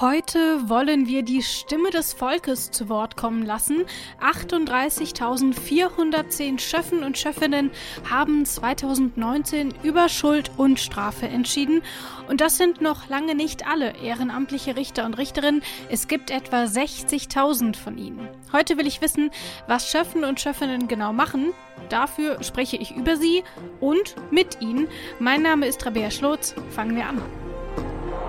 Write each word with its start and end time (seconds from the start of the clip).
Heute 0.00 0.68
wollen 0.70 1.06
wir 1.08 1.22
die 1.22 1.42
Stimme 1.42 1.90
des 1.90 2.14
Volkes 2.14 2.70
zu 2.70 2.88
Wort 2.88 3.18
kommen 3.18 3.44
lassen. 3.44 3.84
38.410 4.22 6.58
Schöffen 6.58 7.02
und 7.02 7.18
Schöffinnen 7.18 7.70
haben 8.08 8.46
2019 8.46 9.74
über 9.82 10.08
Schuld 10.08 10.52
und 10.56 10.80
Strafe 10.80 11.28
entschieden. 11.28 11.82
Und 12.30 12.40
das 12.40 12.56
sind 12.56 12.80
noch 12.80 13.10
lange 13.10 13.34
nicht 13.34 13.66
alle 13.66 13.94
ehrenamtliche 13.98 14.74
Richter 14.74 15.04
und 15.04 15.18
Richterinnen. 15.18 15.62
Es 15.90 16.08
gibt 16.08 16.30
etwa 16.30 16.64
60.000 16.64 17.76
von 17.76 17.98
ihnen. 17.98 18.26
Heute 18.54 18.78
will 18.78 18.86
ich 18.86 19.02
wissen, 19.02 19.30
was 19.66 19.90
Schöffen 19.90 20.24
und 20.24 20.40
Schöffinnen 20.40 20.88
genau 20.88 21.12
machen. 21.12 21.52
Dafür 21.90 22.42
spreche 22.42 22.78
ich 22.78 22.96
über 22.96 23.18
sie 23.18 23.44
und 23.80 24.14
mit 24.30 24.62
ihnen. 24.62 24.88
Mein 25.18 25.42
Name 25.42 25.66
ist 25.66 25.84
Rabea 25.84 26.10
Schlotz. 26.10 26.54
Fangen 26.70 26.96
wir 26.96 27.06
an. 27.06 27.20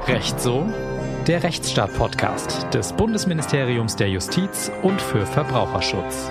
Recht 0.05 0.37
so 0.41 0.67
der 1.31 1.43
Rechtsstaat-Podcast 1.43 2.73
des 2.73 2.91
Bundesministeriums 2.91 3.95
der 3.95 4.09
Justiz 4.09 4.69
und 4.83 5.01
für 5.01 5.25
Verbraucherschutz. 5.25 6.29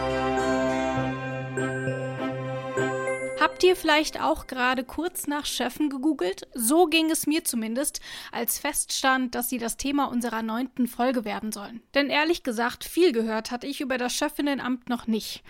Habt 3.41 3.65
ihr 3.65 3.77
vielleicht 3.77 4.21
auch 4.21 4.47
gerade 4.47 4.85
kurz 4.85 5.27
nach 5.27 5.47
Chefen 5.47 5.89
gegoogelt? 5.89 6.47
So 6.53 6.85
ging 6.85 7.11
es 7.11 7.27
mir 7.27 7.45
zumindest, 7.45 8.03
als 8.31 8.59
feststand, 8.59 9.35
dass 9.35 9.49
sie 9.49 9.57
das 9.57 9.79
Thema 9.79 10.05
unserer 10.05 10.43
neunten 10.43 10.87
Folge 10.87 11.25
werden 11.25 11.51
sollen. 11.51 11.81
Denn 11.95 12.11
ehrlich 12.11 12.43
gesagt, 12.43 12.85
viel 12.85 13.13
gehört 13.13 13.51
hatte 13.51 13.67
ich 13.67 13.81
über 13.81 13.97
das 13.97 14.13
Schöffinnenamt 14.13 14.91
noch 14.91 15.07
nicht. 15.07 15.43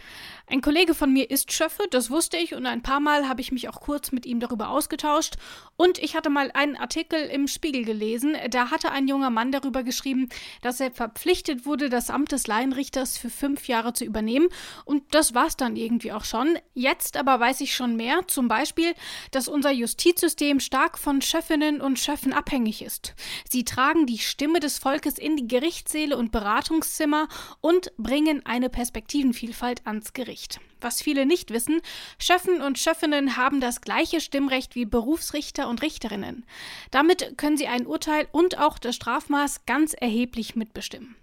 Ein 0.53 0.63
Kollege 0.63 0.97
von 0.97 1.13
mir 1.13 1.31
ist 1.31 1.53
Schöffe, 1.53 1.85
das 1.93 2.11
wusste 2.11 2.37
ich, 2.37 2.57
und 2.57 2.67
ein 2.67 2.83
paar 2.83 2.99
Mal 2.99 3.29
habe 3.29 3.41
ich 3.41 3.53
mich 3.53 3.69
auch 3.69 3.81
kurz 3.81 4.11
mit 4.11 4.27
ihm 4.27 4.41
darüber 4.41 4.71
ausgetauscht. 4.71 5.37
Und 5.77 5.99
ich 5.99 6.17
hatte 6.17 6.29
mal 6.29 6.51
einen 6.53 6.75
Artikel 6.75 7.21
im 7.21 7.47
Spiegel 7.47 7.85
gelesen, 7.85 8.37
da 8.51 8.73
hatte 8.73 8.91
ein 8.91 9.07
junger 9.07 9.31
Mann 9.31 9.53
darüber 9.53 9.85
geschrieben, 9.85 10.29
dass 10.61 10.81
er 10.81 10.91
verpflichtet 10.91 11.67
wurde, 11.67 11.89
das 11.89 12.11
Amt 12.11 12.33
des 12.33 12.49
Laienrichters 12.49 13.17
für 13.17 13.31
fünf 13.31 13.69
Jahre 13.69 13.93
zu 13.93 14.05
übernehmen. 14.05 14.49
Und 14.85 15.15
das 15.15 15.35
war's 15.35 15.57
dann 15.57 15.77
irgendwie 15.77 16.11
auch 16.11 16.25
schon. 16.25 16.59
Jetzt 16.75 17.17
aber 17.17 17.39
weiß 17.39 17.61
ich 17.61 17.73
schon 17.73 17.95
mehr, 17.95 18.27
zum 18.27 18.49
Beispiel, 18.49 18.93
dass 19.31 19.47
unser 19.47 19.71
Justizsystem 19.71 20.59
stark 20.59 20.99
von 20.99 21.23
Schöffinnen 21.23 21.81
und 21.81 22.01
Schöffen 22.01 22.33
abhängig 22.33 22.83
ist. 22.83 23.15
Sie 23.49 23.65
tragen 23.65 24.05
die 24.05 24.19
Stimme 24.19 24.59
des 24.59 24.79
Volkes 24.79 25.17
in 25.17 25.37
die 25.37 25.47
Gerichtssäle 25.47 26.17
und 26.17 26.33
Beratungszimmer 26.33 27.29
und 27.61 27.93
bringen 27.99 28.45
eine 28.45 28.69
Perspektivenvielfalt 28.69 29.87
ans 29.87 30.13
Gericht. 30.13 30.40
Stimmrecht. 30.41 30.61
Was 30.81 31.03
viele 31.03 31.27
nicht 31.27 31.51
wissen, 31.51 31.83
Schöffen 32.19 32.63
und 32.63 32.79
Schöffinnen 32.79 33.37
haben 33.37 33.61
das 33.61 33.83
gleiche 33.83 34.21
Stimmrecht 34.21 34.75
wie 34.75 34.87
Berufsrichter 34.87 35.69
und 35.69 35.83
Richterinnen. 35.83 36.47
Damit 36.91 37.37
können 37.37 37.59
sie 37.59 37.67
ein 37.67 37.87
Urteil 37.87 38.29
und 38.33 38.59
auch 38.59 38.79
das 38.79 38.97
Strafmaß 38.97 39.67
ganz 39.67 39.93
erheblich 39.93 40.57
mitbestimmen. 40.57 41.17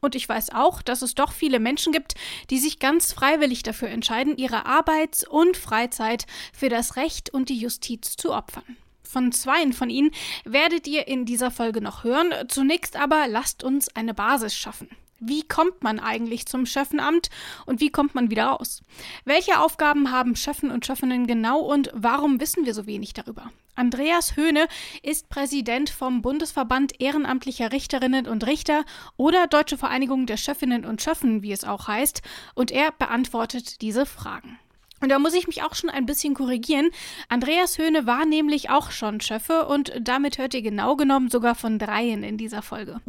Und 0.00 0.14
ich 0.14 0.28
weiß 0.28 0.50
auch, 0.50 0.80
dass 0.80 1.02
es 1.02 1.16
doch 1.16 1.32
viele 1.32 1.58
Menschen 1.58 1.92
gibt, 1.92 2.14
die 2.50 2.58
sich 2.58 2.78
ganz 2.78 3.12
freiwillig 3.12 3.64
dafür 3.64 3.88
entscheiden, 3.88 4.36
ihre 4.36 4.66
Arbeits- 4.66 5.26
und 5.26 5.56
Freizeit 5.56 6.26
für 6.52 6.68
das 6.68 6.94
Recht 6.94 7.30
und 7.34 7.48
die 7.48 7.58
Justiz 7.58 8.16
zu 8.16 8.32
opfern. 8.32 8.76
Von 9.02 9.32
zweien 9.32 9.72
von 9.72 9.90
ihnen 9.90 10.12
werdet 10.44 10.86
ihr 10.86 11.08
in 11.08 11.24
dieser 11.24 11.50
Folge 11.50 11.80
noch 11.80 12.04
hören. 12.04 12.32
Zunächst 12.46 12.94
aber 12.94 13.26
lasst 13.26 13.64
uns 13.64 13.88
eine 13.96 14.14
Basis 14.14 14.54
schaffen. 14.54 14.88
Wie 15.20 15.42
kommt 15.42 15.82
man 15.82 15.98
eigentlich 15.98 16.46
zum 16.46 16.64
Schöffenamt 16.64 17.28
und 17.66 17.80
wie 17.80 17.90
kommt 17.90 18.14
man 18.14 18.30
wieder 18.30 18.46
raus? 18.46 18.82
Welche 19.24 19.58
Aufgaben 19.60 20.12
haben 20.12 20.36
Schöffen 20.36 20.70
und 20.70 20.86
Schöffinnen 20.86 21.26
genau 21.26 21.58
und 21.60 21.90
warum 21.92 22.40
wissen 22.40 22.66
wir 22.66 22.72
so 22.74 22.86
wenig 22.86 23.14
darüber? 23.14 23.50
Andreas 23.74 24.36
Höhne 24.36 24.68
ist 25.02 25.28
Präsident 25.28 25.90
vom 25.90 26.22
Bundesverband 26.22 27.00
ehrenamtlicher 27.00 27.72
Richterinnen 27.72 28.26
und 28.26 28.46
Richter 28.46 28.84
oder 29.16 29.46
Deutsche 29.46 29.76
Vereinigung 29.76 30.26
der 30.26 30.36
Schöffinnen 30.36 30.84
und 30.84 31.02
Schöffen, 31.02 31.42
wie 31.42 31.52
es 31.52 31.64
auch 31.64 31.88
heißt, 31.88 32.22
und 32.54 32.70
er 32.70 32.92
beantwortet 32.92 33.80
diese 33.82 34.06
Fragen. 34.06 34.58
Und 35.00 35.10
da 35.10 35.18
muss 35.18 35.34
ich 35.34 35.46
mich 35.46 35.62
auch 35.62 35.74
schon 35.74 35.90
ein 35.90 36.06
bisschen 36.06 36.34
korrigieren. 36.34 36.90
Andreas 37.28 37.78
Höhne 37.78 38.06
war 38.06 38.26
nämlich 38.26 38.70
auch 38.70 38.90
schon 38.90 39.20
Schöffe 39.20 39.66
und 39.66 39.92
damit 40.00 40.38
hört 40.38 40.54
ihr 40.54 40.62
genau 40.62 40.96
genommen 40.96 41.30
sogar 41.30 41.54
von 41.54 41.78
dreien 41.78 42.22
in 42.22 42.36
dieser 42.36 42.62
Folge. 42.62 43.00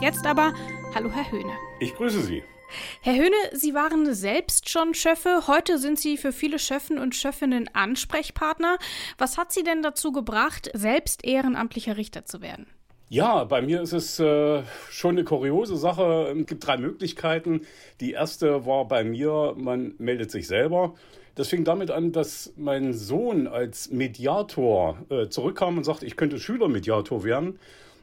Jetzt 0.00 0.26
aber, 0.26 0.52
hallo 0.94 1.10
Herr 1.10 1.30
Höhne. 1.30 1.52
Ich 1.80 1.94
grüße 1.94 2.22
Sie. 2.22 2.42
Herr 3.00 3.14
Höhne, 3.14 3.36
Sie 3.52 3.74
waren 3.74 4.12
selbst 4.14 4.68
schon 4.68 4.94
Schöffe. 4.94 5.44
Heute 5.46 5.78
sind 5.78 5.98
Sie 5.98 6.16
für 6.16 6.32
viele 6.32 6.58
Schöffen 6.58 6.98
und 6.98 7.14
Schöffinnen 7.14 7.70
Ansprechpartner. 7.72 8.78
Was 9.18 9.38
hat 9.38 9.52
Sie 9.52 9.62
denn 9.62 9.82
dazu 9.82 10.12
gebracht, 10.12 10.70
selbst 10.74 11.24
ehrenamtlicher 11.24 11.96
Richter 11.96 12.24
zu 12.24 12.40
werden? 12.40 12.66
Ja, 13.08 13.44
bei 13.44 13.62
mir 13.62 13.82
ist 13.82 13.92
es 13.92 14.18
äh, 14.18 14.62
schon 14.90 15.12
eine 15.12 15.24
kuriose 15.24 15.76
Sache. 15.76 16.34
Es 16.36 16.46
gibt 16.46 16.66
drei 16.66 16.76
Möglichkeiten. 16.76 17.60
Die 18.00 18.12
erste 18.12 18.66
war 18.66 18.86
bei 18.86 19.04
mir, 19.04 19.54
man 19.56 19.94
meldet 19.98 20.30
sich 20.32 20.48
selber. 20.48 20.94
Das 21.36 21.48
fing 21.48 21.64
damit 21.64 21.90
an, 21.90 22.12
dass 22.12 22.52
mein 22.56 22.94
Sohn 22.94 23.46
als 23.46 23.90
Mediator 23.92 24.98
äh, 25.10 25.28
zurückkam 25.28 25.76
und 25.76 25.84
sagte, 25.84 26.06
ich 26.06 26.16
könnte 26.16 26.40
Schülermediator 26.40 27.22
werden. 27.22 27.58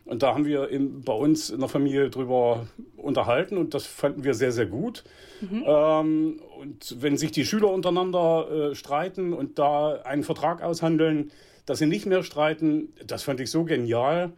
Und 0.06 0.22
da 0.22 0.34
haben 0.34 0.46
wir 0.46 0.70
in, 0.70 1.02
bei 1.02 1.14
uns 1.14 1.50
in 1.50 1.60
der 1.60 1.70
Familie 1.70 2.10
drüber 2.10 2.68
unterhalten 2.98 3.58
und 3.58 3.74
das 3.74 3.86
fanden 3.86 4.24
wir 4.24 4.34
sehr, 4.34 4.52
sehr 4.52 4.66
gut. 4.66 5.04
Mhm. 5.42 5.64
Ähm, 5.66 6.42
und 6.60 7.02
wenn 7.02 7.18
sich 7.18 7.32
die 7.32 7.46
Schüler 7.46 7.72
untereinander 7.72 8.72
äh, 8.72 8.76
streiten 8.76 9.34
und 9.34 9.60
da 9.60 10.02
einen 10.04 10.24
Vertrag 10.24 10.62
aushandeln, 10.62 11.32
dass 11.66 11.80
sie 11.80 11.88
nicht 11.88 12.06
mehr 12.06 12.24
streiten, 12.24 12.90
das 13.06 13.24
fand 13.24 13.40
ich 13.40 13.50
so 13.50 13.64
genial. 13.64 14.34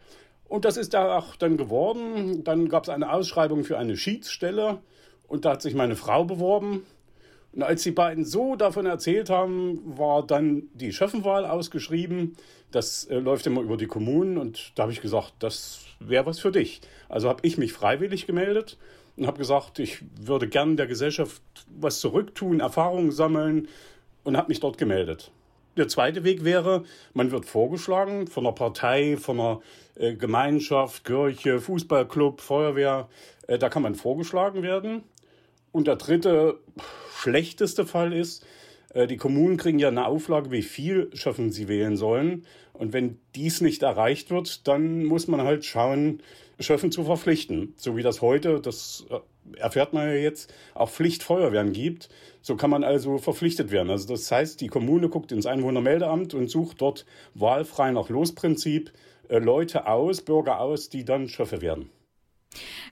Und 0.48 0.64
das 0.64 0.76
ist 0.76 0.94
da 0.94 1.18
auch 1.18 1.36
dann 1.36 1.56
geworden. 1.56 2.44
Dann 2.44 2.68
gab 2.68 2.84
es 2.84 2.88
eine 2.88 3.12
Ausschreibung 3.12 3.64
für 3.64 3.78
eine 3.78 3.96
Schiedsstelle 3.96 4.78
und 5.28 5.44
da 5.44 5.52
hat 5.52 5.62
sich 5.62 5.74
meine 5.74 5.96
Frau 5.96 6.24
beworben. 6.24 6.86
Und 7.52 7.62
als 7.62 7.82
die 7.82 7.90
beiden 7.90 8.24
so 8.24 8.54
davon 8.54 8.86
erzählt 8.86 9.30
haben, 9.30 9.80
war 9.98 10.24
dann 10.24 10.64
die 10.74 10.92
Schöffenwahl 10.92 11.46
ausgeschrieben. 11.46 12.36
Das 12.70 13.04
äh, 13.04 13.16
läuft 13.18 13.46
immer 13.46 13.62
über 13.62 13.76
die 13.76 13.86
Kommunen 13.86 14.36
und 14.36 14.72
da 14.74 14.82
habe 14.82 14.92
ich 14.92 15.00
gesagt, 15.00 15.34
das 15.38 15.80
wäre 15.98 16.26
was 16.26 16.38
für 16.38 16.52
dich. 16.52 16.80
Also 17.08 17.28
habe 17.28 17.40
ich 17.46 17.56
mich 17.56 17.72
freiwillig 17.72 18.26
gemeldet 18.26 18.76
und 19.16 19.26
habe 19.26 19.38
gesagt, 19.38 19.78
ich 19.78 20.04
würde 20.20 20.48
gern 20.48 20.76
der 20.76 20.86
Gesellschaft 20.86 21.40
was 21.78 22.00
zurücktun, 22.00 22.60
Erfahrungen 22.60 23.10
sammeln 23.10 23.68
und 24.22 24.36
habe 24.36 24.48
mich 24.48 24.60
dort 24.60 24.76
gemeldet. 24.76 25.32
Der 25.76 25.88
zweite 25.88 26.24
Weg 26.24 26.42
wäre, 26.42 26.84
man 27.12 27.30
wird 27.30 27.44
vorgeschlagen 27.44 28.28
von 28.28 28.46
einer 28.46 28.54
Partei, 28.54 29.18
von 29.18 29.38
einer 29.38 29.60
äh, 29.96 30.14
Gemeinschaft, 30.14 31.04
Kirche, 31.04 31.60
Fußballclub, 31.60 32.40
Feuerwehr. 32.40 33.08
Äh, 33.46 33.58
da 33.58 33.68
kann 33.68 33.82
man 33.82 33.94
vorgeschlagen 33.94 34.62
werden. 34.62 35.02
Und 35.72 35.86
der 35.86 35.96
dritte, 35.96 36.58
schlechteste 37.14 37.84
Fall 37.84 38.14
ist, 38.14 38.46
äh, 38.94 39.06
die 39.06 39.18
Kommunen 39.18 39.58
kriegen 39.58 39.78
ja 39.78 39.88
eine 39.88 40.06
Auflage, 40.06 40.50
wie 40.50 40.62
viel 40.62 41.10
Schöffen 41.12 41.52
sie 41.52 41.68
wählen 41.68 41.98
sollen. 41.98 42.46
Und 42.72 42.94
wenn 42.94 43.18
dies 43.34 43.60
nicht 43.60 43.82
erreicht 43.82 44.30
wird, 44.30 44.66
dann 44.66 45.04
muss 45.04 45.28
man 45.28 45.42
halt 45.42 45.66
schauen, 45.66 46.22
Schöffen 46.58 46.90
zu 46.90 47.04
verpflichten. 47.04 47.74
So 47.76 47.96
wie 47.98 48.02
das 48.02 48.22
heute, 48.22 48.60
das 48.60 49.04
erfährt 49.56 49.92
man 49.92 50.08
ja 50.08 50.14
jetzt, 50.14 50.52
auch 50.74 50.90
Pflichtfeuerwehren 50.90 51.72
gibt. 51.72 52.08
So 52.42 52.56
kann 52.56 52.70
man 52.70 52.84
also 52.84 53.18
verpflichtet 53.18 53.70
werden. 53.70 53.90
Also 53.90 54.08
das 54.08 54.30
heißt, 54.30 54.60
die 54.60 54.68
Kommune 54.68 55.08
guckt 55.08 55.32
ins 55.32 55.46
Einwohnermeldeamt 55.46 56.34
und 56.34 56.48
sucht 56.48 56.80
dort 56.80 57.06
wahlfrei 57.34 57.90
nach 57.90 58.08
Losprinzip 58.08 58.92
äh, 59.28 59.38
Leute 59.38 59.86
aus, 59.86 60.22
Bürger 60.22 60.60
aus, 60.60 60.88
die 60.88 61.04
dann 61.04 61.28
Schöffe 61.28 61.60
werden. 61.60 61.90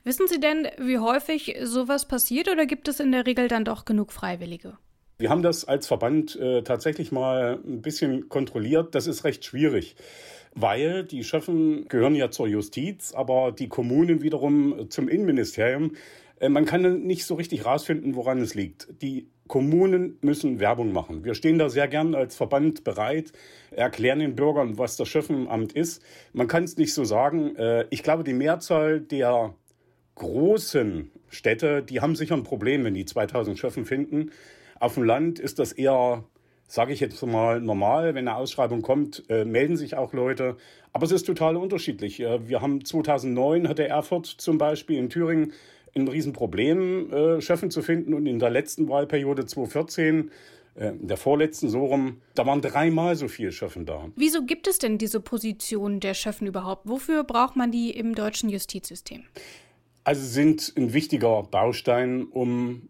Wissen 0.03 0.26
Sie 0.28 0.41
denn, 0.41 0.69
wie 0.78 0.98
häufig 0.98 1.56
sowas 1.62 2.06
passiert 2.06 2.50
oder 2.50 2.66
gibt 2.66 2.88
es 2.88 3.00
in 3.00 3.12
der 3.12 3.26
Regel 3.26 3.48
dann 3.48 3.65
doch 3.65 3.84
genug 3.84 4.12
Freiwillige? 4.12 4.76
Wir 5.16 5.31
haben 5.31 5.42
das 5.42 5.65
als 5.65 5.86
Verband 5.86 6.36
äh, 6.36 6.62
tatsächlich 6.62 7.12
mal 7.12 7.60
ein 7.65 7.82
bisschen 7.82 8.28
kontrolliert. 8.28 8.94
Das 8.94 9.06
ist 9.06 9.22
recht 9.25 9.44
schwierig, 9.44 9.94
weil 10.54 11.04
die 11.04 11.22
Schöffen 11.22 11.86
gehören 11.88 12.16
ja 12.16 12.31
zur 12.31 12.48
Justiz, 12.48 13.12
aber 13.15 13.53
die 13.53 13.69
Kommunen 13.69 14.22
wiederum 14.22 14.91
zum 14.91 15.09
Innenministerium. 15.09 15.92
Äh, 16.45 16.49
man 16.49 16.65
kann 16.65 17.03
nicht 17.03 17.25
so 17.25 17.35
richtig 17.35 17.65
rausfinden, 17.65 18.15
woran 18.15 18.41
es 18.41 18.55
liegt. 18.55 18.89
Die 19.03 19.29
Kommunen 19.47 20.19
müssen 20.21 20.61
Werbung 20.61 20.93
machen. 20.93 21.25
Wir 21.25 21.35
stehen 21.35 21.59
da 21.59 21.69
sehr 21.69 21.89
gern 21.89 22.15
als 22.15 22.37
Verband 22.37 22.85
bereit, 22.85 23.33
erklären 23.71 24.19
den 24.19 24.37
Bürgern, 24.37 24.79
was 24.79 24.97
das 24.97 25.09
Schöffenamt 25.09 25.73
ist. 25.73 26.03
Man 26.33 26.49
kann 26.49 26.65
es 26.65 26.77
nicht 26.77 26.95
so 26.95 27.05
sagen. 27.05 27.57
Äh, 27.57 27.87
ich 27.91 28.03
glaube, 28.03 28.25
die 28.25 28.35
Mehrzahl 28.35 29.01
der 29.01 29.55
großen 30.17 31.11
Städte, 31.29 31.83
die 31.83 32.01
haben 32.01 32.15
sicher 32.15 32.35
ein 32.35 32.45
Problem, 32.45 32.85
wenn 32.85 32.95
die 32.95 33.05
2000 33.05 33.59
Schöffen 33.59 33.85
finden. 33.85 34.31
Auf 34.79 34.95
dem 34.95 35.03
Land 35.03 35.39
ist 35.39 35.59
das 35.59 35.73
eher, 35.73 36.25
sage 36.69 36.93
ich 36.93 37.01
jetzt 37.01 37.25
mal, 37.27 37.61
normal. 37.61 38.15
Wenn 38.15 38.29
eine 38.29 38.37
Ausschreibung 38.37 38.83
kommt, 38.83 39.25
äh, 39.29 39.45
melden 39.45 39.77
sich 39.77 39.97
auch 39.97 40.13
Leute. 40.13 40.57
Aber 40.93 41.05
es 41.05 41.13
ist 41.13 41.25
total 41.25 41.57
unterschiedlich. 41.57 42.21
Wir 42.21 42.63
haben 42.63 42.85
2009 42.85 43.69
hatte 43.69 43.89
Erfurt 43.89 44.27
zum 44.27 44.59
Beispiel 44.59 44.97
in 44.97 45.11
Thüringen 45.11 45.53
ein 45.97 46.09
Riesenproblem, 46.09 47.13
äh, 47.13 47.41
Schöffen 47.41 47.71
zu 47.71 47.83
finden. 47.83 48.15
Und 48.15 48.27
in 48.27 48.39
der 48.39 48.51
letzten 48.51 48.89
Wahlperiode 48.89 49.47
2014 49.47 50.31
äh, 50.75 50.93
der 50.95 51.17
vorletzten 51.17 51.69
so 51.69 51.85
rum, 51.87 52.21
da 52.35 52.47
waren 52.47 52.61
dreimal 52.61 53.17
so 53.17 53.29
viele 53.29 53.53
Schöffen 53.53 53.87
da. 53.87 54.09
Wieso 54.17 54.45
gibt 54.45 54.67
es 54.67 54.79
denn 54.79 54.99
diese 54.99 55.21
Position 55.21 56.01
der 56.01 56.15
Schöffen 56.15 56.47
überhaupt? 56.47 56.89
Wofür 56.89 57.25
braucht 57.25 57.57
man 57.57 57.71
die 57.71 57.91
im 57.91 58.15
deutschen 58.15 58.49
Justizsystem? 58.49 59.23
Also 60.03 60.23
sind 60.23 60.73
ein 60.77 60.93
wichtiger 60.93 61.45
Baustein, 61.45 62.25
um 62.25 62.89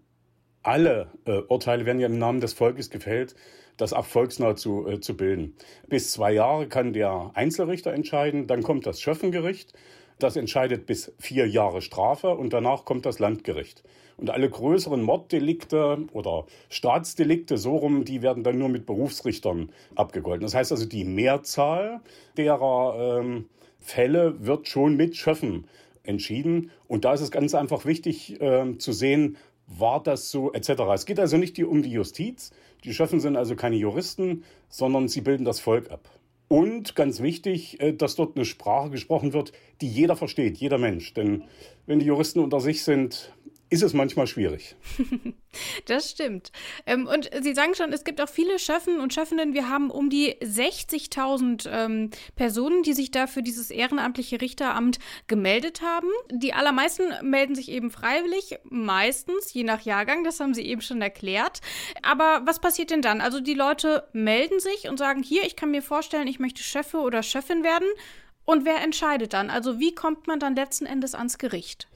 alle 0.63 1.09
äh, 1.27 1.41
Urteile 1.49 1.85
werden 1.85 2.01
ja 2.01 2.07
im 2.07 2.19
Namen 2.19 2.41
des 2.41 2.55
Volkes 2.55 2.89
gefällt, 2.91 3.37
das 3.77 3.93
auch 3.93 4.07
volksnah 4.07 4.57
zu, 4.57 4.89
äh, 4.89 5.01
zu 5.01 5.17
bilden. 5.17 5.55
Bis 5.89 6.11
zwei 6.11 6.33
Jahre 6.33 6.69
kann 6.69 6.95
der 6.95 7.33
Einzelrichter 7.35 7.93
entscheiden, 7.93 8.47
dann 8.47 8.63
kommt 8.63 8.87
das 8.87 9.01
Schöffengericht, 9.01 9.75
das 10.19 10.37
entscheidet 10.37 10.87
bis 10.87 11.13
vier 11.19 11.47
Jahre 11.49 11.83
Strafe 11.83 12.29
und 12.29 12.53
danach 12.53 12.85
kommt 12.85 13.07
das 13.07 13.19
Landgericht. 13.19 13.83
Und 14.17 14.31
alle 14.31 14.49
größeren 14.49 15.03
Morddelikte 15.03 16.07
oder 16.13 16.47
Staatsdelikte, 16.69 17.59
so 17.59 17.77
rum, 17.77 18.05
die 18.05 18.23
werden 18.23 18.45
dann 18.45 18.59
nur 18.59 18.69
mit 18.69 18.87
Berufsrichtern 18.87 19.71
abgegolten. 19.97 20.43
Das 20.43 20.55
heißt 20.55 20.71
also, 20.71 20.87
die 20.87 21.05
Mehrzahl 21.05 22.01
derer 22.37 23.21
ähm, 23.21 23.47
Fälle 23.81 24.47
wird 24.47 24.69
schon 24.69 24.97
mit 24.97 25.17
Schöffen 25.17 25.67
entschieden. 26.05 26.71
Und 26.87 27.05
da 27.05 27.15
ist 27.15 27.23
es 27.23 27.31
ganz 27.33 27.55
einfach 27.55 27.85
wichtig 27.85 28.41
äh, 28.41 28.79
zu 28.79 28.93
sehen, 28.93 29.37
war 29.67 30.03
das 30.03 30.31
so 30.31 30.53
etc. 30.53 30.71
Es 30.95 31.07
geht 31.07 31.19
also 31.19 31.37
nicht 31.37 31.59
um 31.59 31.83
die 31.83 31.91
Justiz. 31.91 32.53
Die 32.85 32.95
Schöffen 32.95 33.19
sind 33.19 33.37
also 33.37 33.57
keine 33.57 33.77
Juristen, 33.77 34.45
sondern 34.69 35.09
sie 35.09 35.23
bilden 35.23 35.45
das 35.45 35.59
Volk 35.59 35.91
ab. 35.91 36.09
Und 36.55 36.95
ganz 36.95 37.21
wichtig, 37.21 37.81
äh, 37.81 37.93
dass 37.93 38.15
dort 38.15 38.37
eine 38.37 38.45
Sprache 38.45 38.89
gesprochen 38.89 39.33
wird, 39.33 39.51
die 39.81 39.89
jeder 39.89 40.15
versteht, 40.15 40.57
jeder 40.59 40.79
Mensch. 40.79 41.13
Denn 41.13 41.43
wenn 41.87 41.99
die 41.99 42.07
Juristen 42.07 42.39
unter 42.39 42.61
sich 42.61 42.85
sind, 42.85 43.35
ist 43.75 43.83
es 43.83 43.93
manchmal 43.93 44.29
schwierig. 44.29 44.77
das 45.87 46.11
stimmt. 46.11 46.53
Ähm, 46.87 47.07
und 47.07 47.29
Sie 47.43 47.55
sagen 47.55 47.75
schon, 47.75 47.93
es 47.93 48.05
gibt 48.05 48.21
auch 48.21 48.29
viele 48.29 48.61
Schöffen 48.61 49.01
und 49.01 49.13
Schöffinnen. 49.13 49.53
Wir 49.53 49.69
haben 49.69 49.91
um 49.91 50.11
die 50.11 50.37
60.000 50.37 51.69
ähm, 51.69 52.11
Personen, 52.37 52.85
die 52.85 52.93
sich 52.93 53.11
da 53.11 53.27
für 53.27 53.43
dieses 53.43 53.71
ehrenamtliche 53.71 54.41
Richteramt 54.41 55.01
gemeldet 55.27 55.83
haben. 55.83 56.07
Die 56.31 56.55
allermeisten 56.55 57.05
melden 57.23 57.57
sich 57.57 57.69
eben 57.69 57.91
freiwillig, 57.91 58.59
meistens, 58.63 59.53
je 59.53 59.65
nach 59.65 59.81
Jahrgang, 59.83 60.23
das 60.23 60.39
haben 60.39 60.55
Sie 60.55 60.63
eben 60.63 60.81
schon 60.81 61.03
erklärt. 61.03 61.61
Aber 62.03 62.43
was 62.45 62.61
passiert 62.61 62.91
denn 62.91 63.03
dann? 63.03 63.21
Also 63.21 63.41
die 63.41 63.55
Leute 63.55 64.09
melden 64.13 64.61
sich 64.61 64.89
und 64.89 64.99
sagen, 64.99 65.23
hier, 65.25 65.43
ich 65.43 65.57
kann 65.57 65.73
mir 65.73 65.83
vorstellen, 65.83 66.29
ich 66.29 66.39
möchte 66.39 66.63
Schöffe 66.63 66.99
oder 66.99 67.25
Schöffin 67.25 67.65
werden. 67.65 67.89
Und 68.45 68.65
wer 68.65 68.83
entscheidet 68.83 69.33
dann? 69.33 69.51
Also 69.51 69.81
wie 69.81 69.95
kommt 69.95 70.27
man 70.27 70.39
dann 70.39 70.55
letzten 70.55 70.87
Endes 70.87 71.15
ans 71.15 71.39
Gericht? 71.39 71.89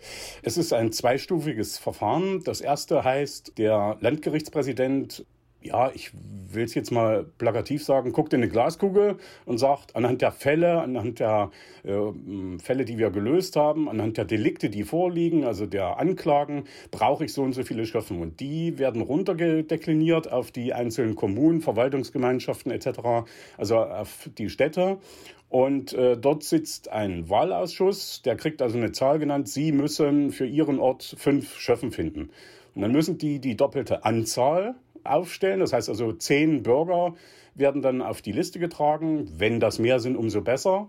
Es 0.43 0.57
ist 0.57 0.73
ein 0.73 0.93
zweistufiges 0.93 1.79
Verfahren. 1.79 2.43
Das 2.45 2.61
erste 2.61 3.05
heißt, 3.05 3.59
der 3.59 3.99
Landgerichtspräsident 4.01 5.27
ja, 5.61 5.91
ich 5.93 6.13
will 6.51 6.65
es 6.65 6.75
jetzt 6.75 6.93
mal 6.93 7.25
plakativ 7.39 7.85
sagen, 7.85 8.13
guckt 8.13 8.33
in 8.33 8.41
eine 8.41 8.51
Glaskugel 8.51 9.17
und 9.45 9.59
sagt, 9.59 9.97
anhand 9.97 10.23
der 10.23 10.31
Fälle, 10.31 10.81
anhand 10.81 11.19
der 11.19 11.51
äh, 11.85 12.59
Fälle, 12.59 12.85
die 12.85 12.97
wir 12.97 13.11
gelöst 13.11 13.57
haben, 13.57 13.89
anhand 13.89 14.17
der 14.17 14.25
Delikte, 14.25 14.71
die 14.71 14.85
vorliegen, 14.85 15.45
also 15.45 15.67
der 15.67 15.99
Anklagen, 15.99 16.65
brauche 16.91 17.25
ich 17.25 17.33
so 17.33 17.43
und 17.43 17.55
so 17.55 17.65
viele 17.65 17.87
Schöffen. 17.87 18.21
Und 18.21 18.41
die 18.41 18.79
werden 18.79 19.03
runtergedekliniert 19.03 20.31
auf 20.31 20.53
die 20.53 20.73
einzelnen 20.73 21.17
Kommunen, 21.17 21.61
Verwaltungsgemeinschaften 21.61 22.71
etc., 22.71 23.29
also 23.57 23.79
auf 23.79 24.31
die 24.39 24.51
Städte. 24.51 24.99
Und 25.49 25.93
äh, 25.95 26.17
dort 26.17 26.45
sitzt 26.45 26.91
ein 26.91 27.29
Wahlausschuss, 27.31 28.23
der 28.23 28.37
kriegt 28.37 28.63
also 28.63 28.77
eine 28.77 28.93
Zahl 28.93 29.19
genannt, 29.19 29.49
Sie 29.49 29.73
müssen 29.73 30.31
für 30.31 30.47
Ihren 30.47 30.79
Ort 30.79 31.17
fünf 31.19 31.59
Schöffen 31.59 31.91
finden. 31.91 32.31
Und 32.75 32.83
dann 32.83 32.93
müssen 32.93 33.19
die 33.19 33.41
die 33.41 33.57
doppelte 33.57 34.05
Anzahl 34.05 34.77
aufstellen. 35.11 35.61
Das 35.61 35.73
heißt 35.73 35.89
also, 35.89 36.13
zehn 36.13 36.63
Bürger 36.63 37.15
werden 37.55 37.83
dann 37.83 38.03
auf 38.03 38.23
die 38.23 38.33
Liste 38.33 38.59
getragen. 38.59 39.29
Wenn 39.37 39.61
das 39.61 39.79
mehr 39.79 40.01
sind, 40.01 40.17
umso 40.17 40.43
besser. 40.43 40.89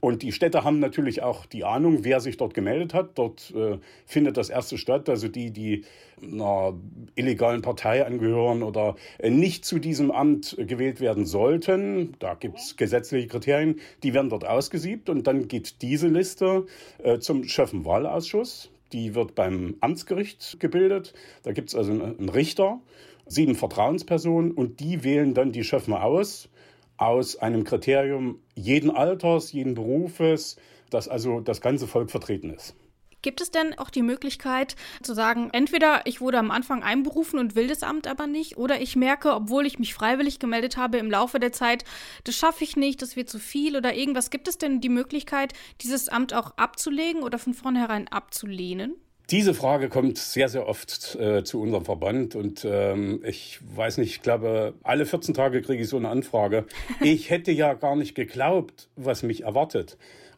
Und 0.00 0.22
die 0.22 0.32
Städte 0.32 0.64
haben 0.64 0.78
natürlich 0.78 1.22
auch 1.22 1.44
die 1.44 1.64
Ahnung, 1.64 2.04
wer 2.04 2.20
sich 2.20 2.38
dort 2.38 2.54
gemeldet 2.54 2.94
hat. 2.94 3.18
Dort 3.18 3.52
äh, 3.54 3.78
findet 4.06 4.38
das 4.38 4.48
erste 4.48 4.78
statt. 4.78 5.10
Also 5.10 5.28
die, 5.28 5.50
die 5.50 5.84
einer 6.22 6.74
illegalen 7.14 7.60
Partei 7.60 8.04
angehören 8.04 8.62
oder 8.62 8.96
äh, 9.18 9.28
nicht 9.28 9.66
zu 9.66 9.78
diesem 9.78 10.10
Amt 10.10 10.56
gewählt 10.58 11.00
werden 11.00 11.26
sollten. 11.26 12.16
Da 12.18 12.34
gibt 12.34 12.58
es 12.58 12.76
gesetzliche 12.76 13.28
Kriterien. 13.28 13.80
Die 14.02 14.14
werden 14.14 14.30
dort 14.30 14.46
ausgesiebt 14.46 15.10
und 15.10 15.26
dann 15.26 15.48
geht 15.48 15.82
diese 15.82 16.08
Liste 16.08 16.66
äh, 17.02 17.18
zum 17.18 17.44
Schöffenwahlausschuss. 17.44 18.70
Die 18.92 19.14
wird 19.14 19.34
beim 19.34 19.76
Amtsgericht 19.80 20.58
gebildet. 20.60 21.14
Da 21.42 21.52
gibt 21.52 21.68
es 21.68 21.74
also 21.74 21.92
einen 21.92 22.28
Richter 22.28 22.80
sieben 23.26 23.54
Vertrauenspersonen 23.54 24.52
und 24.52 24.80
die 24.80 25.04
wählen 25.04 25.34
dann 25.34 25.52
die 25.52 25.64
Schöffner 25.64 26.02
aus, 26.04 26.48
aus 26.96 27.36
einem 27.36 27.64
Kriterium 27.64 28.40
jeden 28.54 28.90
Alters, 28.90 29.52
jeden 29.52 29.74
Berufes, 29.74 30.56
dass 30.90 31.08
also 31.08 31.40
das 31.40 31.60
ganze 31.60 31.86
Volk 31.86 32.10
vertreten 32.10 32.50
ist. 32.50 32.74
Gibt 33.22 33.40
es 33.40 33.50
denn 33.50 33.78
auch 33.78 33.90
die 33.90 34.02
Möglichkeit 34.02 34.76
zu 35.02 35.14
sagen, 35.14 35.50
entweder 35.52 36.02
ich 36.06 36.20
wurde 36.20 36.38
am 36.38 36.50
Anfang 36.50 36.82
einberufen 36.82 37.38
und 37.38 37.54
will 37.54 37.66
das 37.66 37.82
Amt 37.82 38.06
aber 38.06 38.26
nicht, 38.26 38.56
oder 38.56 38.80
ich 38.80 38.96
merke, 38.96 39.34
obwohl 39.34 39.66
ich 39.66 39.78
mich 39.78 39.94
freiwillig 39.94 40.38
gemeldet 40.38 40.76
habe 40.76 40.98
im 40.98 41.10
Laufe 41.10 41.38
der 41.38 41.52
Zeit, 41.52 41.84
das 42.24 42.34
schaffe 42.34 42.64
ich 42.64 42.76
nicht, 42.76 43.02
das 43.02 43.16
wird 43.16 43.28
zu 43.28 43.38
viel 43.38 43.76
oder 43.76 43.94
irgendwas. 43.94 44.30
Gibt 44.30 44.48
es 44.48 44.58
denn 44.58 44.80
die 44.80 44.88
Möglichkeit, 44.88 45.52
dieses 45.82 46.08
Amt 46.08 46.34
auch 46.34 46.56
abzulegen 46.56 47.22
oder 47.22 47.38
von 47.38 47.54
vornherein 47.54 48.08
abzulehnen? 48.08 48.94
Diese 49.30 49.54
Frage 49.54 49.88
kommt 49.88 50.18
sehr, 50.18 50.48
sehr 50.48 50.66
oft 50.66 51.14
äh, 51.14 51.44
zu 51.44 51.60
unserem 51.60 51.84
Verband 51.84 52.34
und 52.34 52.64
ähm, 52.64 53.22
ich 53.24 53.60
weiß 53.62 53.98
nicht, 53.98 54.10
ich 54.10 54.22
glaube, 54.22 54.74
alle 54.82 55.06
14 55.06 55.34
Tage 55.34 55.62
kriege 55.62 55.84
ich 55.84 55.88
so 55.88 55.98
eine 55.98 56.08
Anfrage. 56.08 56.66
Ich 57.00 57.30
hätte 57.30 57.52
ja 57.52 57.74
gar 57.74 57.94
nicht 57.94 58.16
geglaubt, 58.16 58.88
was 58.96 59.22
mich 59.22 59.44
erwartet. 59.44 59.96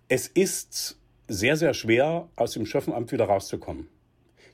Es 0.09 0.29
ist 0.29 0.99
sehr, 1.33 1.57
sehr 1.57 1.75
schwer, 1.75 2.29
aus 2.37 2.53
dem 2.53 2.67
Schöffenamt 2.67 3.13
wieder 3.13 3.25
rauszukommen. 3.25 3.89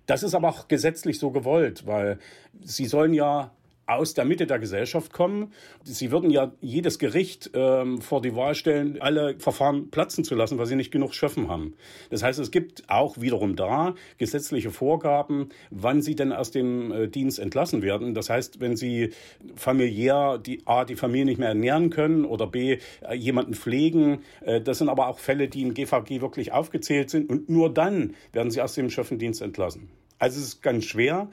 Das 0.06 0.22
ist 0.22 0.34
aber 0.34 0.48
auch 0.48 0.68
gesetzlich 0.68 1.18
so 1.18 1.30
gewollt, 1.30 1.86
weil 1.86 2.18
sie 2.62 2.86
sollen 2.86 3.12
ja 3.12 3.52
aus 3.88 4.12
der 4.12 4.26
Mitte 4.26 4.46
der 4.46 4.58
Gesellschaft 4.58 5.12
kommen. 5.12 5.52
Sie 5.82 6.10
würden 6.10 6.30
ja 6.30 6.52
jedes 6.60 6.98
Gericht 6.98 7.50
ähm, 7.54 8.02
vor 8.02 8.20
die 8.20 8.36
Wahl 8.36 8.54
stellen, 8.54 9.00
alle 9.00 9.38
Verfahren 9.38 9.90
platzen 9.90 10.24
zu 10.24 10.34
lassen, 10.34 10.58
weil 10.58 10.66
sie 10.66 10.76
nicht 10.76 10.90
genug 10.90 11.14
Schöffen 11.14 11.48
haben. 11.48 11.74
Das 12.10 12.22
heißt, 12.22 12.38
es 12.38 12.50
gibt 12.50 12.84
auch 12.88 13.18
wiederum 13.18 13.56
da 13.56 13.94
gesetzliche 14.18 14.70
Vorgaben, 14.70 15.48
wann 15.70 16.02
sie 16.02 16.14
denn 16.14 16.34
aus 16.34 16.50
dem 16.50 16.92
äh, 16.92 17.08
Dienst 17.08 17.38
entlassen 17.38 17.80
werden. 17.80 18.12
Das 18.12 18.28
heißt, 18.28 18.60
wenn 18.60 18.76
sie 18.76 19.10
familiär 19.56 20.38
die 20.38 20.66
A, 20.66 20.84
die 20.84 20.96
Familie 20.96 21.24
nicht 21.24 21.38
mehr 21.38 21.48
ernähren 21.48 21.88
können 21.88 22.26
oder 22.26 22.46
B, 22.46 22.78
äh, 23.00 23.14
jemanden 23.14 23.54
pflegen. 23.54 24.20
Äh, 24.42 24.60
das 24.60 24.78
sind 24.78 24.90
aber 24.90 25.08
auch 25.08 25.18
Fälle, 25.18 25.48
die 25.48 25.62
im 25.62 25.72
GVG 25.72 26.20
wirklich 26.20 26.52
aufgezählt 26.52 27.08
sind 27.08 27.30
und 27.30 27.48
nur 27.48 27.72
dann 27.72 28.14
werden 28.32 28.50
sie 28.50 28.60
aus 28.60 28.74
dem 28.74 28.90
Schöffendienst 28.90 29.40
entlassen. 29.40 29.88
Also 30.18 30.40
es 30.40 30.48
ist 30.48 30.62
ganz 30.62 30.84
schwer, 30.84 31.30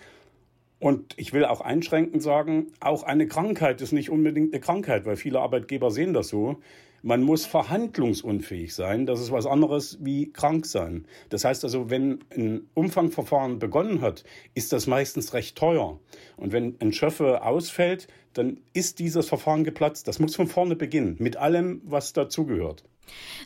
und 0.80 1.14
ich 1.18 1.34
will 1.34 1.46
auch 1.46 1.62
einschränkend 1.62 2.22
sagen, 2.22 2.68
auch 2.80 3.04
eine 3.04 3.28
Krankheit 3.28 3.82
ist 3.82 3.92
nicht 3.92 4.10
unbedingt 4.10 4.54
eine 4.54 4.62
Krankheit, 4.62 5.06
weil 5.06 5.16
viele 5.16 5.40
Arbeitgeber 5.40 5.90
sehen 5.90 6.14
das 6.14 6.28
so. 6.28 6.58
Man 7.02 7.22
muss 7.22 7.46
verhandlungsunfähig 7.46 8.74
sein. 8.74 9.06
Das 9.06 9.22
ist 9.22 9.32
was 9.32 9.46
anderes 9.46 10.00
wie 10.02 10.32
krank 10.34 10.66
sein. 10.66 11.06
Das 11.30 11.46
heißt 11.46 11.64
also, 11.64 11.92
wenn 11.92 12.20
ein 12.36 12.68
Umfangverfahren 12.74 13.60
begonnen 13.60 14.02
hat, 14.02 14.24
ist 14.56 14.74
das 14.74 14.88
meistens 14.88 15.34
recht 15.34 15.56
teuer. 15.56 16.00
Und 16.36 16.52
wenn 16.52 16.76
ein 16.82 16.94
Schöffe 16.94 17.44
ausfällt, 17.44 18.08
dann 18.34 18.60
ist 18.74 18.98
dieses 19.00 19.28
Verfahren 19.30 19.64
geplatzt. 19.64 20.08
Das 20.08 20.18
muss 20.20 20.36
von 20.36 20.48
vorne 20.48 20.76
beginnen, 20.76 21.16
mit 21.20 21.38
allem, 21.38 21.82
was 21.86 22.12
dazugehört. 22.14 22.84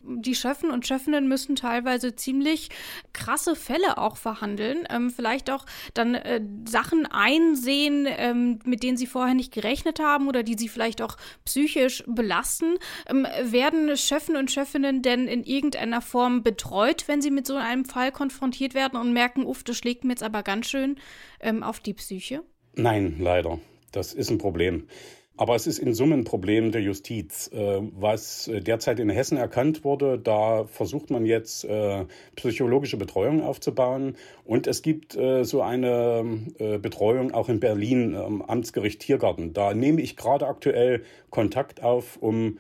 Die 0.04 0.36
Schöffen 0.36 0.72
und 0.72 0.88
Schöffinnen 0.88 1.28
müssen 1.28 1.56
teilweise 1.56 2.16
ziemlich 2.16 2.70
krasse 3.14 3.56
Fälle 3.56 3.98
auch 3.98 4.18
verhandeln, 4.18 4.86
ähm, 4.90 5.10
vielleicht 5.10 5.50
auch 5.50 5.66
dann 5.94 6.16
äh, 6.16 6.42
Sachen 6.68 7.06
einsehen, 7.06 8.08
ähm, 8.10 8.60
mit 8.66 8.84
denen 8.84 8.98
sie 8.98 9.08
vorher 9.08 9.34
nicht 9.34 9.54
gerechnet 9.54 10.00
haben 10.00 10.28
oder 10.28 10.44
die 10.44 10.56
sie 10.58 10.70
vielleicht 10.70 11.02
auch 11.02 11.18
psychisch 11.46 12.04
belasten. 12.08 12.78
Ähm, 13.08 13.28
werden 13.44 13.96
Schöffen 13.98 14.36
und 14.36 14.52
Schöffinnen 14.52 15.02
denn 15.02 15.28
in 15.28 15.44
irgendeiner 15.44 16.02
Form 16.02 16.44
betreut, 16.44 17.08
wenn 17.08 17.22
sie 17.22 17.32
mit 17.32 17.48
so 17.48 17.56
einem 17.56 17.86
Fall 17.86 18.12
konfrontiert 18.12 18.74
werden 18.74 19.00
und 19.00 19.14
merken, 19.14 19.46
uff, 19.46 19.64
das 19.64 19.78
schlägt 19.78 20.04
mir 20.04 20.12
jetzt 20.12 20.24
aber 20.24 20.44
ganz 20.44 20.70
schön 20.70 20.98
ähm, 21.40 21.64
auf 21.64 21.80
die 21.80 21.94
Psyche? 21.94 22.44
Nein, 22.76 23.18
leider. 23.20 23.60
Das 23.92 24.14
ist 24.14 24.30
ein 24.30 24.38
Problem. 24.38 24.88
Aber 25.40 25.56
es 25.56 25.68
ist 25.68 25.80
in 25.80 25.94
Summe 25.94 26.16
ein 26.16 26.26
Problem 26.26 26.74
der 26.74 26.82
Justiz. 26.82 27.50
Äh, 27.54 27.80
was 27.98 28.50
äh, 28.50 28.60
derzeit 28.60 29.00
in 29.00 29.10
Hessen 29.10 29.38
erkannt 29.38 29.86
wurde, 29.86 30.20
da 30.20 30.66
versucht 30.66 31.12
man 31.12 31.26
jetzt 31.26 31.64
äh, 31.64 32.04
psychologische 32.36 32.98
Betreuung 32.98 33.42
aufzubauen. 33.42 34.18
Und 34.44 34.68
es 34.68 34.82
gibt 34.82 35.14
so 35.14 35.62
eine 35.62 36.26
Betreuung 36.82 37.32
auch 37.34 37.50
in 37.50 37.60
Berlin 37.60 38.16
am 38.16 38.42
Amtsgericht 38.42 39.00
Tiergarten. 39.00 39.54
Da 39.54 39.74
nehme 39.74 40.02
ich 40.02 40.18
gerade 40.18 40.48
aktuell 40.48 41.04
Kontakt 41.30 41.84
auf, 41.84 42.18
um 42.18 42.58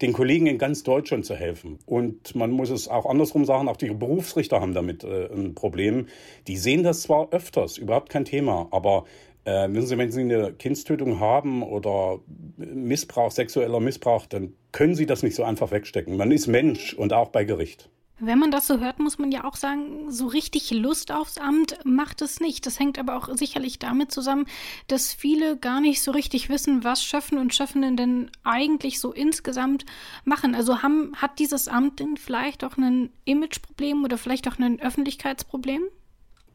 den 0.00 0.12
Kollegen 0.12 0.46
in 0.46 0.56
ganz 0.56 0.82
Deutschland 0.82 1.26
zu 1.26 1.34
helfen. 1.34 1.78
Und 1.84 2.34
man 2.34 2.50
muss 2.50 2.70
es 2.70 2.88
auch 2.88 3.06
andersrum 3.06 3.44
sagen, 3.44 3.68
auch 3.68 3.76
die 3.76 3.90
Berufsrichter 3.90 4.60
haben 4.60 4.72
damit 4.72 5.04
ein 5.04 5.54
Problem. 5.54 6.06
Die 6.46 6.56
sehen 6.56 6.82
das 6.82 7.02
zwar 7.02 7.32
öfters, 7.32 7.76
überhaupt 7.76 8.08
kein 8.08 8.24
Thema, 8.24 8.68
aber 8.70 9.04
Äh, 9.46 9.72
wissen 9.72 9.86
Sie, 9.86 9.98
wenn 9.98 10.10
Sie 10.10 10.22
eine 10.22 10.52
Kindstötung 10.52 11.20
haben 11.20 11.62
oder 11.62 12.18
Missbrauch, 12.56 13.30
sexueller 13.30 13.78
Missbrauch, 13.78 14.26
dann 14.26 14.52
können 14.72 14.96
Sie 14.96 15.06
das 15.06 15.22
nicht 15.22 15.36
so 15.36 15.44
einfach 15.44 15.70
wegstecken. 15.70 16.16
Man 16.16 16.32
ist 16.32 16.48
Mensch 16.48 16.94
und 16.94 17.12
auch 17.12 17.28
bei 17.28 17.44
Gericht. 17.44 17.88
Wenn 18.18 18.40
man 18.40 18.50
das 18.50 18.66
so 18.66 18.80
hört, 18.80 18.98
muss 18.98 19.18
man 19.18 19.30
ja 19.30 19.44
auch 19.44 19.54
sagen, 19.54 20.10
so 20.10 20.26
richtig 20.26 20.70
Lust 20.72 21.12
aufs 21.12 21.38
Amt 21.38 21.78
macht 21.84 22.22
es 22.22 22.40
nicht. 22.40 22.66
Das 22.66 22.80
hängt 22.80 22.98
aber 22.98 23.14
auch 23.14 23.28
sicherlich 23.36 23.78
damit 23.78 24.10
zusammen, 24.10 24.46
dass 24.88 25.12
viele 25.12 25.56
gar 25.56 25.80
nicht 25.80 26.02
so 26.02 26.10
richtig 26.10 26.48
wissen, 26.48 26.82
was 26.82 27.04
Schöffen 27.04 27.38
und 27.38 27.54
Schöffinnen 27.54 27.96
denn 27.96 28.30
eigentlich 28.42 28.98
so 29.00 29.12
insgesamt 29.12 29.84
machen. 30.24 30.56
Also 30.56 30.82
haben, 30.82 31.12
hat 31.16 31.38
dieses 31.38 31.68
Amt 31.68 32.00
denn 32.00 32.16
vielleicht 32.16 32.64
auch 32.64 32.76
ein 32.78 33.10
Imageproblem 33.26 34.02
oder 34.02 34.18
vielleicht 34.18 34.48
auch 34.48 34.58
ein 34.58 34.80
Öffentlichkeitsproblem? 34.80 35.82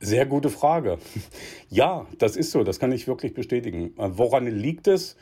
Sehr 0.03 0.25
gute 0.25 0.49
Frage. 0.49 0.97
Ja, 1.69 2.07
das 2.17 2.35
ist 2.35 2.51
so, 2.51 2.63
das 2.63 2.79
kann 2.79 2.91
ich 2.91 3.07
wirklich 3.07 3.35
bestätigen. 3.35 3.93
Woran 3.95 4.47
liegt 4.47 4.87
es? 4.87 5.15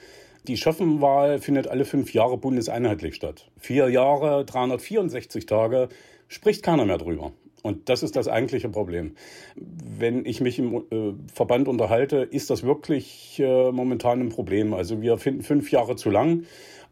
Die 0.48 0.56
Schöffenwahl 0.56 1.40
findet 1.40 1.68
alle 1.68 1.84
fünf 1.84 2.14
Jahre 2.14 2.38
bundeseinheitlich 2.38 3.14
statt. 3.14 3.52
Vier 3.58 3.90
Jahre, 3.90 4.46
364 4.46 5.46
Tage 5.46 5.90
spricht 6.30 6.64
keiner 6.64 6.86
mehr 6.86 6.98
drüber. 6.98 7.34
Und 7.62 7.90
das 7.90 8.04
ist 8.04 8.16
das 8.16 8.30
eigentliche 8.30 8.70
Problem. 8.70 9.16
Wenn 9.56 10.26
ich 10.26 10.40
mich 10.40 10.58
im 10.60 10.76
äh, 10.76 11.14
Verband 11.32 11.68
unterhalte, 11.68 12.18
ist 12.20 12.50
das 12.50 12.64
wirklich 12.64 13.38
äh, 13.40 13.72
momentan 13.74 14.22
ein 14.22 14.30
Problem. 14.30 14.74
Also 14.74 15.02
wir 15.02 15.18
finden 15.18 15.44
fünf 15.44 15.72
Jahre 15.72 15.98
zu 15.98 16.10
lang. 16.10 16.46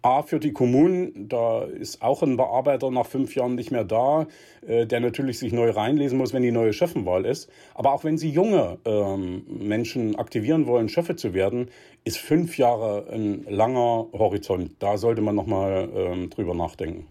A, 0.08 0.22
für 0.22 0.40
die 0.40 0.54
Kommunen, 0.54 1.28
da 1.28 1.64
ist 1.64 2.02
auch 2.02 2.24
ein 2.24 2.38
Bearbeiter 2.38 2.90
nach 2.92 3.06
fünf 3.06 3.36
Jahren 3.36 3.56
nicht 3.56 3.72
mehr 3.72 3.84
da, 3.84 4.28
äh, 4.66 4.86
der 4.86 5.02
natürlich 5.02 5.38
sich 5.38 5.52
neu 5.52 5.70
reinlesen 5.72 6.18
muss, 6.18 6.32
wenn 6.32 6.44
die 6.44 6.52
neue 6.52 6.72
Chefenwahl 6.72 7.26
ist. 7.26 7.50
Aber 7.76 7.92
auch 7.92 8.06
wenn 8.06 8.18
Sie 8.18 8.30
junge 8.30 8.78
ähm, 8.86 9.44
Menschen 9.50 10.16
aktivieren 10.16 10.66
wollen, 10.66 10.88
Chefe 10.88 11.18
zu 11.18 11.34
werden, 11.34 11.68
ist 12.06 12.20
fünf 12.20 12.58
Jahre 12.58 13.08
ein 13.12 13.46
langer 13.50 14.08
Horizont. 14.14 14.72
Da 14.80 14.98
sollte 14.98 15.22
man 15.22 15.36
nochmal 15.36 15.90
ähm, 15.94 16.30
drüber 16.30 16.54
nachdenken. 16.54 17.06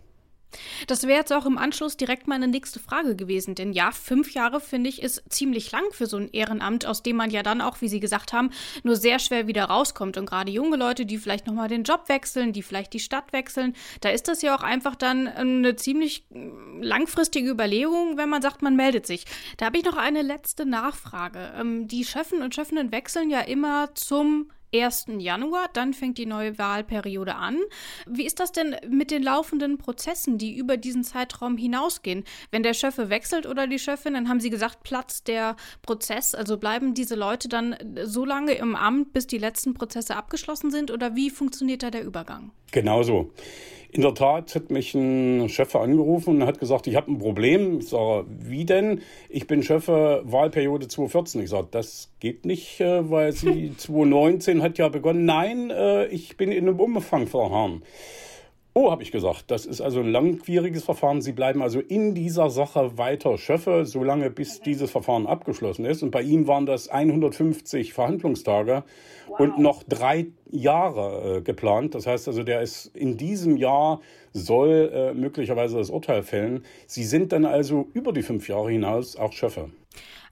Das 0.87 1.05
wäre 1.05 1.19
jetzt 1.19 1.33
auch 1.33 1.47
im 1.47 1.59
Anschluss 1.59 1.97
direkt 1.97 2.27
meine 2.27 2.49
nächste 2.49 2.81
Frage 2.81 3.17
gewesen. 3.17 3.55
Denn 3.55 3.73
ja, 3.73 3.91
fünf 3.91 4.33
Jahre 4.35 4.61
finde 4.61 4.89
ich 4.91 5.03
ist 5.03 5.23
ziemlich 5.29 5.73
lang 5.73 5.85
für 5.93 6.07
so 6.07 6.17
ein 6.17 6.31
Ehrenamt, 6.33 6.87
aus 6.87 7.03
dem 7.03 7.17
man 7.17 7.31
ja 7.31 7.43
dann 7.43 7.61
auch, 7.61 7.81
wie 7.81 7.89
Sie 7.89 8.01
gesagt 8.01 8.33
haben, 8.33 8.51
nur 8.83 8.97
sehr 8.97 9.19
schwer 9.19 9.47
wieder 9.47 9.65
rauskommt. 9.65 10.17
Und 10.17 10.27
gerade 10.27 10.51
junge 10.51 10.77
Leute, 10.77 11.07
die 11.07 11.19
vielleicht 11.19 11.47
nochmal 11.47 11.69
den 11.69 11.85
Job 11.85 12.09
wechseln, 12.09 12.53
die 12.53 12.63
vielleicht 12.63 12.93
die 12.93 13.01
Stadt 13.01 13.33
wechseln, 13.33 13.75
da 14.01 14.11
ist 14.11 14.29
das 14.29 14.43
ja 14.43 14.57
auch 14.57 14.63
einfach 14.63 14.95
dann 14.95 15.29
eine 15.29 15.77
ziemlich 15.77 16.27
langfristige 16.81 17.51
Überlegung, 17.51 18.17
wenn 18.17 18.29
man 18.29 18.43
sagt, 18.43 18.63
man 18.63 18.77
meldet 18.77 19.07
sich. 19.07 19.25
Da 19.57 19.67
habe 19.67 19.79
ich 19.79 19.85
noch 19.85 19.97
eine 19.97 20.23
letzte 20.23 20.67
Nachfrage. 20.67 21.53
Ähm, 21.59 21.89
die 21.89 22.05
Chefen 22.05 22.43
und 22.43 22.55
Chefinnen 22.55 22.93
wechseln 22.93 23.31
ja 23.31 23.41
immer 23.41 23.95
zum 23.95 24.51
1. 24.75 25.07
Januar, 25.19 25.69
dann 25.73 25.95
fängt 25.95 26.19
die 26.19 26.27
neue 26.27 26.59
Wahlperiode 26.59 27.35
an. 27.35 27.59
Wie 28.07 28.27
ist 28.27 28.41
das 28.41 28.53
denn 28.53 28.77
mit 28.89 29.11
den 29.11 29.23
laufenden 29.23 29.79
Prozessen, 29.79 30.39
die 30.39 30.57
über 30.57 30.77
diesen 30.77 31.05
Zeitraum 31.05 31.57
hinausgehen? 31.57 32.25
Wenn 32.51 32.63
der 32.63 32.75
Schöffe 32.75 33.11
wechselt 33.11 33.47
oder 33.47 33.67
die 33.67 33.79
Schöffin, 33.79 34.15
dann 34.15 34.29
haben 34.29 34.41
Sie 34.41 34.51
gesagt, 34.51 34.83
Platz 34.83 35.23
der 35.23 35.57
Prozess. 35.83 36.35
Also 36.35 36.57
bleiben 36.57 36.95
diese 36.95 37.15
Leute 37.15 37.49
dann 37.49 37.77
so 38.05 38.25
lange 38.25 38.53
im 38.53 38.77
Amt, 38.77 39.13
bis 39.13 39.27
die 39.27 39.39
letzten 39.39 39.75
Prozesse 39.75 40.17
abgeschlossen 40.17 40.71
sind? 40.71 40.91
Oder 40.91 41.15
wie 41.15 41.31
funktioniert 41.31 41.83
da 41.83 41.91
der 41.91 42.05
Übergang? 42.05 42.51
Genauso. 42.73 43.33
In 43.97 44.03
der 44.03 44.13
Tat 44.13 44.55
hat 44.55 44.71
mich 44.71 44.95
ein 44.95 45.49
Chef 45.49 45.75
angerufen 45.75 46.43
und 46.43 46.47
hat 46.47 46.61
gesagt, 46.61 46.87
ich 46.87 46.97
habe 46.97 47.11
ein 47.11 47.19
Problem. 47.19 47.79
Ich 47.79 47.89
sage, 47.89 48.27
wie 48.29 48.67
denn? 48.67 49.01
Ich 49.31 49.47
bin 49.47 49.63
Chef 49.63 49.89
Wahlperiode 49.89 50.87
2014. 50.87 51.41
Ich 51.41 51.49
sage, 51.49 51.69
das 51.71 52.11
geht 52.21 52.45
nicht, 52.45 52.79
äh, 52.83 53.11
weil 53.11 53.33
sie 53.33 53.73
2019 53.79 54.63
hat 54.63 54.77
ja 54.77 54.91
begonnen. 54.91 55.25
Nein, 55.25 55.71
äh, 55.71 56.09
ich 56.09 56.37
bin 56.37 56.53
in 56.53 56.69
einem 56.69 56.79
Umfangverfahren. 56.79 57.85
Oh, 58.79 58.91
habe 58.91 59.03
ich 59.03 59.11
gesagt. 59.11 59.51
Das 59.51 59.65
ist 59.65 59.81
also 59.81 60.01
ein 60.01 60.13
langwieriges 60.13 60.85
Verfahren. 60.85 61.23
Sie 61.23 61.33
bleiben 61.33 61.63
also 61.63 61.81
in 61.81 62.15
dieser 62.15 62.51
Sache 62.51 62.99
weiter 62.99 63.39
Schöffe, 63.39 63.87
solange 63.87 64.29
bis 64.29 64.61
dieses 64.61 64.91
Verfahren 64.91 65.27
abgeschlossen 65.27 65.87
ist. 65.87 66.03
Und 66.03 66.11
bei 66.11 66.21
ihm 66.21 66.47
waren 66.47 66.67
das 66.67 66.91
150 66.91 67.95
Verhandlungstage 67.95 68.85
wow. 69.29 69.41
und 69.41 69.59
noch 69.59 69.83
drei 69.83 70.27
Jahre 70.51 71.39
äh, 71.39 71.41
geplant. 71.41 71.95
Das 71.95 72.07
heißt 72.07 72.29
also, 72.29 72.43
der 72.43 72.61
ist 72.61 72.95
in 72.95 73.17
diesem 73.17 73.57
Jahr 73.57 74.03
soll 74.35 74.93
äh, 74.93 75.15
möglicherweise 75.15 75.79
das 75.79 75.89
Urteil 75.89 76.23
fällen. 76.23 76.63
Sie 76.87 77.05
sind 77.05 77.33
dann 77.33 77.47
also 77.47 77.89
über 77.95 78.13
die 78.13 78.21
fünf 78.21 78.47
Jahre 78.47 78.71
hinaus 78.71 79.17
auch 79.17 79.33
Schöffe. 79.33 79.71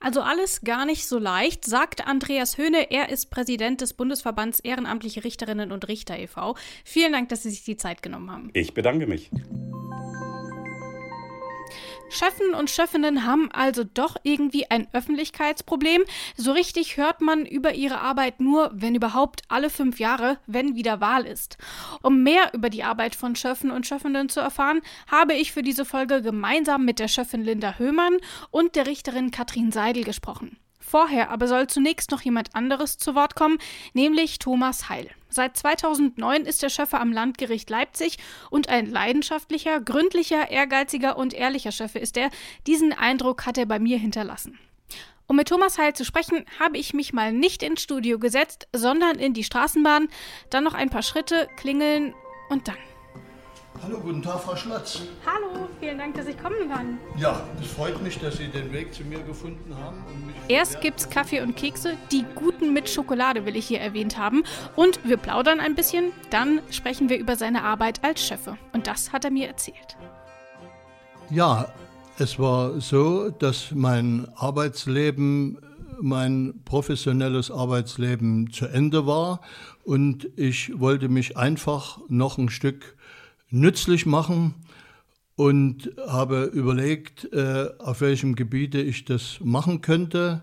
Also 0.05 0.21
alles 0.21 0.61
gar 0.61 0.85
nicht 0.85 1.09
so 1.09 1.19
leicht, 1.19 1.65
sagt 1.65 2.07
Andreas 2.07 2.59
Höhne. 2.59 2.91
Er 2.91 3.09
ist 3.09 3.31
Präsident 3.31 3.81
des 3.81 3.95
Bundesverbands 3.95 4.61
Ehrenamtliche 4.61 5.25
Richterinnen 5.25 5.73
und 5.73 5.89
Richter 5.89 6.19
e.V. 6.19 6.57
Vielen 6.85 7.15
Dank, 7.15 7.31
dass 7.31 7.45
Sie 7.45 7.49
sich 7.49 7.65
die 7.65 7.79
Zeit 7.79 8.03
genommen 8.03 8.31
haben. 8.31 8.51
Ich 8.53 8.75
bedanke 8.75 9.07
mich. 9.07 9.31
Chefen 12.15 12.55
und 12.55 12.71
Chefinnen 12.71 13.27
haben 13.27 13.51
also 13.53 13.85
doch 13.85 14.17
irgendwie 14.23 14.71
ein 14.71 14.89
Öffentlichkeitsproblem. 14.93 16.05
So 16.37 16.53
richtig 16.53 16.97
hört 16.97 17.21
man 17.21 17.45
über 17.45 17.75
ihre 17.75 18.01
Arbeit 18.01 18.41
nur, 18.41 18.71
wenn 18.73 18.95
überhaupt 18.95 19.43
alle 19.49 19.69
fünf 19.69 19.99
Jahre, 19.99 20.39
wenn 20.47 20.77
wieder 20.77 21.01
Wahl 21.01 21.27
ist. 21.27 21.59
Um 22.03 22.23
mehr 22.23 22.55
über 22.55 22.71
die 22.71 22.85
Arbeit 22.85 23.15
von 23.15 23.35
Chefen 23.35 23.71
und 23.71 23.87
Chefinnen 23.87 24.29
zu 24.29 24.41
erfahren, 24.41 24.81
habe 25.11 25.35
ich 25.35 25.53
für 25.53 25.63
diese 25.63 25.85
Folge 25.85 26.23
gemeinsam 26.23 26.85
mit 26.85 26.99
der 26.99 27.09
Chefin 27.09 27.43
Linda 27.43 27.75
Höhmann 27.79 28.17
und 28.51 28.77
der 28.77 28.87
Richterin 28.87 29.31
Katrin 29.31 29.73
Seidel 29.73 30.05
gesprochen. 30.05 30.59
Vorher 30.87 31.31
aber 31.31 31.49
soll 31.49 31.67
zunächst 31.67 32.11
noch 32.11 32.21
jemand 32.21 32.55
anderes 32.55 32.99
zu 32.99 33.15
Wort 33.15 33.35
kommen, 33.35 33.59
nämlich 33.95 34.39
Thomas 34.39 34.89
Heil. 34.89 35.11
Seit 35.31 35.57
2009 35.57 36.43
ist 36.43 36.63
er 36.63 36.71
Schöffe 36.71 37.01
am 37.01 37.11
Landgericht 37.11 37.69
Leipzig 37.71 38.19
und 38.51 38.69
ein 38.69 38.87
leidenschaftlicher, 38.87 39.81
gründlicher, 39.81 40.51
ehrgeiziger 40.51 41.17
und 41.17 41.35
ehrlicher 41.35 41.73
Schöffe 41.73 41.99
ist 41.99 42.17
er. 42.17 42.31
Diesen 42.67 42.93
Eindruck 42.93 43.47
hat 43.47 43.59
er 43.59 43.67
bei 43.67 43.79
mir 43.79 43.99
hinterlassen. 43.99 44.59
Um 45.27 45.37
mit 45.37 45.49
Thomas 45.49 45.79
Heil 45.79 45.95
zu 45.95 46.05
sprechen, 46.05 46.45
habe 46.61 46.77
ich 46.77 46.93
mich 46.93 47.15
mal 47.15 47.33
nicht 47.33 47.63
ins 47.63 47.83
Studio 47.83 48.19
gesetzt, 48.19 48.69
sondern 48.75 49.19
in 49.19 49.33
die 49.33 49.43
Straßenbahn, 49.43 50.09
dann 50.51 50.65
noch 50.65 50.75
ein 50.75 50.91
paar 50.91 51.03
Schritte, 51.03 51.49
klingeln 51.57 52.15
und 52.51 52.69
dann. 52.69 52.94
Hallo, 53.95 54.03
guten 54.07 54.23
Tag, 54.23 54.41
Frau 54.41 54.57
Schlotz. 54.57 55.03
Hallo, 55.25 55.69
vielen 55.79 55.99
Dank, 55.99 56.17
dass 56.17 56.27
ich 56.27 56.37
kommen 56.37 56.69
kann. 56.69 56.99
Ja, 57.17 57.41
es 57.61 57.71
freut 57.71 58.03
mich, 58.03 58.19
dass 58.19 58.39
Sie 58.39 58.49
den 58.49 58.73
Weg 58.73 58.93
zu 58.93 59.05
mir 59.05 59.21
gefunden 59.21 59.73
haben. 59.77 60.03
Erst 60.49 60.81
gibt's 60.81 61.09
Kaffee 61.09 61.41
und 61.43 61.55
Kekse, 61.55 61.97
die 62.11 62.25
guten 62.35 62.73
mit 62.73 62.91
Schokolade 62.91 63.47
will 63.47 63.55
ich 63.55 63.69
hier 63.69 63.79
erwähnt 63.79 64.19
haben. 64.19 64.43
Und 64.75 64.99
wir 65.09 65.17
plaudern 65.17 65.61
ein 65.61 65.77
bisschen, 65.77 66.11
dann 66.31 66.61
sprechen 66.71 67.09
wir 67.09 67.19
über 67.19 67.37
seine 67.37 67.63
Arbeit 67.63 68.03
als 68.03 68.21
Chefe. 68.21 68.59
Und 68.73 68.89
das 68.89 69.13
hat 69.13 69.25
er 69.25 69.31
mir 69.31 69.47
erzählt. 69.47 69.97
Ja, 71.31 71.69
es 72.19 72.37
war 72.37 72.81
so, 72.81 73.31
dass 73.31 73.71
mein 73.71 74.27
Arbeitsleben, 74.35 75.59
mein 76.01 76.63
professionelles 76.65 77.53
Arbeitsleben 77.53 78.51
zu 78.51 78.67
Ende 78.67 79.07
war 79.07 79.41
und 79.85 80.29
ich 80.35 80.81
wollte 80.81 81.09
mich 81.09 81.37
einfach 81.37 82.01
noch 82.09 82.39
ein 82.39 82.49
Stück 82.49 82.97
nützlich 83.55 84.05
machen 84.05 84.55
und 85.37 85.91
habe 86.07 86.45
überlegt, 86.45 87.33
äh, 87.33 87.69
auf 87.79 88.01
welchem 88.01 88.35
Gebiete 88.35 88.81
ich 88.81 89.05
das 89.05 89.39
machen 89.41 89.81
könnte, 89.81 90.43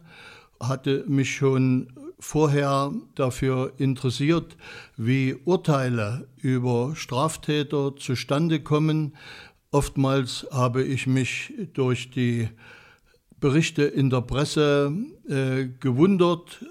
hatte 0.60 1.04
mich 1.08 1.36
schon 1.36 1.94
vorher 2.20 2.94
dafür 3.16 3.74
interessiert, 3.78 4.56
wie 4.96 5.36
Urteile 5.46 6.28
über 6.38 6.96
Straftäter 6.96 7.96
zustande 7.96 8.62
kommen. 8.62 9.16
Oftmals 9.72 10.46
habe 10.52 10.84
ich 10.84 11.08
mich 11.08 11.54
durch 11.74 12.12
die 12.12 12.50
Berichte 13.40 13.84
in 13.84 14.10
der 14.10 14.22
Presse 14.22 14.94
äh, 15.28 15.68
gewundert, 15.80 16.64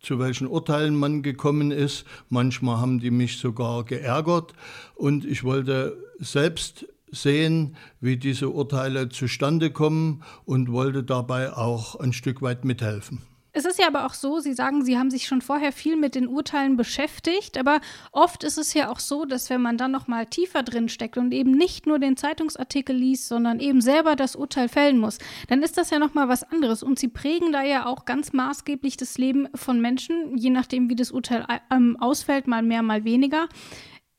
zu 0.00 0.18
welchen 0.18 0.46
Urteilen 0.46 0.96
man 0.96 1.22
gekommen 1.22 1.70
ist. 1.70 2.04
Manchmal 2.28 2.78
haben 2.78 3.00
die 3.00 3.10
mich 3.10 3.38
sogar 3.38 3.84
geärgert 3.84 4.54
und 4.94 5.24
ich 5.24 5.44
wollte 5.44 5.96
selbst 6.18 6.86
sehen, 7.10 7.76
wie 8.00 8.16
diese 8.16 8.50
Urteile 8.50 9.08
zustande 9.08 9.70
kommen 9.70 10.22
und 10.44 10.72
wollte 10.72 11.02
dabei 11.02 11.52
auch 11.52 11.96
ein 11.96 12.12
Stück 12.12 12.42
weit 12.42 12.64
mithelfen. 12.64 13.22
Es 13.58 13.64
ist 13.64 13.80
ja 13.80 13.88
aber 13.88 14.06
auch 14.06 14.14
so, 14.14 14.38
Sie 14.38 14.52
sagen, 14.52 14.84
Sie 14.84 14.96
haben 14.96 15.10
sich 15.10 15.26
schon 15.26 15.42
vorher 15.42 15.72
viel 15.72 15.96
mit 15.96 16.14
den 16.14 16.28
Urteilen 16.28 16.76
beschäftigt, 16.76 17.58
aber 17.58 17.80
oft 18.12 18.44
ist 18.44 18.56
es 18.56 18.72
ja 18.72 18.88
auch 18.88 19.00
so, 19.00 19.24
dass 19.24 19.50
wenn 19.50 19.60
man 19.60 19.76
dann 19.76 19.90
noch 19.90 20.06
mal 20.06 20.26
tiefer 20.26 20.62
drin 20.62 20.88
steckt 20.88 21.18
und 21.18 21.34
eben 21.34 21.50
nicht 21.50 21.84
nur 21.84 21.98
den 21.98 22.16
Zeitungsartikel 22.16 22.94
liest, 22.94 23.26
sondern 23.26 23.58
eben 23.58 23.80
selber 23.80 24.14
das 24.14 24.36
Urteil 24.36 24.68
fällen 24.68 25.00
muss, 25.00 25.18
dann 25.48 25.64
ist 25.64 25.76
das 25.76 25.90
ja 25.90 25.98
noch 25.98 26.14
mal 26.14 26.28
was 26.28 26.44
anderes 26.44 26.84
und 26.84 27.00
Sie 27.00 27.08
prägen 27.08 27.50
da 27.50 27.64
ja 27.64 27.86
auch 27.86 28.04
ganz 28.04 28.32
maßgeblich 28.32 28.96
das 28.96 29.18
Leben 29.18 29.48
von 29.56 29.80
Menschen, 29.80 30.36
je 30.36 30.50
nachdem 30.50 30.88
wie 30.88 30.94
das 30.94 31.10
Urteil 31.10 31.44
ähm, 31.72 31.96
ausfällt, 31.98 32.46
mal 32.46 32.62
mehr, 32.62 32.84
mal 32.84 33.02
weniger. 33.02 33.48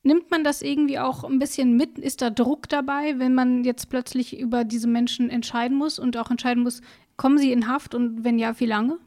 Nimmt 0.02 0.30
man 0.30 0.44
das 0.44 0.60
irgendwie 0.60 0.98
auch 0.98 1.24
ein 1.24 1.38
bisschen 1.38 1.78
mit? 1.78 1.98
Ist 1.98 2.20
da 2.20 2.28
Druck 2.28 2.68
dabei, 2.68 3.18
wenn 3.18 3.32
man 3.32 3.64
jetzt 3.64 3.88
plötzlich 3.88 4.38
über 4.38 4.64
diese 4.64 4.86
Menschen 4.86 5.30
entscheiden 5.30 5.78
muss 5.78 5.98
und 5.98 6.18
auch 6.18 6.30
entscheiden 6.30 6.62
muss, 6.62 6.82
kommen 7.16 7.38
sie 7.38 7.52
in 7.52 7.68
Haft 7.68 7.94
und 7.94 8.22
wenn 8.22 8.38
ja, 8.38 8.60
wie 8.60 8.66
lange? 8.66 8.98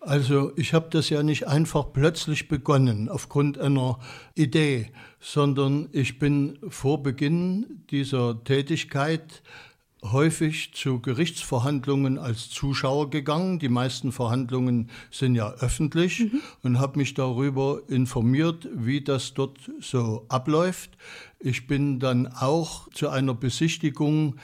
Also 0.00 0.52
ich 0.56 0.74
habe 0.74 0.88
das 0.90 1.10
ja 1.10 1.22
nicht 1.22 1.48
einfach 1.48 1.92
plötzlich 1.92 2.48
begonnen 2.48 3.08
aufgrund 3.08 3.58
einer 3.58 3.98
Idee, 4.34 4.90
sondern 5.20 5.88
ich 5.92 6.18
bin 6.18 6.58
vor 6.68 7.02
Beginn 7.02 7.82
dieser 7.90 8.42
Tätigkeit 8.44 9.42
häufig 10.04 10.72
zu 10.74 11.00
Gerichtsverhandlungen 11.00 12.18
als 12.18 12.50
Zuschauer 12.50 13.10
gegangen. 13.10 13.58
Die 13.58 13.68
meisten 13.68 14.12
Verhandlungen 14.12 14.90
sind 15.10 15.34
ja 15.34 15.50
öffentlich 15.54 16.20
mhm. 16.20 16.40
und 16.62 16.78
habe 16.78 16.98
mich 16.98 17.14
darüber 17.14 17.80
informiert, 17.88 18.68
wie 18.72 19.00
das 19.00 19.34
dort 19.34 19.58
so 19.80 20.24
abläuft. 20.28 20.90
Ich 21.40 21.66
bin 21.66 21.98
dann 21.98 22.26
auch 22.26 22.88
zu 22.92 23.08
einer 23.08 23.34
Besichtigung 23.34 24.36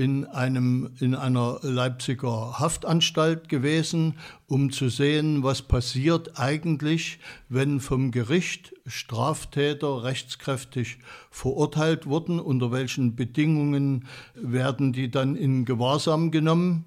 in, 0.00 0.24
einem, 0.24 0.92
in 0.98 1.14
einer 1.14 1.58
Leipziger 1.60 2.58
Haftanstalt 2.58 3.50
gewesen, 3.50 4.14
um 4.46 4.72
zu 4.72 4.88
sehen, 4.88 5.42
was 5.42 5.60
passiert 5.60 6.38
eigentlich, 6.40 7.18
wenn 7.50 7.80
vom 7.80 8.10
Gericht 8.10 8.74
Straftäter 8.86 10.02
rechtskräftig 10.02 10.96
verurteilt 11.30 12.06
wurden, 12.06 12.40
unter 12.40 12.72
welchen 12.72 13.14
Bedingungen 13.14 14.06
werden 14.34 14.94
die 14.94 15.10
dann 15.10 15.36
in 15.36 15.66
Gewahrsam 15.66 16.30
genommen. 16.30 16.86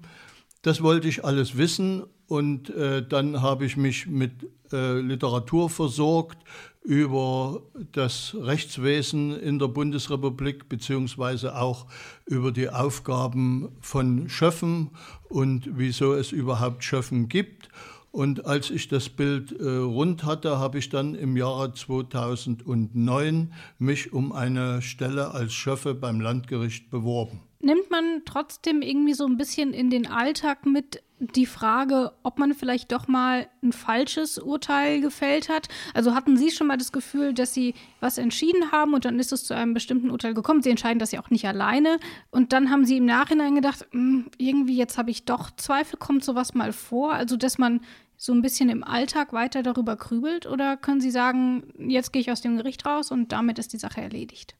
Das 0.62 0.82
wollte 0.82 1.06
ich 1.06 1.24
alles 1.24 1.56
wissen 1.56 2.02
und 2.26 2.70
äh, 2.70 3.06
dann 3.06 3.42
habe 3.42 3.64
ich 3.64 3.76
mich 3.76 4.08
mit 4.08 4.32
äh, 4.72 4.98
Literatur 4.98 5.70
versorgt 5.70 6.38
über 6.84 7.62
das 7.92 8.36
Rechtswesen 8.38 9.38
in 9.40 9.58
der 9.58 9.68
Bundesrepublik 9.68 10.68
beziehungsweise 10.68 11.56
auch 11.56 11.86
über 12.26 12.52
die 12.52 12.68
Aufgaben 12.68 13.70
von 13.80 14.28
Schöffen 14.28 14.90
und 15.28 15.78
wieso 15.78 16.12
es 16.12 16.30
überhaupt 16.30 16.84
Schöffen 16.84 17.28
gibt. 17.28 17.70
Und 18.12 18.46
als 18.46 18.70
ich 18.70 18.86
das 18.86 19.08
Bild 19.08 19.50
äh, 19.58 19.64
rund 19.64 20.24
hatte, 20.24 20.58
habe 20.58 20.78
ich 20.78 20.88
dann 20.88 21.16
im 21.16 21.36
Jahre 21.36 21.72
2009 21.72 23.52
mich 23.78 24.12
um 24.12 24.30
eine 24.30 24.82
Stelle 24.82 25.32
als 25.32 25.52
Schöffe 25.52 25.94
beim 25.94 26.20
Landgericht 26.20 26.90
beworben. 26.90 27.40
Nimmt 27.58 27.90
man 27.90 28.22
trotzdem 28.24 28.82
irgendwie 28.82 29.14
so 29.14 29.24
ein 29.24 29.36
bisschen 29.36 29.72
in 29.72 29.90
den 29.90 30.06
Alltag 30.06 30.64
mit, 30.64 31.02
die 31.18 31.46
Frage, 31.46 32.12
ob 32.22 32.38
man 32.38 32.54
vielleicht 32.54 32.92
doch 32.92 33.06
mal 33.08 33.48
ein 33.62 33.72
falsches 33.72 34.38
Urteil 34.38 35.00
gefällt 35.00 35.48
hat. 35.48 35.68
Also 35.94 36.14
hatten 36.14 36.36
Sie 36.36 36.50
schon 36.50 36.66
mal 36.66 36.76
das 36.76 36.92
Gefühl, 36.92 37.32
dass 37.32 37.54
Sie 37.54 37.74
was 38.00 38.18
entschieden 38.18 38.72
haben 38.72 38.94
und 38.94 39.04
dann 39.04 39.18
ist 39.18 39.32
es 39.32 39.44
zu 39.44 39.54
einem 39.54 39.74
bestimmten 39.74 40.10
Urteil 40.10 40.34
gekommen. 40.34 40.62
Sie 40.62 40.70
entscheiden 40.70 40.98
das 40.98 41.12
ja 41.12 41.20
auch 41.20 41.30
nicht 41.30 41.46
alleine. 41.46 41.98
Und 42.30 42.52
dann 42.52 42.70
haben 42.70 42.84
Sie 42.84 42.96
im 42.96 43.04
Nachhinein 43.04 43.54
gedacht, 43.54 43.86
hm, 43.92 44.30
irgendwie 44.38 44.76
jetzt 44.76 44.98
habe 44.98 45.10
ich 45.10 45.24
doch 45.24 45.50
Zweifel, 45.52 45.98
kommt 45.98 46.24
sowas 46.24 46.54
mal 46.54 46.72
vor? 46.72 47.12
Also 47.12 47.36
dass 47.36 47.58
man 47.58 47.80
so 48.16 48.32
ein 48.32 48.42
bisschen 48.42 48.68
im 48.68 48.84
Alltag 48.84 49.32
weiter 49.32 49.62
darüber 49.62 49.96
grübelt? 49.96 50.46
Oder 50.46 50.76
können 50.76 51.00
Sie 51.00 51.10
sagen, 51.10 51.72
jetzt 51.78 52.12
gehe 52.12 52.22
ich 52.22 52.30
aus 52.30 52.40
dem 52.40 52.56
Gericht 52.56 52.84
raus 52.86 53.10
und 53.10 53.32
damit 53.32 53.58
ist 53.58 53.72
die 53.72 53.78
Sache 53.78 54.00
erledigt? 54.00 54.56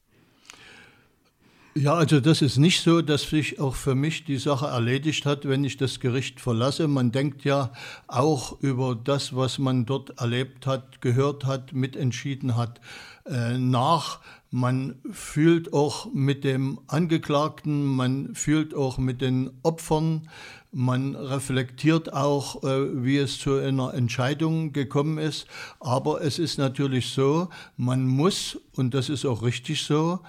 Ja, 1.77 1.95
also 1.95 2.21
das 2.21 2.41
ist 2.41 2.57
nicht 2.59 2.83
so, 2.83 3.03
dass 3.03 3.23
sich 3.23 3.59
auch 3.59 3.75
für 3.75 3.97
mich 3.97 4.25
die 4.25 4.37
Sache 4.37 4.67
erledigt 4.67 5.27
hat, 5.27 5.49
wenn 5.49 5.65
ich 5.65 5.77
das 5.77 5.99
Gericht 5.99 6.41
verlasse. 6.41 6.87
Man 6.87 7.11
denkt 7.11 7.43
ja 7.43 7.73
auch 8.07 8.61
über 8.61 8.95
das, 8.95 9.35
was 9.35 9.59
man 9.59 9.85
dort 9.85 10.21
erlebt 10.21 10.69
hat, 10.69 11.01
gehört 11.01 11.47
hat, 11.47 11.73
mitentschieden 11.73 12.57
hat, 12.57 12.81
äh, 13.27 13.59
nach. 13.59 14.21
Man 14.53 15.01
fühlt 15.11 15.73
auch 15.73 16.13
mit 16.15 16.45
dem 16.45 16.79
Angeklagten, 16.87 17.85
man 17.85 18.37
fühlt 18.37 18.73
auch 18.73 18.99
mit 18.99 19.21
den 19.21 19.51
Opfern, 19.65 20.29
man 20.71 21.17
reflektiert 21.17 22.13
auch, 22.13 22.63
äh, 22.63 23.05
wie 23.05 23.17
es 23.17 23.41
zu 23.41 23.57
einer 23.57 23.95
Entscheidung 23.95 24.73
gekommen 24.73 25.19
ist. 25.19 25.49
Aber 25.81 26.21
es 26.21 26.39
ist 26.39 26.57
natürlich 26.57 27.09
so, 27.09 27.49
man 27.77 28.07
muss, 28.07 28.61
und 28.77 28.95
das 28.95 29.09
ist 29.09 29.25
auch 29.25 29.43
richtig 29.43 29.83
so, 29.83 30.21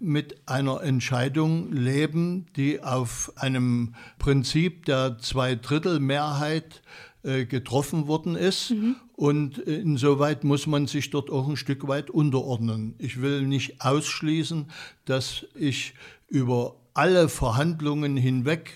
mit 0.00 0.48
einer 0.48 0.82
Entscheidung 0.82 1.72
leben, 1.72 2.46
die 2.56 2.82
auf 2.82 3.32
einem 3.36 3.94
Prinzip 4.18 4.86
der 4.86 5.18
Zweidrittelmehrheit 5.18 6.82
äh, 7.26 7.44
getroffen 7.44 8.06
worden 8.06 8.36
ist. 8.36 8.70
Mhm. 8.70 8.96
Und 9.16 9.58
insoweit 9.58 10.44
muss 10.44 10.66
man 10.66 10.86
sich 10.86 11.10
dort 11.10 11.28
auch 11.28 11.48
ein 11.48 11.56
Stück 11.56 11.88
weit 11.88 12.08
unterordnen. 12.08 12.94
Ich 12.98 13.20
will 13.20 13.42
nicht 13.42 13.80
ausschließen, 13.80 14.70
dass 15.06 15.44
ich 15.54 15.94
über 16.28 16.76
alle 16.94 17.28
Verhandlungen 17.28 18.16
hinweg 18.16 18.72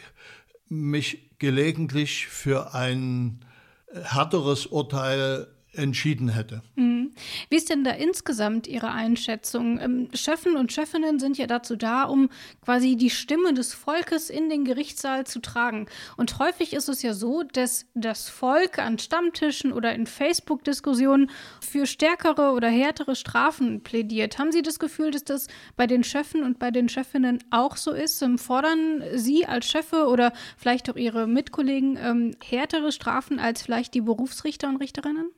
mich 0.68 1.30
gelegentlich 1.38 2.26
für 2.26 2.74
ein 2.74 3.44
härteres 3.92 4.66
Urteil 4.66 5.46
entschieden 5.72 6.28
hätte. 6.30 6.62
Mhm. 6.74 7.12
Wie 7.48 7.56
ist 7.56 7.70
denn 7.70 7.84
da 7.84 7.92
insgesamt 7.92 8.66
Ihre 8.66 8.90
Einschätzung? 8.90 9.78
Ähm, 9.78 10.08
und 10.56 10.72
Schöffinnen 10.72 11.18
sind 11.18 11.38
ja 11.38 11.46
dazu 11.46 11.76
da, 11.76 12.04
um 12.04 12.28
quasi 12.64 12.96
die 12.96 13.10
Stimme 13.10 13.54
des 13.54 13.74
Volkes 13.74 14.30
in 14.30 14.48
den 14.48 14.64
Gerichtssaal 14.64 15.26
zu 15.26 15.40
tragen. 15.40 15.86
Und 16.16 16.38
häufig 16.38 16.72
ist 16.72 16.88
es 16.88 17.02
ja 17.02 17.14
so, 17.14 17.42
dass 17.42 17.86
das 17.94 18.28
Volk 18.28 18.78
an 18.78 18.98
Stammtischen 18.98 19.72
oder 19.72 19.94
in 19.94 20.06
Facebook-Diskussionen 20.06 21.30
für 21.60 21.86
stärkere 21.86 22.52
oder 22.52 22.68
härtere 22.68 23.16
Strafen 23.16 23.82
plädiert. 23.82 24.38
Haben 24.38 24.52
Sie 24.52 24.62
das 24.62 24.78
Gefühl, 24.78 25.10
dass 25.10 25.24
das 25.24 25.46
bei 25.76 25.86
den 25.86 26.04
Schöffen 26.04 26.42
und 26.42 26.58
bei 26.58 26.70
den 26.70 26.88
Schöffinnen 26.88 27.42
auch 27.50 27.76
so 27.76 27.92
ist? 27.92 28.22
Ähm, 28.22 28.38
fordern 28.38 29.02
Sie 29.14 29.46
als 29.46 29.66
Schöffe 29.68 30.06
oder 30.06 30.32
vielleicht 30.56 30.90
auch 30.90 30.96
Ihre 30.96 31.26
Mitkollegen 31.26 31.96
ähm, 32.00 32.36
härtere 32.42 32.92
Strafen 32.92 33.38
als 33.38 33.62
vielleicht 33.62 33.94
die 33.94 34.00
Berufsrichter 34.00 34.68
und 34.68 34.76
Richterinnen? 34.76 35.30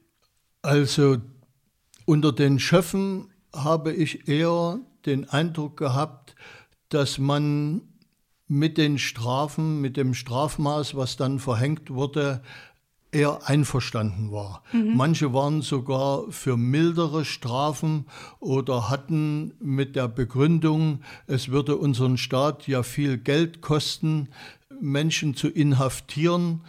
Also 0.63 1.19
unter 2.07 2.33
den 2.33 2.59
Schöffen 2.59 3.29
habe 3.55 3.93
ich 3.93 4.29
eher 4.29 4.79
den 5.05 5.29
Eindruck 5.29 5.77
gehabt, 5.77 6.35
dass 6.89 7.19
man 7.19 7.83
mit 8.47 8.79
den 8.79 8.99
Strafen, 8.99 9.81
mit 9.81 9.97
dem 9.97 10.15
Strafmaß, 10.15 10.95
was 10.95 11.17
dann 11.17 11.39
verhängt 11.39 11.91
wurde, 11.91 12.43
eher 13.11 13.47
einverstanden 13.47 14.33
war. 14.33 14.63
Mhm. 14.73 14.97
Manche 14.97 15.35
waren 15.35 15.61
sogar 15.61 16.31
für 16.31 16.57
mildere 16.57 17.25
Strafen 17.25 18.07
oder 18.41 18.89
hatten 18.89 19.55
mit 19.61 19.97
der 19.97 20.09
Begründung, 20.09 21.01
es 21.27 21.51
würde 21.51 21.77
unseren 21.77 22.17
Staat 22.17 22.67
ja 22.67 22.83
viel 22.83 23.19
Geld 23.19 23.61
kosten, 23.61 24.29
Menschen 24.81 25.35
zu 25.35 25.49
inhaftieren, 25.49 26.63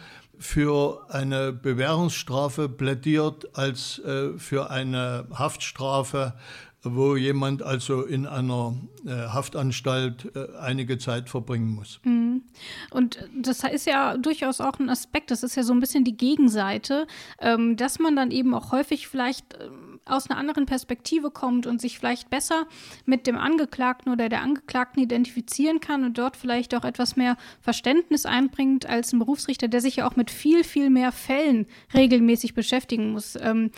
für 0.44 1.06
eine 1.08 1.52
Bewährungsstrafe 1.52 2.68
plädiert 2.68 3.56
als 3.56 3.98
äh, 4.00 4.36
für 4.36 4.70
eine 4.70 5.26
Haftstrafe, 5.32 6.34
wo 6.82 7.16
jemand 7.16 7.62
also 7.62 8.02
in 8.02 8.26
einer 8.26 8.76
äh, 9.06 9.10
Haftanstalt 9.10 10.36
äh, 10.36 10.54
einige 10.60 10.98
Zeit 10.98 11.30
verbringen 11.30 11.70
muss. 11.70 11.98
Mhm. 12.04 12.42
Und 12.90 13.26
das 13.34 13.64
ist 13.64 13.86
ja 13.86 14.18
durchaus 14.18 14.60
auch 14.60 14.78
ein 14.78 14.90
Aspekt, 14.90 15.30
das 15.30 15.42
ist 15.42 15.56
ja 15.56 15.62
so 15.62 15.72
ein 15.72 15.80
bisschen 15.80 16.04
die 16.04 16.16
Gegenseite, 16.16 17.06
ähm, 17.40 17.76
dass 17.76 17.98
man 17.98 18.14
dann 18.14 18.30
eben 18.30 18.52
auch 18.54 18.70
häufig 18.70 19.08
vielleicht 19.08 19.58
ähm, 19.58 19.93
aus 20.06 20.28
einer 20.28 20.38
anderen 20.38 20.66
Perspektive 20.66 21.30
kommt 21.30 21.66
und 21.66 21.80
sich 21.80 21.98
vielleicht 21.98 22.30
besser 22.30 22.66
mit 23.06 23.26
dem 23.26 23.36
Angeklagten 23.36 24.12
oder 24.12 24.28
der 24.28 24.42
Angeklagten 24.42 25.02
identifizieren 25.02 25.80
kann 25.80 26.04
und 26.04 26.18
dort 26.18 26.36
vielleicht 26.36 26.74
auch 26.74 26.84
etwas 26.84 27.16
mehr 27.16 27.36
Verständnis 27.60 28.26
einbringt 28.26 28.86
als 28.86 29.12
ein 29.12 29.18
Berufsrichter, 29.18 29.68
der 29.68 29.80
sich 29.80 29.96
ja 29.96 30.06
auch 30.06 30.16
mit 30.16 30.30
viel, 30.30 30.64
viel 30.64 30.90
mehr 30.90 31.12
Fällen 31.12 31.66
regelmäßig 31.94 32.54
beschäftigen 32.54 33.12
muss. 33.12 33.36
Ähm, 33.40 33.70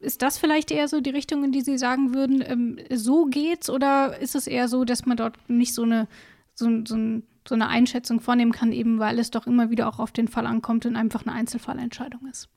ist 0.00 0.22
das 0.22 0.38
vielleicht 0.38 0.70
eher 0.70 0.88
so 0.88 1.00
die 1.00 1.10
Richtung, 1.10 1.44
in 1.44 1.52
die 1.52 1.62
Sie 1.62 1.78
sagen 1.78 2.14
würden, 2.14 2.44
ähm, 2.46 2.78
so 2.90 3.24
geht's 3.24 3.70
oder 3.70 4.18
ist 4.18 4.34
es 4.34 4.46
eher 4.46 4.68
so, 4.68 4.84
dass 4.84 5.06
man 5.06 5.16
dort 5.16 5.36
nicht 5.48 5.74
so 5.74 5.82
eine, 5.82 6.06
so, 6.54 6.68
so, 6.84 6.96
so 7.48 7.54
eine 7.54 7.68
Einschätzung 7.68 8.20
vornehmen 8.20 8.52
kann, 8.52 8.72
eben 8.72 8.98
weil 8.98 9.18
es 9.18 9.30
doch 9.30 9.46
immer 9.46 9.70
wieder 9.70 9.88
auch 9.88 9.98
auf 9.98 10.12
den 10.12 10.28
Fall 10.28 10.46
ankommt 10.46 10.84
und 10.84 10.96
einfach 10.96 11.24
eine 11.26 11.32
Einzelfallentscheidung 11.34 12.26
ist? 12.30 12.48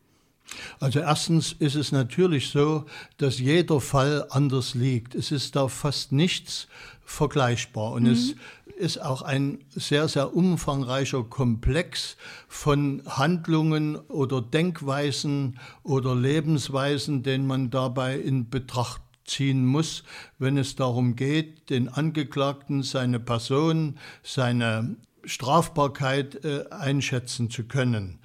Also 0.79 0.99
erstens 0.99 1.53
ist 1.53 1.75
es 1.75 1.91
natürlich 1.91 2.49
so, 2.49 2.85
dass 3.17 3.39
jeder 3.39 3.81
Fall 3.81 4.27
anders 4.29 4.73
liegt. 4.73 5.15
Es 5.15 5.31
ist 5.31 5.55
da 5.55 5.67
fast 5.67 6.11
nichts 6.11 6.67
vergleichbar 7.03 7.91
und 7.93 8.03
mhm. 8.03 8.11
es 8.11 8.35
ist 8.77 9.01
auch 9.01 9.21
ein 9.21 9.59
sehr, 9.69 10.07
sehr 10.07 10.35
umfangreicher 10.35 11.23
Komplex 11.23 12.17
von 12.47 13.03
Handlungen 13.05 13.95
oder 13.95 14.41
Denkweisen 14.41 15.59
oder 15.83 16.15
Lebensweisen, 16.15 17.23
den 17.23 17.47
man 17.47 17.69
dabei 17.69 18.19
in 18.19 18.49
Betracht 18.49 19.01
ziehen 19.23 19.65
muss, 19.65 20.03
wenn 20.39 20.57
es 20.57 20.75
darum 20.75 21.15
geht, 21.15 21.69
den 21.69 21.89
Angeklagten, 21.89 22.83
seine 22.83 23.19
Person, 23.19 23.97
seine 24.23 24.97
Strafbarkeit 25.23 26.43
äh, 26.45 26.65
einschätzen 26.69 27.49
zu 27.49 27.63
können 27.63 28.19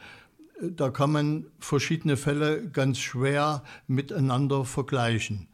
da 0.63 0.91
kann 0.91 1.13
man 1.13 1.47
verschiedene 1.59 2.17
Fälle 2.17 2.69
ganz 2.69 2.99
schwer 2.99 3.63
miteinander 3.87 4.65
vergleichen. 4.65 5.49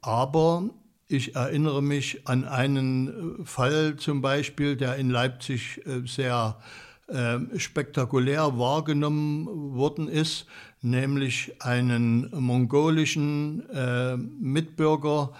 Aber 0.00 0.70
ich 1.08 1.36
erinnere 1.36 1.82
mich 1.82 2.26
an 2.26 2.44
einen 2.44 3.40
äh, 3.40 3.44
Fall 3.44 3.96
zum 3.96 4.22
Beispiel, 4.22 4.76
der 4.76 4.96
in 4.96 5.10
Leipzig 5.10 5.86
äh, 5.86 6.06
sehr 6.06 6.58
äh, 7.06 7.38
spektakulär 7.58 8.58
wahrgenommen 8.58 9.74
worden 9.76 10.08
ist, 10.08 10.46
nämlich 10.82 11.52
einen 11.60 12.28
mongolischen 12.32 13.68
äh, 13.70 14.16
Mitbürger, 14.16 15.32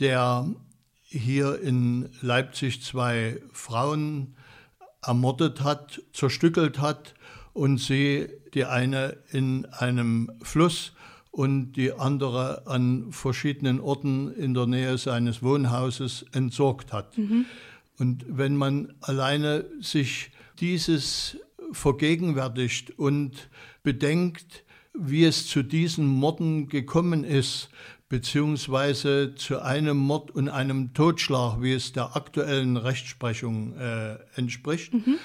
der 0.00 0.48
hier 1.04 1.60
in 1.60 2.08
Leipzig 2.20 2.82
zwei 2.82 3.40
Frauen 3.52 4.34
ermordet 5.04 5.62
hat, 5.62 6.00
zerstückelt 6.12 6.80
hat 6.80 7.14
und 7.52 7.78
sie, 7.78 8.28
die 8.54 8.64
eine 8.64 9.18
in 9.30 9.66
einem 9.66 10.30
Fluss 10.42 10.92
und 11.30 11.72
die 11.72 11.92
andere 11.92 12.66
an 12.66 13.10
verschiedenen 13.10 13.80
Orten 13.80 14.32
in 14.34 14.52
der 14.52 14.66
Nähe 14.66 14.98
seines 14.98 15.42
Wohnhauses 15.42 16.26
entsorgt 16.32 16.92
hat. 16.92 17.16
Mhm. 17.16 17.46
Und 17.98 18.24
wenn 18.28 18.56
man 18.56 18.92
alleine 19.00 19.64
sich 19.80 20.30
dieses 20.60 21.38
vergegenwärtigt 21.72 22.98
und 22.98 23.48
bedenkt, 23.82 24.64
wie 24.92 25.24
es 25.24 25.46
zu 25.46 25.62
diesen 25.62 26.06
Morden 26.06 26.68
gekommen 26.68 27.24
ist, 27.24 27.70
beziehungsweise 28.10 29.34
zu 29.36 29.62
einem 29.62 29.96
Mord 29.96 30.30
und 30.32 30.50
einem 30.50 30.92
Totschlag, 30.92 31.62
wie 31.62 31.72
es 31.72 31.94
der 31.94 32.14
aktuellen 32.14 32.76
Rechtsprechung 32.76 33.74
äh, 33.78 34.18
entspricht, 34.36 34.92
mhm. 34.92 35.16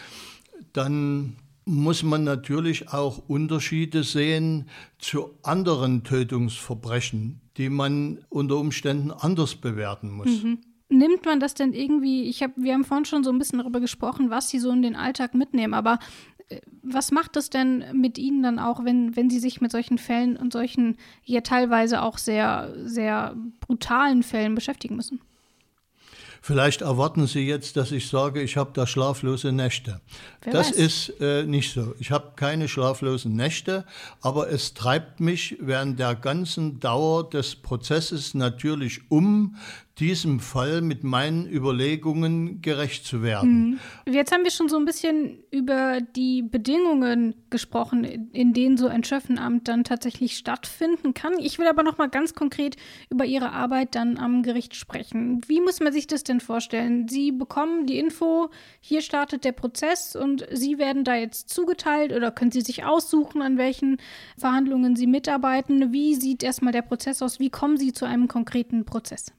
dann 0.72 1.36
muss 1.68 2.02
man 2.02 2.24
natürlich 2.24 2.94
auch 2.94 3.28
Unterschiede 3.28 4.04
sehen 4.04 4.70
zu 5.00 5.32
anderen 5.44 6.06
Tötungsverbrechen, 6.06 7.42
die 7.58 7.70
man 7.70 8.20
unter 8.30 8.56
Umständen 8.56 9.12
anders 9.12 9.56
bewerten 9.56 10.12
muss. 10.12 10.44
Mhm. 10.44 10.60
Nimmt 10.90 11.26
man 11.26 11.42
das 11.42 11.56
denn 11.56 11.74
irgendwie, 11.74 12.24
ich 12.24 12.42
hab, 12.42 12.52
wir 12.56 12.74
haben 12.74 12.86
vorhin 12.86 13.04
schon 13.04 13.26
so 13.26 13.32
ein 13.32 13.38
bisschen 13.38 13.60
darüber 13.60 13.82
gesprochen, 13.82 14.30
was 14.30 14.50
Sie 14.50 14.60
so 14.60 14.72
in 14.72 14.82
den 14.82 14.96
Alltag 14.96 15.34
mitnehmen, 15.34 15.74
aber 15.74 16.00
äh, 16.48 16.62
was 16.84 17.12
macht 17.12 17.36
das 17.36 17.50
denn 17.50 17.84
mit 17.92 18.18
Ihnen 18.18 18.42
dann 18.42 18.60
auch, 18.60 18.86
wenn, 18.86 19.18
wenn 19.18 19.30
Sie 19.30 19.40
sich 19.40 19.60
mit 19.60 19.72
solchen 19.72 19.98
Fällen 19.98 20.38
und 20.38 20.54
solchen 20.54 20.96
ja 21.26 21.42
teilweise 21.42 22.02
auch 22.02 22.18
sehr, 22.18 22.74
sehr 22.86 23.36
brutalen 23.60 24.24
Fällen 24.24 24.56
beschäftigen 24.56 24.96
müssen? 24.96 25.20
Vielleicht 26.48 26.80
erwarten 26.80 27.28
Sie 27.28 27.46
jetzt, 27.46 27.76
dass 27.76 27.92
ich 27.92 28.08
sage, 28.08 28.42
ich 28.42 28.56
habe 28.56 28.70
da 28.74 28.88
schlaflose 28.88 29.52
Nächte. 29.52 30.00
Wer 30.44 30.54
das 30.54 30.70
weiß. 30.70 30.78
ist 30.78 31.14
äh, 31.20 31.44
nicht 31.44 31.74
so. 31.74 31.94
Ich 32.00 32.10
habe 32.10 32.32
keine 32.38 32.70
schlaflosen 32.70 33.36
Nächte, 33.36 33.84
aber 34.22 34.50
es 34.50 34.74
treibt 34.74 35.20
mich 35.20 35.58
während 35.60 36.00
der 36.00 36.16
ganzen 36.16 36.80
Dauer 36.80 37.30
des 37.30 37.58
Prozesses 37.58 38.34
natürlich 38.34 39.12
um, 39.12 39.58
diesem 40.00 40.40
Fall 40.40 40.82
mit 40.82 41.04
meinen 41.04 41.48
Überlegungen 41.48 42.62
gerecht 42.62 43.06
zu 43.06 43.24
werden. 43.24 43.80
Mhm. 44.06 44.14
Jetzt 44.14 44.32
haben 44.32 44.44
wir 44.44 44.52
schon 44.52 44.70
so 44.70 44.78
ein 44.78 44.86
bisschen 44.86 45.44
über 45.50 46.02
die 46.02 46.44
Bedingungen 46.44 47.36
gesprochen, 47.50 48.04
in 48.04 48.54
denen 48.54 48.78
so 48.78 48.88
ein 48.88 49.04
Schöffenamt 49.04 49.68
dann 49.68 49.84
tatsächlich 49.84 50.38
stattfinden 50.38 51.14
kann. 51.14 51.34
Ich 51.40 51.58
will 51.58 51.68
aber 51.68 51.84
noch 51.84 51.98
mal 51.98 52.10
ganz 52.10 52.34
konkret 52.34 52.76
über 53.10 53.26
Ihre 53.26 53.52
Arbeit 53.52 53.96
dann 53.96 54.18
am 54.18 54.44
Gericht 54.44 54.76
sprechen. 54.76 55.42
Wie 55.48 55.62
muss 55.62 55.80
man 55.80 55.92
sich 55.92 56.06
das 56.06 56.24
denn 56.24 56.40
vorstellen? 56.40 57.08
Sie 57.08 57.32
bekommen 57.32 57.88
die 57.88 57.98
Info, 57.98 58.50
hier 58.80 59.02
startet 59.02 59.46
der 59.46 59.52
Prozess 59.52 60.16
und 60.16 60.46
Sie 60.52 60.78
werden 60.78 61.04
da 61.04 61.16
jetzt 61.16 61.50
zugeteilt 61.50 62.14
oder 62.14 62.32
können 62.32 62.52
Sie 62.52 62.62
sich 62.62 62.84
aussuchen, 62.84 63.42
an 63.42 63.58
welchen 63.58 63.98
Verhandlungen 64.38 64.96
Sie 64.96 65.08
mitarbeiten? 65.08 65.92
Wie 65.92 66.16
sieht 66.16 66.44
erstmal 66.44 66.74
der 66.74 66.84
Prozess 66.84 67.22
aus? 67.22 67.40
Wie 67.40 67.50
kommen 67.50 67.78
Sie 67.78 67.94
zu 67.94 68.06
einem 68.06 68.28
konkreten 68.28 68.86
Prozess? 68.86 69.34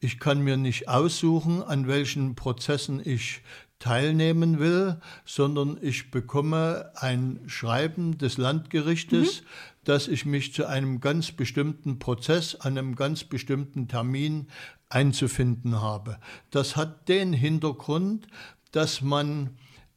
Ich 0.00 0.20
kann 0.20 0.42
mir 0.42 0.56
nicht 0.56 0.88
aussuchen, 0.88 1.62
an 1.62 1.88
welchen 1.88 2.36
Prozessen 2.36 3.00
ich 3.04 3.42
teilnehmen 3.78 4.58
will, 4.58 5.00
sondern 5.24 5.78
ich 5.80 6.10
bekomme 6.10 6.90
ein 6.96 7.40
Schreiben 7.46 8.18
des 8.18 8.38
Landgerichtes, 8.38 9.40
mhm. 9.40 9.46
dass 9.84 10.08
ich 10.08 10.24
mich 10.24 10.52
zu 10.52 10.66
einem 10.66 11.00
ganz 11.00 11.32
bestimmten 11.32 11.98
Prozess, 11.98 12.54
an 12.56 12.78
einem 12.78 12.96
ganz 12.96 13.24
bestimmten 13.24 13.88
Termin 13.88 14.48
einzufinden 14.88 15.80
habe. 15.80 16.18
Das 16.50 16.76
hat 16.76 17.08
den 17.08 17.32
Hintergrund, 17.32 18.26
dass 18.72 19.00
man 19.00 19.50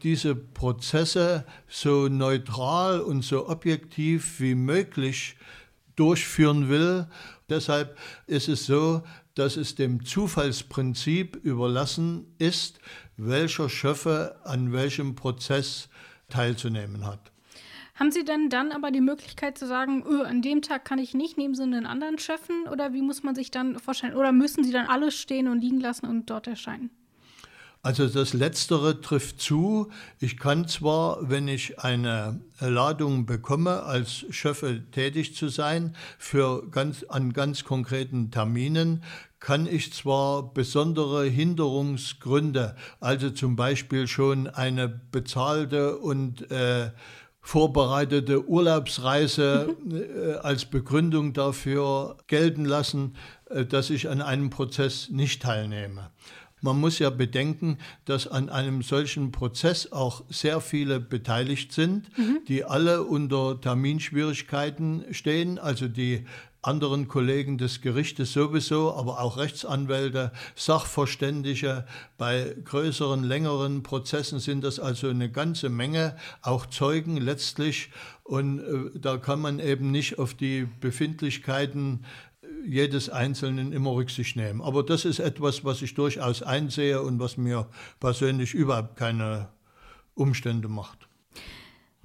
diese 0.04 0.36
Prozesse 0.36 1.46
so 1.68 2.08
neutral 2.08 3.02
und 3.02 3.24
so 3.24 3.48
objektiv 3.50 4.40
wie 4.40 4.56
möglich 4.56 5.36
durchführen 5.96 6.70
will. 6.70 7.08
Deshalb 7.50 7.98
ist 8.28 8.48
es 8.48 8.66
so, 8.66 9.04
dass 9.36 9.58
es 9.58 9.76
dem 9.76 10.06
Zufallsprinzip 10.06 11.36
überlassen 11.36 12.36
ist, 12.38 12.80
welcher 13.17 13.70
Schöffe 13.70 14.39
an 14.44 14.74
welchem 14.74 15.15
Prozess 15.15 15.89
teilzunehmen 16.30 17.06
hat. 17.06 17.32
Haben 17.96 18.12
Sie 18.12 18.24
denn 18.24 18.50
dann 18.50 18.72
aber 18.72 18.89
die 18.89 19.02
Möglichkeit 19.02 19.58
zu 19.58 19.67
sagen, 19.67 20.04
öh, 20.08 20.24
an 20.24 20.41
dem 20.41 20.62
Tag 20.62 20.86
kann 20.86 20.98
ich 20.98 21.13
nicht, 21.13 21.38
nehmen 21.38 21.54
Sie 21.54 21.63
einen 21.63 21.86
anderen 21.86 22.17
Schöffen? 22.17 22.67
Oder 22.72 22.94
wie 22.94 23.02
muss 23.02 23.22
man 23.22 23.36
sich 23.36 23.52
dann 23.52 23.78
vorstellen? 23.78 24.15
Oder 24.15 24.32
müssen 24.32 24.63
Sie 24.63 24.72
dann 24.72 24.88
alles 24.88 25.15
stehen 25.15 25.48
und 25.48 25.62
liegen 25.62 25.80
lassen 25.80 26.08
und 26.08 26.30
dort 26.30 26.48
erscheinen? 26.48 26.89
Also 27.84 28.08
das 28.08 28.34
Letztere 28.34 29.02
trifft 29.02 29.41
zu. 29.41 29.89
Ich 30.20 30.38
kann 30.38 30.67
zwar, 30.67 31.30
wenn 31.30 31.48
ich 31.48 31.80
eine 31.80 32.39
Ladung 32.60 33.26
bekomme, 33.26 33.84
als 33.84 34.26
Schöffe 34.30 34.84
tätig 34.91 35.36
zu 35.36 35.50
sein, 35.50 35.96
für 36.20 36.70
ganz, 36.70 37.04
an 37.10 37.34
ganz 37.34 37.63
konkreten 37.63 38.30
Terminen, 38.30 39.04
kann 39.39 39.65
ich 39.65 39.91
zwar 39.94 40.54
besondere 40.54 41.26
Hinderungsgründe, 41.26 42.76
also 43.00 43.32
zum 43.32 43.56
Beispiel 43.56 44.08
schon 44.08 44.48
eine 44.48 44.88
bezahlte 44.88 45.98
und 45.98 46.52
äh, 46.52 46.91
vorbereitete 47.41 48.48
Urlaubsreise 48.48 49.76
äh, 49.91 50.34
als 50.36 50.65
Begründung 50.65 51.34
dafür 51.34 52.17
gelten 52.28 52.65
lassen, 52.65 53.15
äh, 53.50 53.65
dass 53.65 53.89
ich 53.89 54.10
an 54.10 54.22
einem 54.22 54.52
Prozess 54.52 55.10
nicht 55.10 55.41
teilnehme. 55.41 56.12
Man 56.62 56.80
muss 56.80 57.00
ja 57.00 57.10
bedenken, 57.10 57.78
dass 58.06 58.28
an 58.28 58.50
einem 58.50 58.84
solchen 58.84 59.32
Prozess 59.32 59.91
auch 59.91 60.24
sehr 60.30 60.62
viele 60.62 61.00
beteiligt 61.00 61.74
sind, 61.74 62.15
mhm. 62.17 62.39
die 62.47 62.63
alle 62.63 63.04
unter 63.04 63.60
Terminschwierigkeiten 63.60 65.06
stehen, 65.12 65.58
also 65.58 65.88
die 65.88 66.26
anderen 66.62 67.08
Kollegen 67.08 67.58
des 67.58 67.82
Gerichtes 67.82 68.34
sowieso, 68.34 68.93
aber 68.93 69.19
auch 69.19 69.38
Rechtsanwälte, 69.38 70.32
Sachverständige. 70.56 71.86
Bei 72.17 72.56
größeren, 72.63 73.24
längeren 73.24 73.82
Prozessen 73.82 74.39
sind 74.39 74.63
das 74.63 74.80
also 74.80 75.10
eine 75.10 75.32
ganze 75.32 75.69
Menge, 75.69 76.15
auch 76.43 76.67
Zeugen 76.67 77.17
letztlich. 77.17 77.89
Und 78.24 78.60
äh, 78.60 79.00
da 79.00 79.17
kann 79.17 79.41
man 79.41 79.60
eben 79.60 79.89
nicht 79.89 80.19
auf 80.19 80.36
die 80.36 80.67
Befindlichkeiten 80.80 82.06
jedes 82.65 83.10
Einzelnen 83.10 83.71
immer 83.71 83.93
Rücksicht 83.93 84.36
nehmen. 84.36 84.62
Aber 84.62 84.84
das 84.84 85.06
ist 85.06 85.19
etwas, 85.19 85.63
was 85.63 85.82
ich 85.82 85.93
durchaus 85.93 86.43
einsehe 86.43 87.02
und 87.02 87.19
was 87.19 87.38
mir 87.38 87.67
persönlich 88.00 88.54
überhaupt 88.54 88.95
keine 88.95 89.50
Umstände 90.15 90.67
macht. 90.67 91.08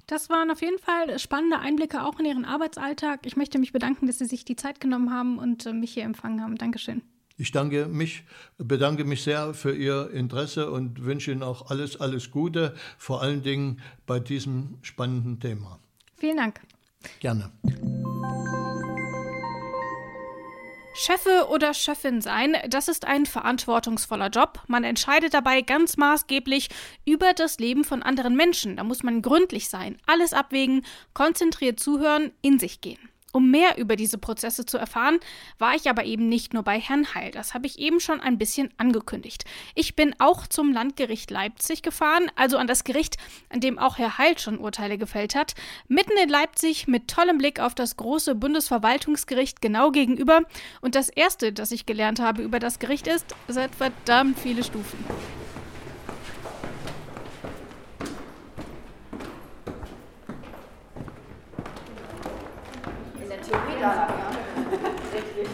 Das 0.07 0.29
waren 0.29 0.49
auf 0.49 0.61
jeden 0.61 0.79
Fall 0.79 1.19
spannende 1.19 1.59
Einblicke 1.59 2.03
auch 2.03 2.17
in 2.19 2.25
Ihren 2.25 2.45
Arbeitsalltag. 2.45 3.25
Ich 3.25 3.35
möchte 3.35 3.59
mich 3.59 3.73
bedanken, 3.73 4.07
dass 4.07 4.19
Sie 4.19 4.25
sich 4.25 4.45
die 4.45 4.55
Zeit 4.55 4.79
genommen 4.79 5.11
haben 5.11 5.37
und 5.37 5.65
äh, 5.65 5.73
mich 5.73 5.93
hier 5.93 6.03
empfangen 6.03 6.41
haben. 6.41 6.55
Dankeschön. 6.55 7.01
Ich 7.35 7.51
danke 7.51 7.87
mich, 7.87 8.23
bedanke 8.57 9.03
mich 9.03 9.23
sehr 9.23 9.53
für 9.53 9.75
Ihr 9.75 10.09
Interesse 10.11 10.71
und 10.71 11.03
wünsche 11.03 11.31
Ihnen 11.31 11.43
auch 11.43 11.69
alles, 11.69 11.99
alles 11.99 12.31
Gute, 12.31 12.73
vor 12.97 13.21
allen 13.21 13.43
Dingen 13.43 13.81
bei 14.07 14.19
diesem 14.19 14.79
spannenden 14.81 15.39
Thema. 15.39 15.77
Vielen 16.15 16.37
Dank. 16.37 16.61
Gerne. 17.19 17.51
Cheffe 20.99 21.47
oder 21.49 21.75
Chefin 21.75 22.21
sein, 22.21 22.57
das 22.67 22.87
ist 22.87 23.05
ein 23.05 23.27
verantwortungsvoller 23.27 24.29
Job. 24.29 24.63
Man 24.65 24.83
entscheidet 24.83 25.35
dabei 25.35 25.61
ganz 25.61 25.95
maßgeblich 25.95 26.69
über 27.05 27.33
das 27.33 27.59
Leben 27.59 27.83
von 27.83 28.01
anderen 28.01 28.35
Menschen. 28.35 28.77
Da 28.77 28.83
muss 28.83 29.03
man 29.03 29.21
gründlich 29.21 29.69
sein, 29.69 29.99
alles 30.07 30.33
abwägen, 30.33 30.83
konzentriert 31.13 31.79
zuhören, 31.79 32.31
in 32.41 32.57
sich 32.57 32.81
gehen. 32.81 32.97
Um 33.37 33.51
mehr 33.51 33.77
über 33.77 33.95
diese 33.95 34.17
Prozesse 34.17 34.65
zu 34.65 34.79
erfahren, 34.79 35.19
war 35.59 35.75
ich 35.75 35.91
aber 35.91 36.05
eben 36.05 36.27
nicht 36.27 36.55
nur 36.55 36.63
bei 36.63 36.79
Herrn 36.79 37.13
Heil. 37.13 37.29
Das 37.29 37.53
habe 37.53 37.67
ich 37.67 37.77
eben 37.77 37.99
schon 37.99 38.19
ein 38.19 38.39
bisschen 38.39 38.71
angekündigt. 38.77 39.45
Ich 39.75 39.95
bin 39.95 40.15
auch 40.17 40.47
zum 40.47 40.73
Landgericht 40.73 41.29
Leipzig 41.29 41.83
gefahren, 41.83 42.31
also 42.35 42.57
an 42.57 42.65
das 42.65 42.83
Gericht, 42.83 43.17
an 43.49 43.59
dem 43.59 43.77
auch 43.77 43.99
Herr 43.99 44.17
Heil 44.17 44.39
schon 44.39 44.57
Urteile 44.57 44.97
gefällt 44.97 45.35
hat. 45.35 45.53
Mitten 45.87 46.17
in 46.17 46.29
Leipzig 46.29 46.87
mit 46.87 47.09
tollem 47.09 47.37
Blick 47.37 47.59
auf 47.59 47.75
das 47.75 47.95
große 47.95 48.33
Bundesverwaltungsgericht 48.33 49.61
genau 49.61 49.91
gegenüber. 49.91 50.41
Und 50.81 50.95
das 50.95 51.09
Erste, 51.09 51.53
das 51.53 51.69
ich 51.69 51.85
gelernt 51.85 52.19
habe 52.19 52.41
über 52.41 52.57
das 52.57 52.79
Gericht 52.79 53.05
ist, 53.05 53.35
seit 53.47 53.75
verdammt 53.75 54.39
viele 54.39 54.63
Stufen. 54.63 54.97
Ja, 63.49 64.07
Richtig. 65.13 65.47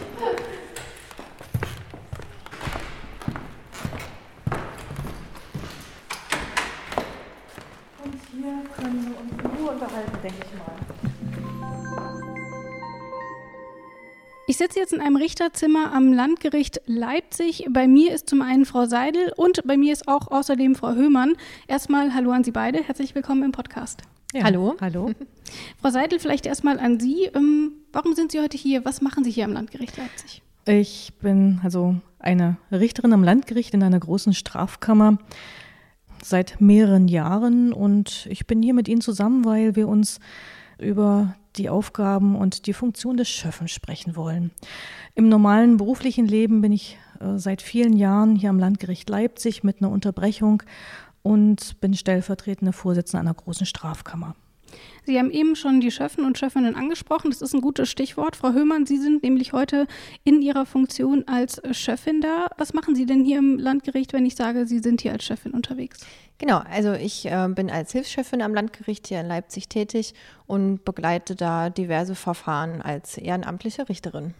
können 8.76 9.14
uns 9.14 9.30
in 9.42 9.50
Ruhe 9.50 9.70
unterhalten, 9.70 10.18
denke 10.22 10.38
ich 10.44 10.58
mal. 10.58 10.74
Ich 14.46 14.58
sitze 14.58 14.78
jetzt 14.78 14.92
in 14.92 15.00
einem 15.00 15.16
Richterzimmer 15.16 15.92
am 15.92 16.12
Landgericht 16.12 16.80
Leipzig. 16.86 17.66
Bei 17.70 17.86
mir 17.86 18.12
ist 18.12 18.28
zum 18.28 18.42
einen 18.42 18.66
Frau 18.66 18.86
Seidel 18.86 19.32
und 19.36 19.66
bei 19.66 19.76
mir 19.76 19.92
ist 19.92 20.06
auch 20.08 20.30
außerdem 20.30 20.74
Frau 20.74 20.94
Höhmann. 20.94 21.34
Erstmal 21.66 22.12
hallo 22.12 22.32
an 22.32 22.44
Sie 22.44 22.50
beide. 22.52 22.82
Herzlich 22.82 23.14
willkommen 23.14 23.42
im 23.42 23.52
Podcast. 23.52 24.02
Ja, 24.32 24.42
hallo. 24.42 24.74
Hallo. 24.80 25.12
Frau 25.80 25.90
Seidel, 25.90 26.18
vielleicht 26.18 26.44
erstmal 26.44 26.78
an 26.78 27.00
Sie. 27.00 27.30
Ähm, 27.34 27.83
warum 27.94 28.14
sind 28.14 28.32
Sie 28.32 28.40
heute 28.40 28.56
hier? 28.56 28.84
Was 28.84 29.00
machen 29.00 29.24
Sie 29.24 29.30
hier 29.30 29.44
am 29.44 29.52
Landgericht 29.52 29.96
Leipzig? 29.96 30.42
Ich 30.66 31.12
bin 31.20 31.60
also 31.62 31.96
eine 32.18 32.56
Richterin 32.70 33.12
am 33.12 33.22
Landgericht 33.22 33.74
in 33.74 33.82
einer 33.82 34.00
großen 34.00 34.34
Strafkammer 34.34 35.18
seit 36.22 36.60
mehreren 36.60 37.08
Jahren 37.08 37.72
und 37.72 38.26
ich 38.30 38.46
bin 38.46 38.62
hier 38.62 38.74
mit 38.74 38.88
Ihnen 38.88 39.00
zusammen, 39.00 39.44
weil 39.44 39.76
wir 39.76 39.88
uns 39.88 40.20
über 40.78 41.36
die 41.56 41.68
Aufgaben 41.68 42.34
und 42.34 42.66
die 42.66 42.72
Funktion 42.72 43.16
des 43.16 43.28
Schöffen 43.28 43.68
sprechen 43.68 44.16
wollen. 44.16 44.50
Im 45.14 45.28
normalen 45.28 45.76
beruflichen 45.76 46.26
Leben 46.26 46.62
bin 46.62 46.72
ich 46.72 46.98
äh, 47.20 47.38
seit 47.38 47.62
vielen 47.62 47.92
Jahren 47.92 48.34
hier 48.34 48.50
am 48.50 48.58
Landgericht 48.58 49.08
Leipzig 49.08 49.62
mit 49.62 49.80
einer 49.80 49.90
Unterbrechung 49.90 50.62
und 51.22 51.80
bin 51.80 51.94
stellvertretende 51.94 52.72
Vorsitzende 52.72 53.20
einer 53.20 53.34
großen 53.34 53.66
Strafkammer. 53.66 54.34
Sie 55.04 55.18
haben 55.18 55.30
eben 55.30 55.56
schon 55.56 55.80
die 55.80 55.90
Schöffen 55.90 56.24
und 56.24 56.38
Schöffinnen 56.38 56.74
angesprochen. 56.76 57.30
Das 57.30 57.42
ist 57.42 57.54
ein 57.54 57.60
gutes 57.60 57.90
Stichwort. 57.90 58.36
Frau 58.36 58.52
Höhmann, 58.52 58.86
Sie 58.86 58.98
sind 58.98 59.22
nämlich 59.22 59.52
heute 59.52 59.86
in 60.24 60.40
Ihrer 60.42 60.66
Funktion 60.66 61.24
als 61.26 61.60
Chefin 61.72 62.20
da. 62.20 62.48
Was 62.56 62.74
machen 62.74 62.94
Sie 62.94 63.06
denn 63.06 63.24
hier 63.24 63.38
im 63.38 63.58
Landgericht, 63.58 64.12
wenn 64.12 64.26
ich 64.26 64.36
sage, 64.36 64.66
Sie 64.66 64.78
sind 64.78 65.00
hier 65.02 65.12
als 65.12 65.24
Chefin 65.24 65.52
unterwegs? 65.52 66.00
Genau, 66.38 66.58
also 66.70 66.92
ich 66.92 67.26
äh, 67.26 67.48
bin 67.48 67.70
als 67.70 67.92
Hilfschefin 67.92 68.42
am 68.42 68.54
Landgericht 68.54 69.06
hier 69.06 69.20
in 69.20 69.28
Leipzig 69.28 69.68
tätig 69.68 70.14
und 70.46 70.84
begleite 70.84 71.36
da 71.36 71.70
diverse 71.70 72.14
Verfahren 72.16 72.82
als 72.82 73.16
ehrenamtliche 73.16 73.88
Richterin. 73.88 74.34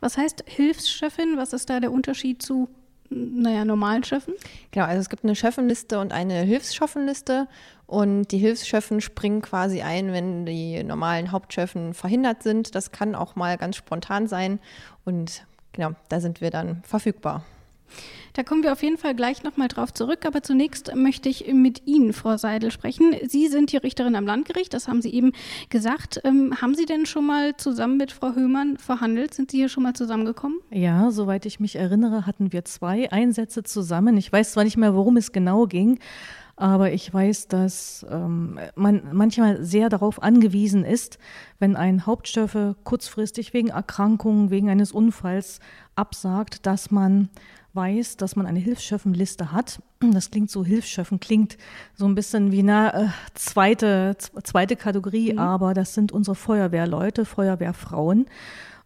Was 0.00 0.16
heißt 0.16 0.44
Hilfschefin? 0.46 1.36
Was 1.36 1.52
ist 1.52 1.68
da 1.68 1.80
der 1.80 1.90
Unterschied 1.90 2.42
zu 2.42 2.68
naja, 3.10 3.64
normalen 3.64 4.04
Schöffen? 4.04 4.34
Genau, 4.70 4.86
also 4.86 5.00
es 5.00 5.08
gibt 5.08 5.24
eine 5.24 5.36
Schöffenliste 5.36 5.98
und 5.98 6.12
eine 6.12 6.40
Hilfsschöffenliste 6.42 7.48
und 7.92 8.28
die 8.28 8.38
Hilfsschöffen 8.38 9.02
springen 9.02 9.42
quasi 9.42 9.82
ein, 9.82 10.12
wenn 10.12 10.46
die 10.46 10.82
normalen 10.82 11.30
Hauptschöffen 11.30 11.92
verhindert 11.92 12.42
sind. 12.42 12.74
Das 12.74 12.90
kann 12.90 13.14
auch 13.14 13.36
mal 13.36 13.58
ganz 13.58 13.76
spontan 13.76 14.28
sein 14.28 14.60
und 15.04 15.44
genau, 15.72 15.90
da 16.08 16.18
sind 16.18 16.40
wir 16.40 16.50
dann 16.50 16.82
verfügbar. 16.84 17.44
Da 18.32 18.44
kommen 18.44 18.62
wir 18.62 18.72
auf 18.72 18.82
jeden 18.82 18.96
Fall 18.96 19.14
gleich 19.14 19.42
nochmal 19.42 19.68
drauf 19.68 19.92
zurück. 19.92 20.24
Aber 20.24 20.42
zunächst 20.42 20.94
möchte 20.96 21.28
ich 21.28 21.52
mit 21.52 21.86
Ihnen, 21.86 22.14
Frau 22.14 22.38
Seidel, 22.38 22.70
sprechen. 22.70 23.14
Sie 23.28 23.48
sind 23.48 23.72
die 23.72 23.76
Richterin 23.76 24.16
am 24.16 24.24
Landgericht, 24.24 24.72
das 24.72 24.88
haben 24.88 25.02
Sie 25.02 25.12
eben 25.12 25.32
gesagt. 25.68 26.18
Ähm, 26.24 26.62
haben 26.62 26.74
Sie 26.74 26.86
denn 26.86 27.04
schon 27.04 27.26
mal 27.26 27.58
zusammen 27.58 27.98
mit 27.98 28.10
Frau 28.10 28.34
Höhmann 28.34 28.78
verhandelt? 28.78 29.34
Sind 29.34 29.50
Sie 29.50 29.58
hier 29.58 29.68
schon 29.68 29.82
mal 29.82 29.92
zusammengekommen? 29.92 30.60
Ja, 30.70 31.10
soweit 31.10 31.44
ich 31.44 31.60
mich 31.60 31.76
erinnere, 31.76 32.24
hatten 32.24 32.54
wir 32.54 32.64
zwei 32.64 33.12
Einsätze 33.12 33.64
zusammen. 33.64 34.16
Ich 34.16 34.32
weiß 34.32 34.52
zwar 34.52 34.64
nicht 34.64 34.78
mehr, 34.78 34.94
worum 34.94 35.18
es 35.18 35.32
genau 35.32 35.66
ging. 35.66 35.98
Aber 36.56 36.92
ich 36.92 37.12
weiß, 37.12 37.48
dass 37.48 38.06
ähm, 38.10 38.58
man 38.74 39.02
manchmal 39.12 39.64
sehr 39.64 39.88
darauf 39.88 40.22
angewiesen 40.22 40.84
ist, 40.84 41.18
wenn 41.58 41.76
ein 41.76 42.06
Hauptstoffe 42.06 42.76
kurzfristig 42.84 43.54
wegen 43.54 43.68
Erkrankungen, 43.68 44.50
wegen 44.50 44.68
eines 44.68 44.92
Unfalls 44.92 45.60
absagt, 45.96 46.66
dass 46.66 46.90
man 46.90 47.30
weiß, 47.74 48.16
dass 48.16 48.36
man 48.36 48.46
eine 48.46 48.58
Hilfsschöffenliste 48.58 49.52
hat. 49.52 49.80
Das 50.00 50.30
klingt 50.30 50.50
so, 50.50 50.64
Hilfsschöffen 50.64 51.20
klingt 51.20 51.56
so 51.94 52.06
ein 52.06 52.14
bisschen 52.14 52.52
wie 52.52 52.58
eine 52.58 52.92
äh, 52.94 53.08
zweite, 53.34 54.16
zweite 54.42 54.76
Kategorie, 54.76 55.32
mhm. 55.32 55.38
aber 55.38 55.74
das 55.74 55.94
sind 55.94 56.12
unsere 56.12 56.34
Feuerwehrleute, 56.34 57.24
Feuerwehrfrauen. 57.24 58.26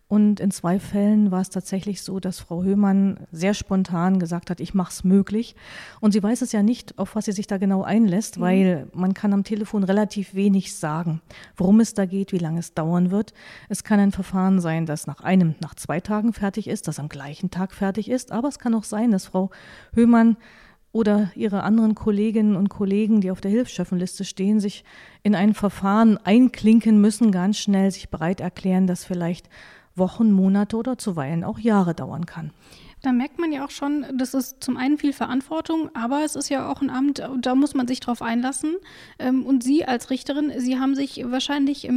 Und 0.09 0.39
in 0.39 0.53
zwei 0.53 0.79
Fällen 0.79 1.33
war 1.33 1.41
es 1.41 1.51
tatsächlich 1.51 2.01
so, 2.01 2.21
dass 2.21 2.39
Frau 2.39 2.63
Höhmann 2.63 3.27
sehr 3.33 3.55
spontan 3.55 4.21
gesagt 4.21 4.51
hat, 4.51 4.61
ich 4.61 4.73
mache 4.73 4.93
es 4.93 5.03
möglich. 5.03 5.57
Und 6.01 6.13
sie 6.13 6.23
weiß 6.23 6.43
es 6.43 6.53
ja 6.53 6.63
nicht, 6.63 6.97
auf 6.97 7.17
was 7.17 7.25
sie 7.25 7.33
sich 7.33 7.49
da 7.49 7.59
genau 7.59 7.83
einlässt, 7.83 8.37
mhm. 8.37 8.43
weil 8.43 8.87
man 8.95 9.15
kann 9.15 9.33
am 9.33 9.43
Telefon 9.43 9.83
relativ 9.83 10.35
wenig 10.35 10.77
sagen, 10.77 11.23
worum 11.57 11.81
es 11.81 11.95
da 11.95 12.07
geht, 12.07 12.33
wie 12.33 12.39
lange 12.39 12.61
es 12.61 12.73
dauern 12.73 13.11
wird. 13.11 13.35
Es 13.69 13.83
kann 13.83 13.99
ein 13.99 14.13
Verfahren 14.13 14.61
sein, 14.61 14.87
das 14.87 15.09
nach 15.09 15.23
einem, 15.23 15.57
nach 15.61 15.75
zwei 15.75 15.99
Tagen 15.99 16.33
fertig 16.33 16.69
ist, 16.69 16.87
das 16.87 17.01
am 17.01 17.09
gleichen 17.09 17.51
Tag 17.51 17.75
fertig 17.75 18.09
ist. 18.09 18.31
Aber 18.31 18.47
es 18.47 18.61
kann 18.61 18.75
auch 18.75 18.85
sein, 18.85 19.11
dass 19.11 19.27
Frau 19.27 19.51
Höhmann 19.93 20.37
oder 20.93 21.31
ihre 21.35 21.63
anderen 21.63 21.95
Kolleginnen 21.95 22.57
und 22.57 22.71
Kollegen, 22.71 23.21
die 23.21 23.31
auf 23.31 23.41
der 23.41 23.51
Hilfsschöffenliste 23.51 24.25
stehen, 24.25 24.61
sich 24.61 24.85
in 25.25 25.35
ein 25.35 25.53
Verfahren 25.53 26.17
einklinken 26.17 27.01
müssen, 27.01 27.33
ganz 27.33 27.59
schnell 27.59 27.91
sich 27.91 28.09
bereit 28.09 28.41
erklären, 28.41 28.87
das 28.87 29.05
vielleicht 29.05 29.51
Wochen, 29.99 30.33
Monate 30.33 30.77
oder 30.77 30.99
zuweilen 30.99 31.45
auch 31.45 31.59
Jahre 31.59 31.95
dauern 31.95 32.27
kann. 32.27 32.51
Da 33.07 33.13
merkt 33.13 33.39
man 33.39 33.53
ja 33.53 33.65
auch 33.65 33.71
schon, 33.71 34.05
das 34.15 34.35
ist 34.35 34.65
zum 34.65 34.77
einen 34.77 34.99
viel 34.99 35.13
Verantwortung, 35.13 35.91
aber 35.95 36.25
es 36.25 36.35
ist 36.35 36.49
ja 36.49 36.69
auch 36.69 36.83
ein 36.83 36.91
Amt, 36.91 37.23
da 37.41 37.55
muss 37.55 37.73
man 37.73 37.87
sich 37.87 38.01
drauf 38.01 38.21
einlassen. 38.21 38.75
Ähm, 39.21 39.47
und 39.47 39.63
Sie 39.63 39.85
als 39.85 40.11
Richterin, 40.11 40.53
Sie 40.59 40.81
haben 40.81 40.97
sich 40.97 41.23
wahrscheinlich 41.25 41.89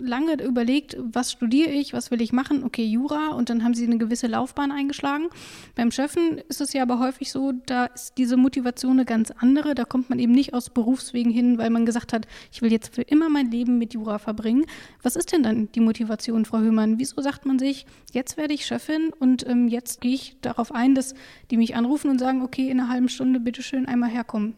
lange 0.00 0.42
überlegt, 0.42 0.96
was 0.98 1.30
studiere 1.30 1.70
ich, 1.70 1.92
was 1.92 2.10
will 2.10 2.20
ich 2.20 2.32
machen? 2.32 2.64
Okay, 2.64 2.84
Jura 2.84 3.28
und 3.28 3.48
dann 3.48 3.62
haben 3.62 3.74
Sie 3.74 3.86
eine 3.86 3.96
gewisse 3.96 4.26
Laufbahn 4.26 4.72
eingeschlagen. 4.72 5.28
Beim 5.76 5.92
Chefen 5.92 6.38
ist 6.48 6.60
es 6.60 6.72
ja 6.72 6.82
aber 6.82 6.98
häufig 6.98 7.30
so, 7.30 7.52
da 7.66 7.84
ist 7.84 8.18
diese 8.18 8.36
Motivation 8.36 8.94
eine 8.94 9.04
ganz 9.04 9.30
andere. 9.30 9.76
Da 9.76 9.84
kommt 9.84 10.10
man 10.10 10.18
eben 10.18 10.32
nicht 10.32 10.52
aus 10.52 10.70
Berufswegen 10.70 11.30
hin, 11.30 11.58
weil 11.58 11.70
man 11.70 11.86
gesagt 11.86 12.12
hat, 12.12 12.26
ich 12.50 12.60
will 12.60 12.72
jetzt 12.72 12.92
für 12.92 13.02
immer 13.02 13.28
mein 13.28 13.52
Leben 13.52 13.78
mit 13.78 13.94
Jura 13.94 14.18
verbringen. 14.18 14.66
Was 15.04 15.14
ist 15.14 15.30
denn 15.30 15.44
dann 15.44 15.68
die 15.76 15.80
Motivation, 15.80 16.44
Frau 16.44 16.58
Höhmann? 16.58 16.98
Wieso 16.98 17.20
sagt 17.20 17.46
man 17.46 17.60
sich, 17.60 17.86
jetzt 18.12 18.36
werde 18.36 18.54
ich 18.54 18.66
Chefin 18.66 19.12
und 19.16 19.46
ähm, 19.46 19.68
jetzt 19.68 20.00
gehe 20.00 20.14
ich 20.14 20.36
da 20.40 20.55
darauf 20.56 20.72
ein, 20.72 20.94
dass 20.94 21.14
die 21.50 21.56
mich 21.56 21.76
anrufen 21.76 22.10
und 22.10 22.18
sagen, 22.18 22.42
okay, 22.42 22.68
in 22.70 22.80
einer 22.80 22.88
halben 22.88 23.08
Stunde 23.08 23.40
bitte 23.40 23.62
schön 23.62 23.86
einmal 23.86 24.10
herkommen. 24.10 24.54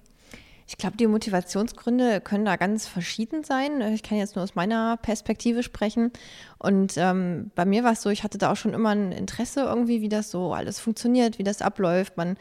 Ich 0.71 0.77
glaube, 0.77 0.99
die 0.99 1.07
Motivationsgründe 1.07 2.21
können 2.21 2.45
da 2.45 2.57
ganz 2.57 2.87
verschieden 2.87 3.43
sein. 3.43 3.81
Ich 3.95 4.03
kann 4.03 4.19
jetzt 4.19 4.37
nur 4.37 4.43
aus 4.43 4.55
meiner 4.55 4.99
Perspektive 4.99 5.63
sprechen. 5.63 6.13
Und 6.59 6.93
ähm, 6.99 7.51
bei 7.55 7.65
mir 7.65 7.85
war 7.85 7.93
es 7.93 8.03
so, 8.03 8.11
ich 8.11 8.23
hatte 8.23 8.37
da 8.37 8.53
auch 8.53 8.57
schon 8.57 8.75
immer 8.75 8.91
ein 8.91 9.11
Interesse 9.11 9.63
irgendwie, 9.63 10.03
wie 10.03 10.11
das 10.11 10.31
so 10.31 10.53
alles 10.53 10.79
funktioniert, 10.79 11.39
wie 11.39 11.45
das 11.45 11.63
abläuft. 11.63 12.19
Man 12.19 12.37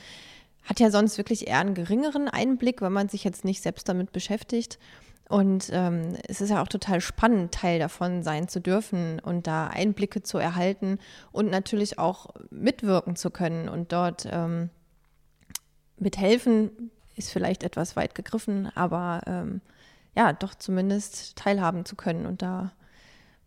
hat 0.65 0.81
ja 0.81 0.91
sonst 0.91 1.17
wirklich 1.17 1.47
eher 1.47 1.59
einen 1.59 1.73
geringeren 1.73 2.27
Einblick, 2.27 2.81
wenn 2.81 2.91
man 2.91 3.07
sich 3.07 3.23
jetzt 3.23 3.45
nicht 3.45 3.63
selbst 3.63 3.87
damit 3.87 4.11
beschäftigt. 4.11 4.77
Und 5.29 5.69
ähm, 5.73 6.15
es 6.27 6.39
ist 6.39 6.49
ja 6.51 6.61
auch 6.61 6.67
total 6.67 7.01
spannend, 7.01 7.53
Teil 7.53 7.79
davon 7.79 8.23
sein 8.23 8.47
zu 8.47 8.61
dürfen 8.61 9.19
und 9.19 9.45
da 9.45 9.67
Einblicke 9.67 10.23
zu 10.23 10.37
erhalten 10.37 10.99
und 11.31 11.49
natürlich 11.49 11.99
auch 11.99 12.27
mitwirken 12.49 13.15
zu 13.17 13.29
können 13.29 13.67
und 13.67 13.91
dort 13.91 14.27
ähm, 14.31 14.69
mithelfen, 15.97 16.91
ist 17.15 17.31
vielleicht 17.31 17.63
etwas 17.63 17.95
weit 17.95 18.15
gegriffen, 18.15 18.71
aber 18.75 19.21
ähm, 19.25 19.61
ja, 20.15 20.31
doch 20.33 20.55
zumindest 20.55 21.35
teilhaben 21.35 21.83
zu 21.83 21.95
können 21.95 22.25
und 22.25 22.41
da 22.41 22.71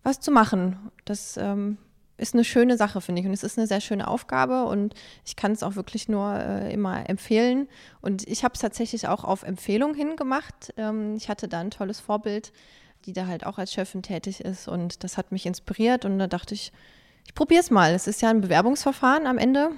was 0.02 0.20
zu 0.20 0.30
machen. 0.30 0.90
Das 1.04 1.36
ähm, 1.36 1.78
ist 2.20 2.34
eine 2.34 2.44
schöne 2.44 2.76
Sache, 2.76 3.00
finde 3.00 3.20
ich. 3.20 3.26
Und 3.26 3.32
es 3.32 3.42
ist 3.42 3.58
eine 3.58 3.66
sehr 3.66 3.80
schöne 3.80 4.06
Aufgabe 4.06 4.64
und 4.64 4.94
ich 5.24 5.36
kann 5.36 5.52
es 5.52 5.62
auch 5.62 5.74
wirklich 5.74 6.08
nur 6.08 6.34
äh, 6.34 6.72
immer 6.72 7.08
empfehlen. 7.08 7.68
Und 8.00 8.26
ich 8.28 8.44
habe 8.44 8.54
es 8.54 8.60
tatsächlich 8.60 9.08
auch 9.08 9.24
auf 9.24 9.42
Empfehlung 9.42 9.94
hin 9.94 10.16
gemacht. 10.16 10.72
Ähm, 10.76 11.16
ich 11.16 11.28
hatte 11.28 11.48
da 11.48 11.60
ein 11.60 11.70
tolles 11.70 12.00
Vorbild, 12.00 12.52
die 13.06 13.12
da 13.12 13.26
halt 13.26 13.46
auch 13.46 13.58
als 13.58 13.72
Chefin 13.72 14.02
tätig 14.02 14.40
ist 14.40 14.68
und 14.68 15.02
das 15.02 15.16
hat 15.16 15.32
mich 15.32 15.46
inspiriert 15.46 16.04
und 16.04 16.18
da 16.18 16.26
dachte 16.26 16.54
ich, 16.54 16.72
ich 17.26 17.34
probiere 17.34 17.60
es 17.60 17.70
mal. 17.70 17.94
Es 17.94 18.06
ist 18.06 18.20
ja 18.22 18.28
ein 18.28 18.40
Bewerbungsverfahren 18.40 19.26
am 19.26 19.38
Ende 19.38 19.70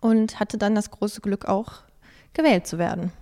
und 0.00 0.40
hatte 0.40 0.58
dann 0.58 0.74
das 0.74 0.90
große 0.90 1.20
Glück 1.20 1.46
auch 1.46 1.82
gewählt 2.32 2.66
zu 2.66 2.78
werden. 2.78 3.12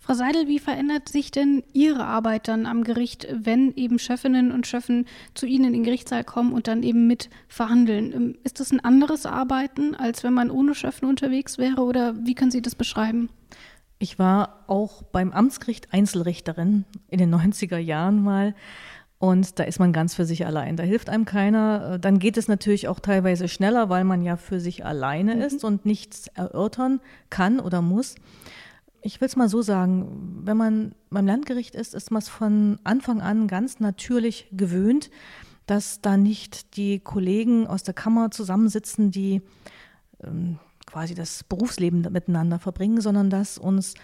Frau 0.00 0.14
Seidel, 0.14 0.48
wie 0.48 0.58
verändert 0.58 1.08
sich 1.08 1.30
denn 1.30 1.62
Ihre 1.72 2.04
Arbeit 2.04 2.48
dann 2.48 2.66
am 2.66 2.84
Gericht, 2.84 3.28
wenn 3.30 3.74
eben 3.76 3.98
Chefinnen 3.98 4.50
und 4.50 4.66
Chefen 4.66 5.06
zu 5.34 5.46
Ihnen 5.46 5.66
in 5.66 5.72
den 5.72 5.84
Gerichtssaal 5.84 6.24
kommen 6.24 6.52
und 6.52 6.68
dann 6.68 6.82
eben 6.82 7.06
mit 7.06 7.30
verhandeln? 7.48 8.12
Ähm, 8.12 8.38
ist 8.42 8.60
das 8.60 8.72
ein 8.72 8.80
anderes 8.80 9.26
Arbeiten, 9.26 9.94
als 9.94 10.24
wenn 10.24 10.32
man 10.32 10.50
ohne 10.50 10.74
Chefen 10.74 11.08
unterwegs 11.08 11.58
wäre 11.58 11.82
oder 11.82 12.14
wie 12.24 12.34
können 12.34 12.50
Sie 12.50 12.62
das 12.62 12.74
beschreiben? 12.74 13.28
Ich 13.98 14.18
war 14.18 14.64
auch 14.66 15.02
beim 15.02 15.30
Amtsgericht 15.30 15.92
Einzelrichterin 15.92 16.86
in 17.08 17.18
den 17.18 17.34
90er 17.34 17.78
Jahren 17.78 18.22
mal. 18.22 18.54
Und 19.18 19.58
da 19.58 19.64
ist 19.64 19.78
man 19.78 19.92
ganz 19.92 20.14
für 20.14 20.24
sich 20.24 20.46
allein. 20.46 20.78
Da 20.78 20.82
hilft 20.82 21.10
einem 21.10 21.26
keiner. 21.26 21.98
Dann 21.98 22.18
geht 22.18 22.38
es 22.38 22.48
natürlich 22.48 22.88
auch 22.88 23.00
teilweise 23.00 23.48
schneller, 23.48 23.90
weil 23.90 24.04
man 24.04 24.22
ja 24.22 24.38
für 24.38 24.58
sich 24.58 24.86
alleine 24.86 25.34
mhm. 25.34 25.42
ist 25.42 25.62
und 25.62 25.84
nichts 25.84 26.28
erörtern 26.28 27.00
kann 27.28 27.60
oder 27.60 27.82
muss 27.82 28.14
ich 29.02 29.20
will 29.20 29.26
es 29.26 29.36
mal 29.36 29.48
so 29.48 29.62
sagen, 29.62 30.42
wenn 30.44 30.56
man 30.56 30.94
beim 31.10 31.26
Landgericht 31.26 31.74
ist, 31.74 31.94
ist 31.94 32.10
man 32.10 32.20
es 32.20 32.28
von 32.28 32.78
Anfang 32.84 33.20
an 33.20 33.48
ganz 33.48 33.80
natürlich 33.80 34.48
gewöhnt, 34.52 35.10
dass 35.66 36.00
da 36.00 36.16
nicht 36.16 36.76
die 36.76 36.98
Kollegen 36.98 37.66
aus 37.66 37.82
der 37.82 37.94
Kammer 37.94 38.30
zusammensitzen, 38.30 39.10
die 39.10 39.42
ähm, 40.22 40.58
quasi 40.86 41.14
das 41.14 41.44
Berufsleben 41.44 42.00
miteinander 42.10 42.58
verbringen, 42.58 43.00
sondern 43.00 43.30
dass 43.30 43.58
uns 43.58 43.94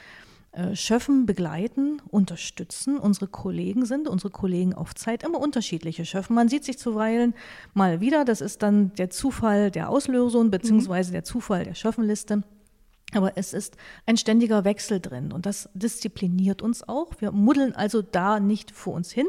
äh, 0.52 0.74
Schöffen 0.74 1.26
begleiten, 1.26 2.00
unterstützen. 2.08 2.98
Unsere 2.98 3.26
Kollegen 3.26 3.84
sind, 3.84 4.08
unsere 4.08 4.30
Kollegen 4.30 4.72
auf 4.72 4.94
Zeit, 4.94 5.22
immer 5.22 5.38
unterschiedliche 5.38 6.06
Schöffen. 6.06 6.34
Man 6.34 6.48
sieht 6.48 6.64
sich 6.64 6.78
zuweilen 6.78 7.34
mal 7.74 8.00
wieder. 8.00 8.24
Das 8.24 8.40
ist 8.40 8.62
dann 8.62 8.94
der 8.94 9.10
Zufall 9.10 9.70
der 9.70 9.90
Auslösung 9.90 10.50
beziehungsweise 10.50 11.12
der 11.12 11.24
Zufall 11.24 11.64
der 11.64 11.74
Schöffenliste. 11.74 12.42
Aber 13.16 13.36
es 13.36 13.52
ist 13.52 13.76
ein 14.06 14.16
ständiger 14.16 14.64
Wechsel 14.64 15.00
drin 15.00 15.32
und 15.32 15.46
das 15.46 15.68
diszipliniert 15.74 16.62
uns 16.62 16.86
auch. 16.86 17.12
Wir 17.18 17.32
muddeln 17.32 17.74
also 17.74 18.02
da 18.02 18.40
nicht 18.40 18.70
vor 18.70 18.94
uns 18.94 19.10
hin, 19.10 19.26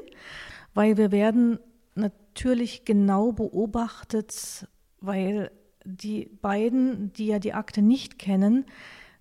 weil 0.73 0.97
wir 0.97 1.11
werden 1.11 1.59
natürlich 1.95 2.85
genau 2.85 3.31
beobachtet, 3.31 4.67
weil 5.01 5.51
die 5.83 6.29
beiden, 6.41 7.13
die 7.13 7.27
ja 7.27 7.39
die 7.39 7.53
Akte 7.53 7.81
nicht 7.81 8.19
kennen, 8.19 8.65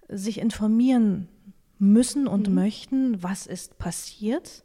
sich 0.09 0.39
informieren 0.39 1.29
müssen 1.79 2.27
und 2.27 2.49
mhm. 2.49 2.55
möchten, 2.55 3.23
was 3.23 3.47
ist 3.47 3.79
passiert. 3.79 4.65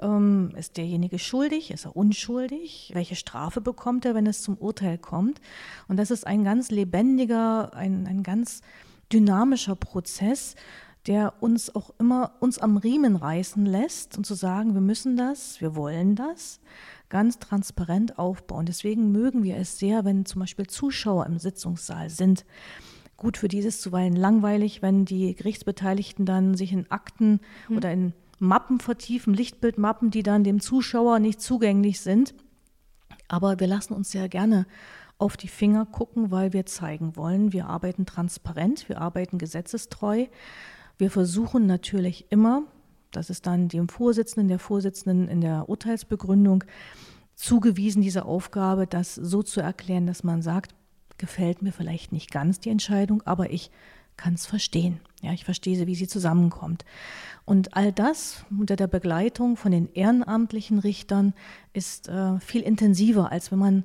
Ähm, 0.00 0.52
ist 0.56 0.76
derjenige 0.76 1.18
schuldig? 1.18 1.70
Ist 1.70 1.84
er 1.84 1.96
unschuldig? 1.96 2.90
Welche 2.94 3.16
Strafe 3.16 3.60
bekommt 3.60 4.04
er, 4.04 4.14
wenn 4.14 4.26
es 4.26 4.42
zum 4.42 4.56
Urteil 4.56 4.98
kommt? 4.98 5.40
Und 5.88 5.98
das 5.98 6.10
ist 6.10 6.26
ein 6.26 6.44
ganz 6.44 6.70
lebendiger, 6.70 7.74
ein, 7.74 8.06
ein 8.06 8.22
ganz 8.22 8.62
dynamischer 9.14 9.76
Prozess, 9.76 10.54
der 11.06 11.34
uns 11.40 11.74
auch 11.74 11.90
immer 11.98 12.32
uns 12.40 12.58
am 12.58 12.76
Riemen 12.76 13.16
reißen 13.16 13.64
lässt 13.64 14.16
und 14.16 14.24
zu 14.24 14.34
sagen, 14.34 14.74
wir 14.74 14.80
müssen 14.80 15.16
das, 15.16 15.60
wir 15.60 15.76
wollen 15.76 16.16
das 16.16 16.60
ganz 17.10 17.38
transparent 17.38 18.18
aufbauen. 18.18 18.66
Deswegen 18.66 19.12
mögen 19.12 19.44
wir 19.44 19.56
es 19.56 19.78
sehr, 19.78 20.04
wenn 20.04 20.24
zum 20.24 20.40
Beispiel 20.40 20.66
Zuschauer 20.66 21.26
im 21.26 21.38
Sitzungssaal 21.38 22.10
sind. 22.10 22.44
Gut, 23.16 23.36
für 23.36 23.48
dieses 23.48 23.80
zuweilen 23.80 24.16
langweilig, 24.16 24.82
wenn 24.82 25.04
die 25.04 25.34
Gerichtsbeteiligten 25.34 26.26
dann 26.26 26.56
sich 26.56 26.72
in 26.72 26.90
Akten 26.90 27.40
mhm. 27.68 27.76
oder 27.76 27.92
in 27.92 28.12
Mappen 28.40 28.80
vertiefen, 28.80 29.32
Lichtbildmappen, 29.32 30.10
die 30.10 30.22
dann 30.22 30.42
dem 30.42 30.60
Zuschauer 30.60 31.20
nicht 31.20 31.40
zugänglich 31.40 32.00
sind. 32.00 32.34
Aber 33.28 33.60
wir 33.60 33.66
lassen 33.66 33.94
uns 33.94 34.10
sehr 34.10 34.28
gerne 34.28 34.66
auf 35.18 35.36
die 35.36 35.48
Finger 35.48 35.86
gucken, 35.86 36.30
weil 36.30 36.52
wir 36.52 36.66
zeigen 36.66 37.16
wollen, 37.16 37.52
wir 37.52 37.66
arbeiten 37.66 38.06
transparent, 38.06 38.88
wir 38.88 39.00
arbeiten 39.00 39.38
gesetzestreu. 39.38 40.26
Wir 40.98 41.10
versuchen 41.10 41.66
natürlich 41.66 42.26
immer, 42.30 42.64
das 43.10 43.30
ist 43.30 43.46
dann 43.46 43.68
dem 43.68 43.88
Vorsitzenden, 43.88 44.48
der 44.48 44.58
Vorsitzenden 44.58 45.28
in 45.28 45.40
der 45.40 45.68
Urteilsbegründung 45.68 46.64
zugewiesen, 47.34 48.02
diese 48.02 48.24
Aufgabe, 48.24 48.86
das 48.86 49.14
so 49.14 49.42
zu 49.42 49.60
erklären, 49.60 50.06
dass 50.06 50.24
man 50.24 50.42
sagt, 50.42 50.74
gefällt 51.18 51.62
mir 51.62 51.72
vielleicht 51.72 52.12
nicht 52.12 52.30
ganz 52.30 52.60
die 52.60 52.70
Entscheidung, 52.70 53.22
aber 53.22 53.50
ich 53.50 53.70
kann 54.16 54.34
es 54.34 54.46
verstehen. 54.46 55.00
Ja, 55.22 55.32
ich 55.32 55.44
verstehe 55.44 55.76
sie, 55.76 55.86
wie 55.86 55.94
sie 55.94 56.06
zusammenkommt. 56.06 56.84
Und 57.44 57.76
all 57.76 57.92
das 57.92 58.44
unter 58.56 58.76
der 58.76 58.86
Begleitung 58.86 59.56
von 59.56 59.72
den 59.72 59.92
ehrenamtlichen 59.92 60.78
Richtern 60.78 61.34
ist 61.72 62.08
äh, 62.08 62.38
viel 62.40 62.62
intensiver, 62.62 63.32
als 63.32 63.50
wenn 63.50 63.58
man 63.58 63.84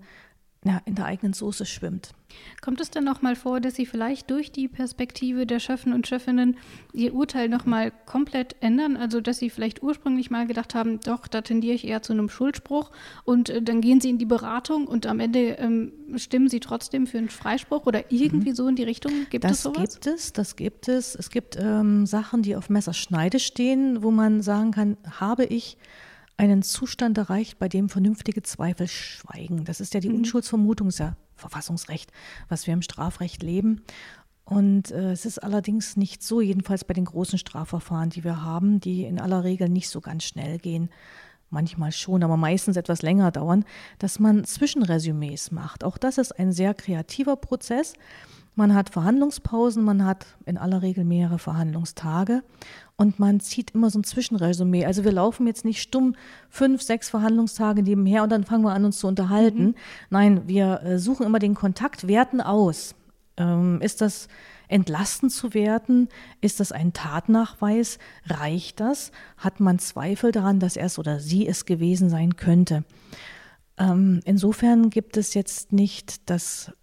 ja, 0.66 0.82
in 0.86 0.96
der 0.96 1.06
eigenen 1.06 1.34
Soße 1.34 1.66
schwimmt. 1.66 2.14
Kommt 2.62 2.82
es 2.82 2.92
dann 2.92 3.06
noch 3.06 3.22
mal 3.22 3.36
vor, 3.36 3.62
dass 3.62 3.76
Sie 3.76 3.86
vielleicht 3.86 4.30
durch 4.30 4.52
die 4.52 4.68
Perspektive 4.68 5.46
der 5.46 5.60
Schöffen 5.60 5.94
und 5.94 6.06
Schöffinnen 6.06 6.58
Ihr 6.94 7.14
Urteil 7.14 7.48
noch 7.48 7.66
mal 7.66 7.92
komplett 8.06 8.58
ändern? 8.60 8.98
Also, 8.98 9.22
dass 9.22 9.38
Sie 9.38 9.50
vielleicht 9.50 9.82
ursprünglich 9.82 10.30
mal 10.30 10.46
gedacht 10.48 10.76
haben, 10.76 11.00
doch, 11.00 11.28
da 11.28 11.42
tendiere 11.42 11.76
ich 11.76 11.88
eher 11.88 12.02
zu 12.02 12.12
einem 12.12 12.30
Schuldspruch 12.30 12.92
und 13.24 13.50
äh, 13.50 13.62
dann 13.62 13.80
gehen 13.80 14.02
Sie 14.02 14.10
in 14.10 14.18
die 14.18 14.26
Beratung 14.26 14.86
und 14.86 15.08
am 15.08 15.22
Ende 15.22 15.58
ähm, 15.60 15.94
stimmen 16.18 16.50
Sie 16.50 16.60
trotzdem 16.60 17.08
für 17.08 17.18
einen 17.20 17.30
Freispruch 17.30 17.86
oder 17.86 18.12
irgendwie 18.12 18.50
mhm. 18.50 18.56
so 18.56 18.68
in 18.68 18.76
die 18.76 18.84
Richtung? 18.84 19.14
Gibt 19.30 19.46
das 19.46 19.54
es 19.54 19.64
sowas? 19.64 19.78
Das 19.84 19.94
gibt 19.94 20.08
es, 20.08 20.34
das 20.34 20.56
gibt 20.56 20.88
es. 20.90 21.16
Es 21.16 21.30
gibt 21.30 21.58
ähm, 21.58 22.06
Sachen, 22.06 22.42
die 22.42 22.58
auf 22.58 22.70
Messerschneide 22.70 23.40
stehen, 23.40 24.04
wo 24.04 24.12
man 24.12 24.42
sagen 24.42 24.72
kann, 24.72 24.98
habe 25.20 25.46
ich 25.46 25.78
einen 26.40 26.64
Zustand 26.64 27.18
erreicht, 27.18 27.60
bei 27.60 27.68
dem 27.68 27.90
vernünftige 27.90 28.42
Zweifel 28.42 28.88
schweigen. 28.88 29.66
Das 29.66 29.82
ist 29.82 29.94
ja 29.94 30.00
die 30.00 30.10
mhm. 30.10 30.20
Unschuldsvermutung, 30.20 30.88
ist 30.88 31.00
ja 31.00 31.18
Verfassungsrecht, 31.36 32.12
was 32.48 32.66
wir 32.66 32.74
im 32.74 32.82
Strafrecht 32.82 33.44
leben. 33.44 33.82
Und 34.46 34.92
äh, 34.92 35.12
es 35.12 35.26
ist 35.26 35.40
allerdings 35.40 35.98
nicht 35.98 36.24
so, 36.24 36.40
jedenfalls 36.40 36.86
bei 36.86 36.94
den 36.94 37.06
großen 37.06 37.38
Strafverfahren, 37.38 38.10
die 38.10 38.24
wir 38.24 38.42
haben, 38.42 38.80
die 38.80 39.04
in 39.04 39.20
aller 39.20 39.44
Regel 39.44 39.68
nicht 39.68 39.90
so 39.90 40.00
ganz 40.00 40.24
schnell 40.24 40.60
gehen, 40.60 40.90
manchmal 41.50 41.92
schon, 41.92 42.24
aber 42.24 42.38
meistens 42.38 42.78
etwas 42.78 43.02
länger 43.02 43.32
dauern, 43.32 43.66
dass 44.00 44.20
man 44.20 44.46
Zwischenresümees 44.46 45.52
macht. 45.52 45.84
Auch 45.84 45.98
das 45.98 46.18
ist 46.18 46.32
ein 46.32 46.54
sehr 46.54 46.74
kreativer 46.74 47.36
Prozess. 47.36 47.94
Man 48.60 48.76
hat 48.76 48.90
Verhandlungspausen, 48.90 49.86
man 49.86 50.04
hat 50.04 50.26
in 50.46 50.58
aller 50.58 50.82
Regel 50.82 51.06
mehrere 51.06 51.40
Verhandlungstage 51.40 52.44
und 52.98 53.18
man 53.18 53.40
zieht 53.40 53.72
immer 53.72 53.90
so 53.90 54.00
ein 54.00 54.04
Zwischenresümee. 54.04 54.86
Also 54.86 55.06
wir 55.06 55.14
laufen 55.14 55.48
jetzt 55.48 55.64
nicht 55.64 55.82
stumm 55.82 56.14
fünf, 56.50 56.82
sechs 56.82 57.10
Verhandlungstage 57.10 57.84
nebenher 57.84 58.22
und 58.22 58.34
dann 58.34 58.44
fangen 58.44 58.66
wir 58.66 58.74
an, 58.74 58.84
uns 58.84 59.00
zu 59.00 59.08
unterhalten. 59.08 59.64
Mhm. 59.64 59.76
Nein, 60.10 60.42
wir 60.48 60.82
äh, 60.82 61.00
suchen 61.00 61.26
immer 61.26 61.40
den 61.40 61.56
Kontakt, 61.56 62.10
werten 62.10 62.42
aus. 62.42 62.96
Ähm, 63.38 63.80
ist 63.82 64.02
das 64.02 64.28
entlastend 64.68 65.32
zu 65.32 65.54
werten? 65.54 66.10
Ist 66.42 66.60
das 66.60 66.74
ein 66.74 66.92
Tatnachweis? 66.92 67.98
Reicht 68.26 68.82
das? 68.82 69.14
Hat 69.38 69.62
man 69.62 69.80
Zweifel 69.80 70.34
daran, 70.34 70.60
dass 70.60 70.76
er 70.76 70.88
es 70.88 71.00
oder 71.00 71.22
sie 71.22 71.48
es 71.48 71.64
gewesen 71.64 72.10
sein 72.10 72.36
könnte? 72.36 72.84
Ähm, 73.78 74.20
insofern 74.26 74.90
gibt 74.90 75.16
es 75.16 75.34
jetzt 75.34 75.72
nicht 75.72 76.30
das 76.30 76.74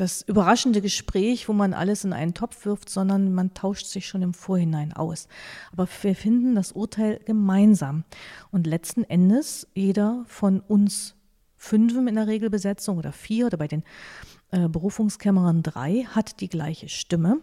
das 0.00 0.22
überraschende 0.22 0.80
Gespräch, 0.80 1.48
wo 1.48 1.52
man 1.52 1.74
alles 1.74 2.04
in 2.04 2.12
einen 2.12 2.34
Topf 2.34 2.64
wirft, 2.64 2.88
sondern 2.88 3.34
man 3.34 3.54
tauscht 3.54 3.86
sich 3.86 4.06
schon 4.06 4.22
im 4.22 4.34
Vorhinein 4.34 4.92
aus. 4.92 5.28
Aber 5.72 5.88
wir 6.02 6.14
finden 6.14 6.54
das 6.54 6.72
Urteil 6.72 7.20
gemeinsam. 7.24 8.04
Und 8.50 8.66
letzten 8.66 9.04
Endes, 9.04 9.66
jeder 9.74 10.24
von 10.26 10.60
uns 10.60 11.14
fünfem 11.56 12.06
in 12.06 12.14
der 12.14 12.28
Regelbesetzung 12.28 12.98
oder 12.98 13.12
vier 13.12 13.46
oder 13.46 13.58
bei 13.58 13.66
den 13.66 13.82
äh, 14.50 14.68
Berufungskämmern 14.68 15.62
drei 15.62 16.06
hat 16.08 16.40
die 16.40 16.48
gleiche 16.48 16.88
Stimme. 16.88 17.40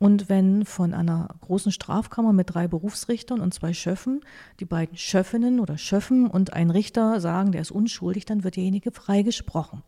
Und 0.00 0.30
wenn 0.30 0.64
von 0.64 0.94
einer 0.94 1.28
großen 1.42 1.70
Strafkammer 1.70 2.32
mit 2.32 2.54
drei 2.54 2.66
Berufsrichtern 2.66 3.38
und 3.38 3.52
zwei 3.52 3.74
Schöffen 3.74 4.22
die 4.58 4.64
beiden 4.64 4.96
Schöffinnen 4.96 5.60
oder 5.60 5.76
Schöffen 5.76 6.26
und 6.26 6.54
ein 6.54 6.70
Richter 6.70 7.20
sagen, 7.20 7.52
der 7.52 7.60
ist 7.60 7.70
unschuldig, 7.70 8.24
dann 8.24 8.42
wird 8.42 8.56
derjenige 8.56 8.92
freigesprochen. 8.92 9.82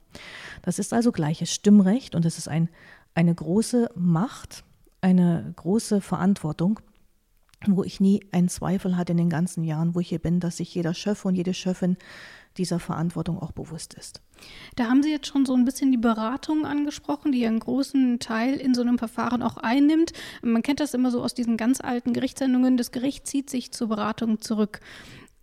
Das 0.60 0.78
ist 0.78 0.92
also 0.92 1.12
gleiches 1.12 1.50
Stimmrecht 1.50 2.14
und 2.14 2.26
es 2.26 2.36
ist 2.36 2.46
ein, 2.46 2.68
eine 3.14 3.34
große 3.34 3.88
Macht, 3.94 4.64
eine 5.00 5.50
große 5.56 6.02
Verantwortung, 6.02 6.80
wo 7.66 7.82
ich 7.82 7.98
nie 7.98 8.22
einen 8.32 8.50
Zweifel 8.50 8.98
hatte 8.98 9.12
in 9.12 9.18
den 9.18 9.30
ganzen 9.30 9.64
Jahren, 9.64 9.94
wo 9.94 10.00
ich 10.00 10.10
hier 10.10 10.18
bin, 10.18 10.40
dass 10.40 10.58
sich 10.58 10.74
jeder 10.74 10.92
Schöffe 10.92 11.26
und 11.26 11.36
jede 11.36 11.54
Schöffin 11.54 11.96
dieser 12.58 12.78
Verantwortung 12.78 13.38
auch 13.38 13.52
bewusst 13.52 13.94
ist. 13.94 14.20
Da 14.76 14.88
haben 14.88 15.02
Sie 15.02 15.10
jetzt 15.10 15.26
schon 15.26 15.46
so 15.46 15.54
ein 15.54 15.64
bisschen 15.64 15.92
die 15.92 15.98
Beratung 15.98 16.66
angesprochen, 16.66 17.32
die 17.32 17.46
einen 17.46 17.60
großen 17.60 18.18
Teil 18.18 18.54
in 18.54 18.74
so 18.74 18.82
einem 18.82 18.98
Verfahren 18.98 19.42
auch 19.42 19.56
einnimmt. 19.56 20.12
Man 20.42 20.62
kennt 20.62 20.80
das 20.80 20.94
immer 20.94 21.10
so 21.10 21.22
aus 21.22 21.34
diesen 21.34 21.56
ganz 21.56 21.80
alten 21.80 22.12
Gerichtssendungen. 22.12 22.76
Das 22.76 22.90
Gericht 22.90 23.26
zieht 23.26 23.50
sich 23.50 23.72
zur 23.72 23.88
Beratung 23.88 24.40
zurück. 24.40 24.80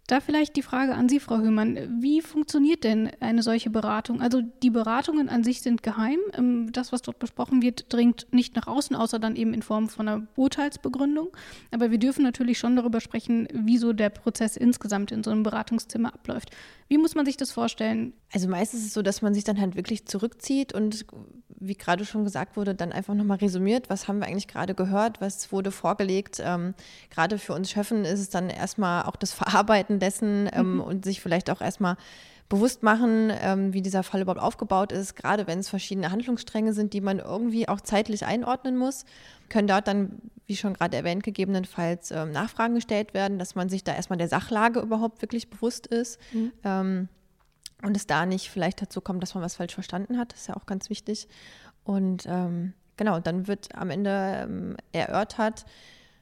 Da 0.09 0.21
vielleicht 0.21 0.55
die 0.55 0.63
Frage 0.63 0.95
an 0.95 1.07
Sie, 1.07 1.19
Frau 1.19 1.37
Höhmann. 1.37 2.01
Wie 2.01 2.21
funktioniert 2.21 2.83
denn 2.83 3.11
eine 3.19 3.43
solche 3.43 3.69
Beratung? 3.69 4.23
Also 4.23 4.41
die 4.41 4.71
Beratungen 4.71 5.29
an 5.29 5.43
sich 5.43 5.61
sind 5.61 5.83
geheim. 5.83 6.17
Ähm, 6.33 6.71
das, 6.71 6.91
was 6.91 7.03
dort 7.03 7.19
besprochen 7.19 7.61
wird, 7.61 7.93
dringt 7.93 8.25
nicht 8.31 8.55
nach 8.55 8.65
außen, 8.65 8.95
außer 8.95 9.19
dann 9.19 9.35
eben 9.35 9.53
in 9.53 9.61
Form 9.61 9.87
von 9.87 10.07
einer 10.07 10.27
Urteilsbegründung. 10.35 11.27
Aber 11.69 11.91
wir 11.91 11.99
dürfen 11.99 12.23
natürlich 12.23 12.57
schon 12.57 12.75
darüber 12.75 13.01
sprechen, 13.01 13.47
wie 13.53 13.77
so 13.77 13.93
der 13.93 14.09
Prozess 14.09 14.57
insgesamt 14.57 15.11
in 15.11 15.23
so 15.23 15.29
einem 15.29 15.43
Beratungszimmer 15.43 16.11
abläuft. 16.11 16.49
Wie 16.87 16.97
muss 16.97 17.13
man 17.13 17.27
sich 17.27 17.37
das 17.37 17.51
vorstellen? 17.51 18.13
Also 18.33 18.47
meistens 18.47 18.79
ist 18.79 18.87
es 18.87 18.93
so, 18.95 19.03
dass 19.03 19.21
man 19.21 19.35
sich 19.35 19.43
dann 19.43 19.61
halt 19.61 19.75
wirklich 19.75 20.07
zurückzieht 20.07 20.73
und 20.73 21.05
wie 21.59 21.75
gerade 21.75 22.05
schon 22.05 22.23
gesagt 22.23 22.57
wurde, 22.57 22.75
dann 22.75 22.91
einfach 22.91 23.13
nochmal 23.13 23.37
resümiert, 23.37 23.89
was 23.89 24.07
haben 24.07 24.19
wir 24.19 24.27
eigentlich 24.27 24.47
gerade 24.47 24.75
gehört, 24.75 25.21
was 25.21 25.51
wurde 25.51 25.71
vorgelegt. 25.71 26.41
Ähm, 26.43 26.73
gerade 27.09 27.37
für 27.37 27.53
uns 27.53 27.69
Chefen 27.69 28.05
ist 28.05 28.19
es 28.19 28.29
dann 28.29 28.49
erstmal 28.49 29.03
auch 29.03 29.15
das 29.15 29.33
Verarbeiten 29.33 29.99
dessen 29.99 30.49
ähm, 30.53 30.75
mhm. 30.75 30.81
und 30.81 31.05
sich 31.05 31.21
vielleicht 31.21 31.49
auch 31.49 31.61
erstmal 31.61 31.97
bewusst 32.49 32.81
machen, 32.81 33.31
ähm, 33.41 33.73
wie 33.73 33.81
dieser 33.81 34.01
Fall 34.01 34.21
überhaupt 34.21 34.41
aufgebaut 34.41 34.91
ist, 34.91 35.15
gerade 35.15 35.45
wenn 35.45 35.59
es 35.59 35.69
verschiedene 35.69 36.11
Handlungsstränge 36.11 36.73
sind, 36.73 36.93
die 36.93 37.01
man 37.01 37.19
irgendwie 37.19 37.67
auch 37.69 37.79
zeitlich 37.79 38.25
einordnen 38.25 38.75
muss, 38.75 39.05
können 39.49 39.67
dort 39.67 39.87
dann, 39.87 40.19
wie 40.47 40.55
schon 40.55 40.73
gerade 40.73 40.97
erwähnt, 40.97 41.23
gegebenenfalls 41.23 42.09
ähm, 42.09 42.31
Nachfragen 42.31 42.73
gestellt 42.73 43.13
werden, 43.13 43.37
dass 43.37 43.53
man 43.53 43.69
sich 43.69 43.83
da 43.83 43.93
erstmal 43.93 44.17
der 44.17 44.27
Sachlage 44.27 44.79
überhaupt 44.79 45.21
wirklich 45.21 45.51
bewusst 45.51 45.85
ist. 45.85 46.19
Mhm. 46.33 46.51
Und 47.81 47.95
es 47.95 48.07
da 48.07 48.25
nicht 48.25 48.49
vielleicht 48.49 48.81
dazu 48.81 49.01
kommt, 49.01 49.23
dass 49.23 49.35
man 49.35 49.43
was 49.43 49.55
falsch 49.55 49.73
verstanden 49.73 50.17
hat. 50.17 50.33
Ist 50.33 50.47
ja 50.47 50.57
auch 50.57 50.65
ganz 50.65 50.89
wichtig. 50.89 51.27
Und 51.83 52.25
ähm, 52.27 52.73
genau, 52.97 53.19
dann 53.19 53.47
wird 53.47 53.73
am 53.75 53.89
Ende 53.89 54.41
ähm, 54.43 54.77
erörtert, 54.91 55.65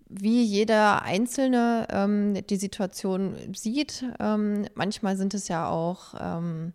wie 0.08 0.44
jeder 0.44 1.02
Einzelne 1.02 1.88
ähm, 1.90 2.46
die 2.48 2.56
Situation 2.56 3.36
sieht. 3.54 4.06
Ähm, 4.20 4.68
manchmal 4.76 5.18
sind 5.18 5.34
es 5.34 5.48
ja 5.48 5.68
auch 5.68 6.14
ähm, 6.20 6.74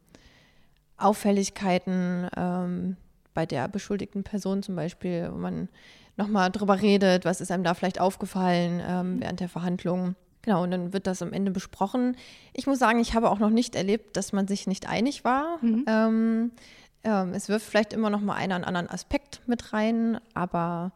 Auffälligkeiten 0.96 2.28
ähm, 2.36 2.96
bei 3.34 3.46
der 3.46 3.68
beschuldigten 3.68 4.24
Person 4.24 4.62
zum 4.62 4.76
Beispiel, 4.76 5.30
wo 5.32 5.38
man 5.38 5.68
nochmal 6.16 6.50
drüber 6.50 6.82
redet, 6.82 7.24
was 7.24 7.40
ist 7.40 7.50
einem 7.50 7.64
da 7.64 7.72
vielleicht 7.72 7.98
aufgefallen 7.98 9.18
während 9.18 9.40
der 9.40 9.48
Verhandlungen. 9.48 10.14
Genau, 10.42 10.64
und 10.64 10.72
dann 10.72 10.92
wird 10.92 11.06
das 11.06 11.22
am 11.22 11.32
Ende 11.32 11.52
besprochen. 11.52 12.16
Ich 12.52 12.66
muss 12.66 12.78
sagen, 12.78 12.98
ich 12.98 13.14
habe 13.14 13.30
auch 13.30 13.38
noch 13.38 13.50
nicht 13.50 13.76
erlebt, 13.76 14.16
dass 14.16 14.32
man 14.32 14.48
sich 14.48 14.66
nicht 14.66 14.88
einig 14.88 15.24
war. 15.24 15.58
Mhm. 15.62 15.84
Ähm, 15.86 16.50
ähm, 17.04 17.32
es 17.32 17.48
wirft 17.48 17.66
vielleicht 17.66 17.92
immer 17.92 18.10
noch 18.10 18.20
mal 18.20 18.34
einen 18.34 18.58
oder 18.58 18.66
anderen 18.66 18.90
Aspekt 18.90 19.42
mit 19.46 19.72
rein, 19.72 20.20
aber 20.34 20.92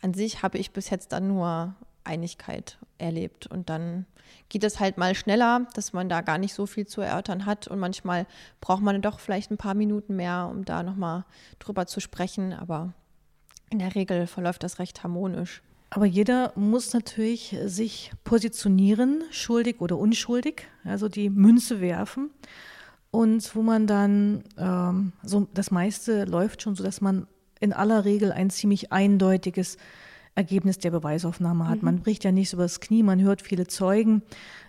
an 0.00 0.14
sich 0.14 0.42
habe 0.42 0.58
ich 0.58 0.72
bis 0.72 0.90
jetzt 0.90 1.12
dann 1.12 1.28
nur 1.28 1.74
Einigkeit 2.04 2.78
erlebt. 2.98 3.46
Und 3.46 3.68
dann 3.68 4.06
geht 4.48 4.64
es 4.64 4.80
halt 4.80 4.96
mal 4.96 5.14
schneller, 5.14 5.66
dass 5.74 5.92
man 5.92 6.08
da 6.08 6.20
gar 6.20 6.38
nicht 6.38 6.54
so 6.54 6.66
viel 6.66 6.86
zu 6.86 7.00
erörtern 7.00 7.46
hat. 7.46 7.68
Und 7.68 7.78
manchmal 7.78 8.26
braucht 8.60 8.82
man 8.82 9.02
doch 9.02 9.20
vielleicht 9.20 9.50
ein 9.50 9.56
paar 9.56 9.74
Minuten 9.74 10.16
mehr, 10.16 10.48
um 10.50 10.64
da 10.64 10.82
nochmal 10.82 11.24
drüber 11.58 11.86
zu 11.86 12.00
sprechen. 12.00 12.52
Aber 12.52 12.92
in 13.70 13.78
der 13.78 13.94
Regel 13.94 14.26
verläuft 14.26 14.62
das 14.62 14.78
recht 14.78 15.02
harmonisch. 15.02 15.62
Aber 15.90 16.06
jeder 16.06 16.52
muss 16.56 16.92
natürlich 16.92 17.56
sich 17.64 18.10
positionieren, 18.24 19.22
schuldig 19.30 19.80
oder 19.80 19.96
unschuldig, 19.96 20.66
also 20.84 21.08
die 21.08 21.30
Münze 21.30 21.80
werfen. 21.80 22.30
Und 23.10 23.54
wo 23.54 23.62
man 23.62 23.86
dann, 23.86 24.44
ähm, 24.58 25.12
so 25.22 25.46
das 25.54 25.70
meiste 25.70 26.24
läuft 26.24 26.62
schon 26.62 26.74
so, 26.74 26.82
dass 26.84 27.00
man 27.00 27.26
in 27.60 27.72
aller 27.72 28.04
Regel 28.04 28.32
ein 28.32 28.50
ziemlich 28.50 28.92
eindeutiges 28.92 29.78
Ergebnis 30.34 30.78
der 30.78 30.90
Beweisaufnahme 30.90 31.66
hat. 31.66 31.78
Mhm. 31.78 31.84
Man 31.84 32.00
bricht 32.00 32.22
ja 32.24 32.30
nichts 32.30 32.52
übers 32.52 32.80
Knie, 32.80 33.02
man 33.02 33.22
hört 33.22 33.40
viele 33.40 33.66
Zeugen. 33.66 34.22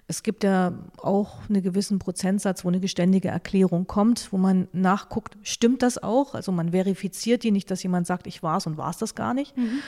Es 0.08 0.24
gibt 0.24 0.46
ja 0.46 0.72
auch 0.98 1.50
einen 1.50 1.62
gewissen 1.62 2.00
Prozentsatz, 2.00 2.64
wo 2.64 2.70
eine 2.70 2.80
geständige 2.80 3.28
Erklärung 3.28 3.86
kommt, 3.86 4.32
wo 4.32 4.38
man 4.38 4.70
nachguckt, 4.72 5.38
stimmt 5.44 5.82
das 5.82 6.02
auch? 6.02 6.34
Also 6.34 6.54
man 6.54 6.72
verifiziert 6.72 7.44
die 7.44 7.52
nicht, 7.52 7.70
dass 7.70 7.84
jemand 7.84 8.08
sagt, 8.08 8.28
ich 8.28 8.42
war 8.42 8.58
es 8.58 8.68
und 8.68 8.78
war 8.78 8.90
es 8.90 8.98
das 8.98 9.14
gar 9.14 9.34
nicht. 9.34 9.58
Mhm. 9.58 9.80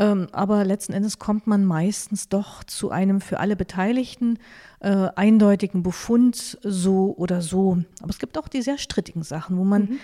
Ähm, 0.00 0.28
aber 0.32 0.64
letzten 0.64 0.94
Endes 0.94 1.18
kommt 1.18 1.46
man 1.46 1.66
meistens 1.66 2.30
doch 2.30 2.64
zu 2.64 2.90
einem 2.90 3.20
für 3.20 3.38
alle 3.38 3.54
Beteiligten 3.54 4.38
äh, 4.80 5.08
eindeutigen 5.14 5.82
Befund, 5.82 6.58
so 6.62 7.14
oder 7.18 7.42
so. 7.42 7.82
Aber 8.00 8.08
es 8.08 8.18
gibt 8.18 8.38
auch 8.38 8.48
die 8.48 8.62
sehr 8.62 8.78
strittigen 8.78 9.22
Sachen, 9.22 9.58
wo 9.58 9.64
man 9.64 9.82
mhm. 9.82 9.98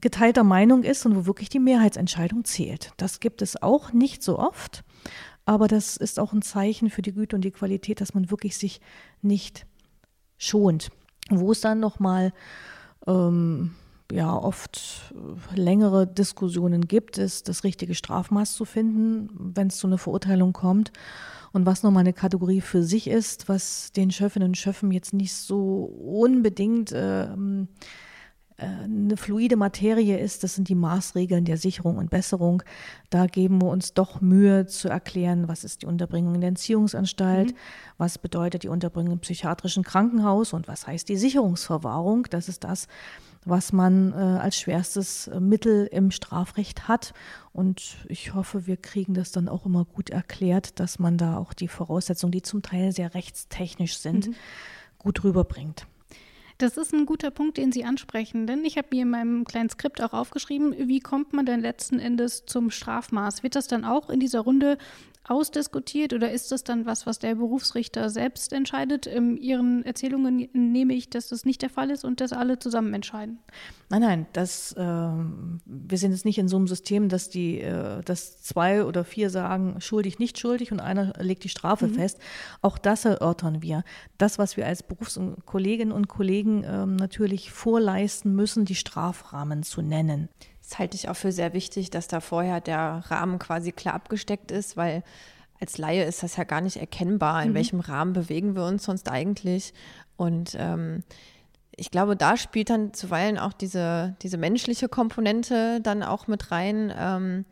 geteilter 0.00 0.42
Meinung 0.42 0.84
ist 0.84 1.04
und 1.04 1.14
wo 1.14 1.26
wirklich 1.26 1.50
die 1.50 1.58
Mehrheitsentscheidung 1.58 2.46
zählt. 2.46 2.92
Das 2.96 3.20
gibt 3.20 3.42
es 3.42 3.62
auch 3.62 3.92
nicht 3.92 4.22
so 4.22 4.38
oft. 4.38 4.84
Aber 5.44 5.68
das 5.68 5.98
ist 5.98 6.18
auch 6.18 6.32
ein 6.32 6.40
Zeichen 6.40 6.88
für 6.88 7.02
die 7.02 7.12
Güte 7.12 7.36
und 7.36 7.42
die 7.42 7.50
Qualität, 7.50 8.00
dass 8.00 8.14
man 8.14 8.30
wirklich 8.30 8.56
sich 8.56 8.80
nicht 9.20 9.66
schont. 10.38 10.90
Wo 11.28 11.52
es 11.52 11.60
dann 11.60 11.78
nochmal 11.78 12.32
ähm, 13.06 13.74
ja 14.12 14.34
oft 14.34 15.12
äh, 15.12 15.60
längere 15.60 16.06
Diskussionen 16.06 16.86
gibt, 16.86 17.18
ist 17.18 17.48
das 17.48 17.64
richtige 17.64 17.94
Strafmaß 17.94 18.54
zu 18.54 18.64
finden, 18.64 19.30
wenn 19.54 19.68
es 19.68 19.78
zu 19.78 19.86
einer 19.86 19.98
Verurteilung 19.98 20.52
kommt. 20.52 20.92
Und 21.52 21.66
was 21.66 21.82
nochmal 21.82 22.00
eine 22.00 22.14
Kategorie 22.14 22.62
für 22.62 22.82
sich 22.82 23.08
ist, 23.08 23.48
was 23.48 23.92
den 23.92 24.10
Schöffinnen 24.10 24.48
und 24.48 24.56
Schöffen 24.56 24.90
jetzt 24.90 25.12
nicht 25.12 25.34
so 25.34 25.84
unbedingt 25.84 26.92
äh, 26.92 27.28
eine 28.56 29.16
fluide 29.16 29.56
Materie 29.56 30.18
ist, 30.18 30.44
das 30.44 30.54
sind 30.54 30.68
die 30.68 30.74
Maßregeln 30.74 31.44
der 31.44 31.56
Sicherung 31.56 31.96
und 31.96 32.10
Besserung. 32.10 32.62
Da 33.10 33.26
geben 33.26 33.60
wir 33.60 33.68
uns 33.68 33.94
doch 33.94 34.20
Mühe 34.20 34.66
zu 34.66 34.88
erklären, 34.88 35.48
was 35.48 35.64
ist 35.64 35.82
die 35.82 35.86
Unterbringung 35.86 36.34
in 36.34 36.40
der 36.40 36.48
Entziehungsanstalt, 36.48 37.52
mhm. 37.52 37.56
was 37.98 38.18
bedeutet 38.18 38.62
die 38.62 38.68
Unterbringung 38.68 39.14
im 39.14 39.18
psychiatrischen 39.20 39.82
Krankenhaus 39.82 40.52
und 40.52 40.68
was 40.68 40.86
heißt 40.86 41.08
die 41.08 41.16
Sicherungsverwahrung. 41.16 42.26
Das 42.30 42.48
ist 42.48 42.64
das, 42.64 42.88
was 43.44 43.72
man 43.72 44.12
äh, 44.12 44.16
als 44.16 44.56
schwerstes 44.56 45.28
äh, 45.28 45.40
Mittel 45.40 45.86
im 45.86 46.10
Strafrecht 46.10 46.88
hat. 46.88 47.14
Und 47.52 47.96
ich 48.08 48.34
hoffe, 48.34 48.66
wir 48.66 48.76
kriegen 48.76 49.14
das 49.14 49.32
dann 49.32 49.48
auch 49.48 49.66
immer 49.66 49.84
gut 49.84 50.10
erklärt, 50.10 50.78
dass 50.78 50.98
man 50.98 51.18
da 51.18 51.36
auch 51.36 51.52
die 51.52 51.68
Voraussetzungen, 51.68 52.32
die 52.32 52.42
zum 52.42 52.62
Teil 52.62 52.92
sehr 52.92 53.14
rechtstechnisch 53.14 53.98
sind, 53.98 54.28
mhm. 54.28 54.34
gut 54.98 55.24
rüberbringt. 55.24 55.86
Das 56.58 56.76
ist 56.76 56.92
ein 56.92 57.06
guter 57.06 57.30
Punkt, 57.30 57.56
den 57.56 57.72
Sie 57.72 57.84
ansprechen, 57.84 58.46
denn 58.46 58.64
ich 58.64 58.76
habe 58.78 58.88
mir 58.92 59.02
in 59.02 59.10
meinem 59.10 59.44
kleinen 59.44 59.70
Skript 59.70 60.00
auch 60.02 60.12
aufgeschrieben, 60.12 60.74
wie 60.76 61.00
kommt 61.00 61.32
man 61.32 61.46
denn 61.46 61.60
letzten 61.60 61.98
Endes 61.98 62.44
zum 62.46 62.70
Strafmaß? 62.70 63.42
Wird 63.42 63.56
das 63.56 63.66
dann 63.66 63.84
auch 63.84 64.10
in 64.10 64.20
dieser 64.20 64.40
Runde 64.40 64.78
ausdiskutiert 65.28 66.12
oder 66.12 66.30
ist 66.32 66.50
das 66.50 66.64
dann 66.64 66.84
was, 66.84 67.06
was 67.06 67.18
der 67.18 67.36
Berufsrichter 67.36 68.10
selbst 68.10 68.52
entscheidet? 68.52 69.06
In 69.06 69.36
Ihren 69.36 69.84
Erzählungen 69.84 70.48
nehme 70.52 70.94
ich, 70.94 71.10
dass 71.10 71.28
das 71.28 71.44
nicht 71.44 71.62
der 71.62 71.70
Fall 71.70 71.90
ist 71.90 72.04
und 72.04 72.20
dass 72.20 72.32
alle 72.32 72.58
zusammen 72.58 72.92
entscheiden. 72.92 73.38
Nein, 73.88 74.00
nein, 74.00 74.26
das, 74.32 74.72
äh, 74.72 74.80
wir 74.80 75.98
sind 75.98 76.12
jetzt 76.12 76.24
nicht 76.24 76.38
in 76.38 76.48
so 76.48 76.56
einem 76.56 76.66
System, 76.66 77.08
dass 77.08 77.28
die, 77.28 77.60
äh, 77.60 78.02
dass 78.02 78.42
zwei 78.42 78.84
oder 78.84 79.04
vier 79.04 79.30
sagen 79.30 79.80
schuldig, 79.80 80.18
nicht 80.18 80.38
schuldig 80.38 80.72
und 80.72 80.80
einer 80.80 81.12
legt 81.18 81.44
die 81.44 81.48
Strafe 81.48 81.86
mhm. 81.86 81.94
fest. 81.94 82.18
Auch 82.60 82.78
das 82.78 83.04
erörtern 83.04 83.62
wir. 83.62 83.84
Das, 84.18 84.38
was 84.38 84.56
wir 84.56 84.66
als 84.66 84.82
Berufskolleginnen 84.82 85.92
und 85.92 86.08
Kollegen 86.08 86.64
äh, 86.64 86.86
natürlich 86.86 87.52
vorleisten 87.52 88.34
müssen, 88.34 88.64
die 88.64 88.74
Strafrahmen 88.74 89.62
zu 89.62 89.82
nennen. 89.82 90.28
Das 90.72 90.78
halte 90.78 90.96
ich 90.96 91.10
auch 91.10 91.16
für 91.16 91.32
sehr 91.32 91.52
wichtig, 91.52 91.90
dass 91.90 92.08
da 92.08 92.20
vorher 92.20 92.62
der 92.62 93.02
Rahmen 93.08 93.38
quasi 93.38 93.72
klar 93.72 93.92
abgesteckt 93.92 94.50
ist, 94.50 94.74
weil 94.74 95.02
als 95.60 95.76
Laie 95.76 96.04
ist 96.04 96.22
das 96.22 96.36
ja 96.36 96.44
gar 96.44 96.62
nicht 96.62 96.78
erkennbar, 96.78 97.42
in 97.42 97.50
mhm. 97.50 97.54
welchem 97.56 97.80
Rahmen 97.80 98.14
bewegen 98.14 98.56
wir 98.56 98.64
uns 98.64 98.84
sonst 98.84 99.10
eigentlich. 99.10 99.74
Und 100.16 100.56
ähm, 100.58 101.02
ich 101.76 101.90
glaube, 101.90 102.16
da 102.16 102.38
spielt 102.38 102.70
dann 102.70 102.94
zuweilen 102.94 103.36
auch 103.36 103.52
diese, 103.52 104.16
diese 104.22 104.38
menschliche 104.38 104.88
Komponente 104.88 105.82
dann 105.82 106.02
auch 106.02 106.26
mit 106.26 106.50
rein. 106.50 106.90
Ähm, 106.98 107.44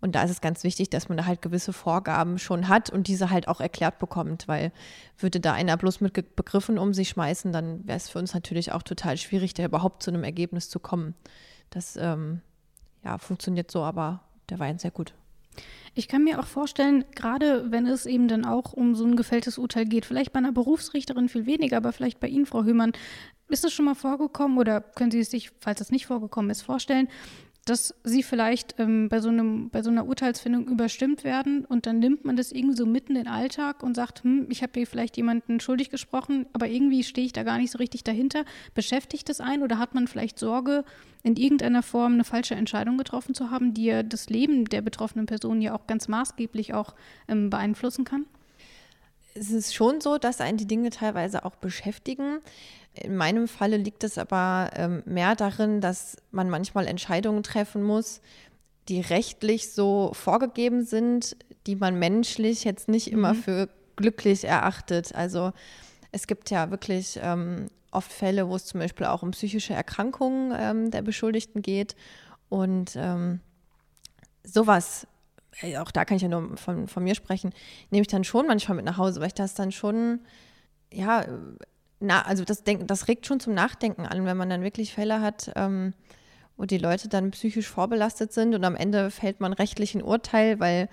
und 0.00 0.16
da 0.16 0.24
ist 0.24 0.32
es 0.32 0.40
ganz 0.40 0.64
wichtig, 0.64 0.90
dass 0.90 1.08
man 1.08 1.16
da 1.16 1.24
halt 1.24 1.42
gewisse 1.42 1.72
Vorgaben 1.72 2.36
schon 2.36 2.66
hat 2.66 2.90
und 2.90 3.06
diese 3.06 3.30
halt 3.30 3.46
auch 3.46 3.60
erklärt 3.60 4.00
bekommt, 4.00 4.48
weil 4.48 4.72
würde 5.18 5.38
da 5.38 5.52
einer 5.52 5.76
bloß 5.76 6.00
mit 6.00 6.34
Begriffen 6.34 6.78
um 6.78 6.92
sich 6.94 7.10
schmeißen, 7.10 7.52
dann 7.52 7.86
wäre 7.86 7.96
es 7.96 8.08
für 8.08 8.18
uns 8.18 8.34
natürlich 8.34 8.72
auch 8.72 8.82
total 8.82 9.16
schwierig, 9.18 9.54
da 9.54 9.64
überhaupt 9.64 10.02
zu 10.02 10.10
einem 10.10 10.24
Ergebnis 10.24 10.68
zu 10.68 10.80
kommen. 10.80 11.14
Das 11.70 11.96
ähm, 11.96 12.40
ja, 13.06 13.18
funktioniert 13.18 13.70
so, 13.70 13.82
aber 13.82 14.20
der 14.50 14.58
Wein 14.58 14.78
sehr 14.78 14.90
gut. 14.90 15.14
Ich 15.94 16.08
kann 16.08 16.24
mir 16.24 16.38
auch 16.40 16.46
vorstellen, 16.46 17.04
gerade 17.14 17.70
wenn 17.70 17.86
es 17.86 18.04
eben 18.04 18.28
dann 18.28 18.44
auch 18.44 18.74
um 18.74 18.94
so 18.94 19.04
ein 19.04 19.16
gefälltes 19.16 19.56
Urteil 19.56 19.86
geht, 19.86 20.04
vielleicht 20.04 20.32
bei 20.32 20.38
einer 20.38 20.52
Berufsrichterin 20.52 21.30
viel 21.30 21.46
weniger, 21.46 21.78
aber 21.78 21.92
vielleicht 21.92 22.20
bei 22.20 22.28
Ihnen, 22.28 22.44
Frau 22.44 22.64
Hümann, 22.64 22.92
ist 23.48 23.64
es 23.64 23.72
schon 23.72 23.84
mal 23.86 23.94
vorgekommen 23.94 24.58
oder 24.58 24.80
können 24.80 25.12
Sie 25.12 25.20
es 25.20 25.30
sich, 25.30 25.52
falls 25.60 25.80
es 25.80 25.90
nicht 25.90 26.06
vorgekommen 26.06 26.50
ist, 26.50 26.62
vorstellen, 26.62 27.08
dass 27.66 27.94
sie 28.04 28.22
vielleicht 28.22 28.76
ähm, 28.78 29.08
bei, 29.08 29.20
so 29.20 29.28
einem, 29.28 29.70
bei 29.70 29.82
so 29.82 29.90
einer 29.90 30.06
Urteilsfindung 30.06 30.68
überstimmt 30.68 31.24
werden 31.24 31.64
und 31.64 31.86
dann 31.86 31.98
nimmt 31.98 32.24
man 32.24 32.36
das 32.36 32.52
irgendwie 32.52 32.76
so 32.76 32.86
mitten 32.86 33.16
in 33.16 33.24
den 33.24 33.28
Alltag 33.28 33.82
und 33.82 33.96
sagt, 33.96 34.22
hm, 34.22 34.46
ich 34.50 34.62
habe 34.62 34.72
hier 34.76 34.86
vielleicht 34.86 35.16
jemanden 35.16 35.58
schuldig 35.58 35.90
gesprochen, 35.90 36.46
aber 36.52 36.68
irgendwie 36.68 37.02
stehe 37.02 37.26
ich 37.26 37.32
da 37.32 37.42
gar 37.42 37.58
nicht 37.58 37.72
so 37.72 37.78
richtig 37.78 38.04
dahinter. 38.04 38.44
Beschäftigt 38.74 39.28
das 39.28 39.40
einen 39.40 39.64
oder 39.64 39.80
hat 39.80 39.94
man 39.94 40.06
vielleicht 40.06 40.38
Sorge, 40.38 40.84
in 41.24 41.34
irgendeiner 41.34 41.82
Form 41.82 42.14
eine 42.14 42.24
falsche 42.24 42.54
Entscheidung 42.54 42.98
getroffen 42.98 43.34
zu 43.34 43.50
haben, 43.50 43.74
die 43.74 43.86
ja 43.86 44.04
das 44.04 44.30
Leben 44.30 44.66
der 44.66 44.80
betroffenen 44.80 45.26
Person 45.26 45.60
ja 45.60 45.74
auch 45.74 45.88
ganz 45.88 46.06
maßgeblich 46.06 46.72
auch 46.72 46.94
ähm, 47.26 47.50
beeinflussen 47.50 48.04
kann? 48.04 48.26
Es 49.34 49.50
ist 49.50 49.74
schon 49.74 50.00
so, 50.00 50.18
dass 50.18 50.40
einen 50.40 50.56
die 50.56 50.68
Dinge 50.68 50.90
teilweise 50.90 51.44
auch 51.44 51.56
beschäftigen. 51.56 52.38
In 53.02 53.16
meinem 53.16 53.46
Falle 53.48 53.76
liegt 53.76 54.04
es 54.04 54.18
aber 54.18 54.70
ähm, 54.74 55.02
mehr 55.04 55.36
darin, 55.36 55.80
dass 55.80 56.16
man 56.30 56.48
manchmal 56.48 56.86
Entscheidungen 56.86 57.42
treffen 57.42 57.82
muss, 57.82 58.20
die 58.88 59.00
rechtlich 59.00 59.72
so 59.72 60.12
vorgegeben 60.14 60.84
sind, 60.84 61.36
die 61.66 61.76
man 61.76 61.98
menschlich 61.98 62.64
jetzt 62.64 62.88
nicht 62.88 63.10
immer 63.10 63.34
mhm. 63.34 63.38
für 63.38 63.68
glücklich 63.96 64.44
erachtet. 64.44 65.14
Also 65.14 65.52
es 66.12 66.26
gibt 66.26 66.50
ja 66.50 66.70
wirklich 66.70 67.18
ähm, 67.22 67.68
oft 67.90 68.12
Fälle, 68.12 68.48
wo 68.48 68.56
es 68.56 68.66
zum 68.66 68.80
Beispiel 68.80 69.06
auch 69.06 69.22
um 69.22 69.32
psychische 69.32 69.74
Erkrankungen 69.74 70.54
ähm, 70.56 70.90
der 70.90 71.02
Beschuldigten 71.02 71.62
geht. 71.62 71.96
Und 72.48 72.94
ähm, 72.96 73.40
sowas, 74.44 75.06
äh, 75.60 75.78
auch 75.78 75.90
da 75.90 76.04
kann 76.04 76.16
ich 76.16 76.22
ja 76.22 76.28
nur 76.28 76.56
von, 76.56 76.86
von 76.86 77.02
mir 77.02 77.14
sprechen, 77.14 77.52
nehme 77.90 78.02
ich 78.02 78.08
dann 78.08 78.24
schon 78.24 78.46
manchmal 78.46 78.76
mit 78.76 78.84
nach 78.84 78.98
Hause, 78.98 79.20
weil 79.20 79.28
ich 79.28 79.34
das 79.34 79.54
dann 79.54 79.72
schon, 79.72 80.20
ja, 80.92 81.26
na, 82.00 82.22
also 82.22 82.44
das, 82.44 82.62
denk, 82.64 82.86
das 82.88 83.08
regt 83.08 83.26
schon 83.26 83.40
zum 83.40 83.54
Nachdenken 83.54 84.06
an, 84.06 84.24
wenn 84.26 84.36
man 84.36 84.50
dann 84.50 84.62
wirklich 84.62 84.92
Fälle 84.92 85.20
hat, 85.20 85.50
ähm, 85.56 85.94
wo 86.56 86.64
die 86.64 86.78
Leute 86.78 87.08
dann 87.08 87.30
psychisch 87.30 87.68
vorbelastet 87.68 88.32
sind 88.32 88.54
und 88.54 88.64
am 88.64 88.76
Ende 88.76 89.10
fällt 89.10 89.40
man 89.40 89.52
rechtlich 89.52 89.94
ein 89.94 90.02
Urteil, 90.02 90.60
weil 90.60 90.88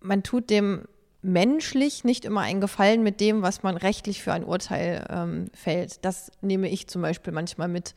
man 0.00 0.22
tut 0.22 0.50
dem 0.50 0.86
menschlich 1.22 2.02
nicht 2.02 2.24
immer 2.24 2.40
einen 2.40 2.60
Gefallen 2.60 3.02
mit 3.02 3.20
dem, 3.20 3.42
was 3.42 3.62
man 3.62 3.76
rechtlich 3.76 4.22
für 4.22 4.32
ein 4.32 4.44
Urteil 4.44 5.06
ähm, 5.08 5.50
fällt. 5.54 6.04
Das 6.04 6.32
nehme 6.40 6.68
ich 6.68 6.88
zum 6.88 7.00
Beispiel 7.00 7.32
manchmal 7.32 7.68
mit. 7.68 7.94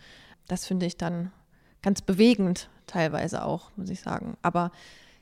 Das 0.48 0.66
finde 0.66 0.86
ich 0.86 0.98
dann 0.98 1.32
ganz 1.82 2.02
bewegend, 2.02 2.70
teilweise 2.86 3.44
auch, 3.44 3.72
muss 3.78 3.90
ich 3.90 4.02
sagen. 4.02 4.38
Aber 4.44 4.72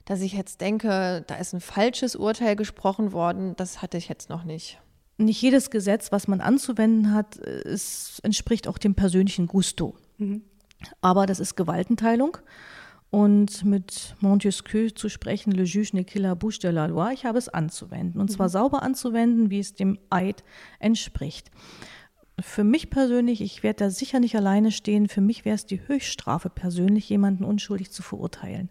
dass 0.06 0.20
ich 0.20 0.34
jetzt 0.34 0.60
denke, 0.60 1.24
da 1.28 1.36
ist 1.36 1.54
ein 1.54 1.62
falsches 1.62 2.18
Urteil 2.18 2.58
gesprochen 2.58 3.14
worden, 3.14 3.56
das 3.56 3.82
hatte 3.82 3.98
ich 3.98 4.10
jetzt 4.10 4.30
noch 4.30 4.44
nicht 4.44 4.80
nicht 5.24 5.42
jedes 5.42 5.70
Gesetz, 5.70 6.12
was 6.12 6.28
man 6.28 6.42
anzuwenden 6.42 7.14
hat, 7.14 7.38
es 7.38 8.20
entspricht 8.24 8.68
auch 8.68 8.78
dem 8.78 8.96
persönlichen 8.96 9.48
Gusto. 9.48 9.96
Mhm. 10.18 10.42
Aber 11.02 11.26
das 11.26 11.40
ist 11.40 11.56
Gewaltenteilung. 11.56 12.38
und 13.14 13.64
mit 13.64 14.16
Montesquieu 14.22 14.90
zu 14.90 15.08
sprechen, 15.08 15.52
le 15.52 15.66
juge 15.66 15.96
ne 15.96 16.04
la 16.16 16.34
bouche 16.34 16.58
de 16.58 16.72
la 16.72 16.88
loi. 16.88 17.14
Ich 17.14 17.26
habe 17.26 17.38
es 17.38 17.48
anzuwenden 17.48 18.20
und 18.20 18.32
zwar 18.32 18.48
mhm. 18.48 18.52
sauber 18.52 18.82
anzuwenden, 18.82 19.52
wie 19.52 19.60
es 19.60 19.76
dem 19.76 20.00
Eid 20.10 20.44
entspricht. 20.80 21.52
Für 22.40 22.64
mich 22.64 22.90
persönlich, 22.90 23.42
ich 23.42 23.62
werde 23.62 23.84
da 23.84 23.90
sicher 23.92 24.20
nicht 24.20 24.36
alleine 24.36 24.72
stehen, 24.72 25.08
für 25.08 25.22
mich 25.22 25.46
wäre 25.46 25.54
es 25.54 25.68
die 25.68 25.88
Höchststrafe 25.88 26.50
persönlich, 26.50 27.08
jemanden 27.08 27.44
unschuldig 27.44 27.92
zu 27.92 28.02
verurteilen. 28.02 28.70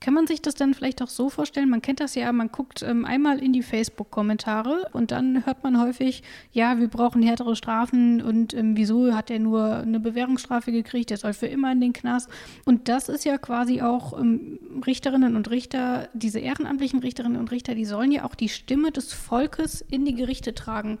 Kann 0.00 0.14
man 0.14 0.26
sich 0.26 0.40
das 0.40 0.54
dann 0.54 0.72
vielleicht 0.72 1.02
auch 1.02 1.08
so 1.08 1.28
vorstellen? 1.28 1.68
Man 1.68 1.82
kennt 1.82 2.00
das 2.00 2.14
ja, 2.14 2.32
man 2.32 2.50
guckt 2.50 2.82
ähm, 2.82 3.04
einmal 3.04 3.38
in 3.38 3.52
die 3.52 3.62
Facebook-Kommentare 3.62 4.88
und 4.94 5.10
dann 5.10 5.44
hört 5.44 5.62
man 5.62 5.78
häufig, 5.78 6.22
ja, 6.52 6.78
wir 6.78 6.88
brauchen 6.88 7.22
härtere 7.22 7.54
Strafen 7.54 8.22
und 8.22 8.54
ähm, 8.54 8.78
wieso 8.78 9.14
hat 9.14 9.30
er 9.30 9.38
nur 9.38 9.76
eine 9.76 10.00
Bewährungsstrafe 10.00 10.72
gekriegt, 10.72 11.10
der 11.10 11.18
soll 11.18 11.34
für 11.34 11.48
immer 11.48 11.70
in 11.70 11.82
den 11.82 11.92
Knast. 11.92 12.30
Und 12.64 12.88
das 12.88 13.10
ist 13.10 13.26
ja 13.26 13.36
quasi 13.36 13.82
auch 13.82 14.18
ähm, 14.18 14.58
Richterinnen 14.86 15.36
und 15.36 15.50
Richter, 15.50 16.08
diese 16.14 16.38
ehrenamtlichen 16.38 17.00
Richterinnen 17.00 17.38
und 17.38 17.50
Richter, 17.50 17.74
die 17.74 17.84
sollen 17.84 18.10
ja 18.10 18.24
auch 18.24 18.34
die 18.34 18.48
Stimme 18.48 18.92
des 18.92 19.12
Volkes 19.12 19.82
in 19.82 20.06
die 20.06 20.14
Gerichte 20.14 20.54
tragen. 20.54 20.98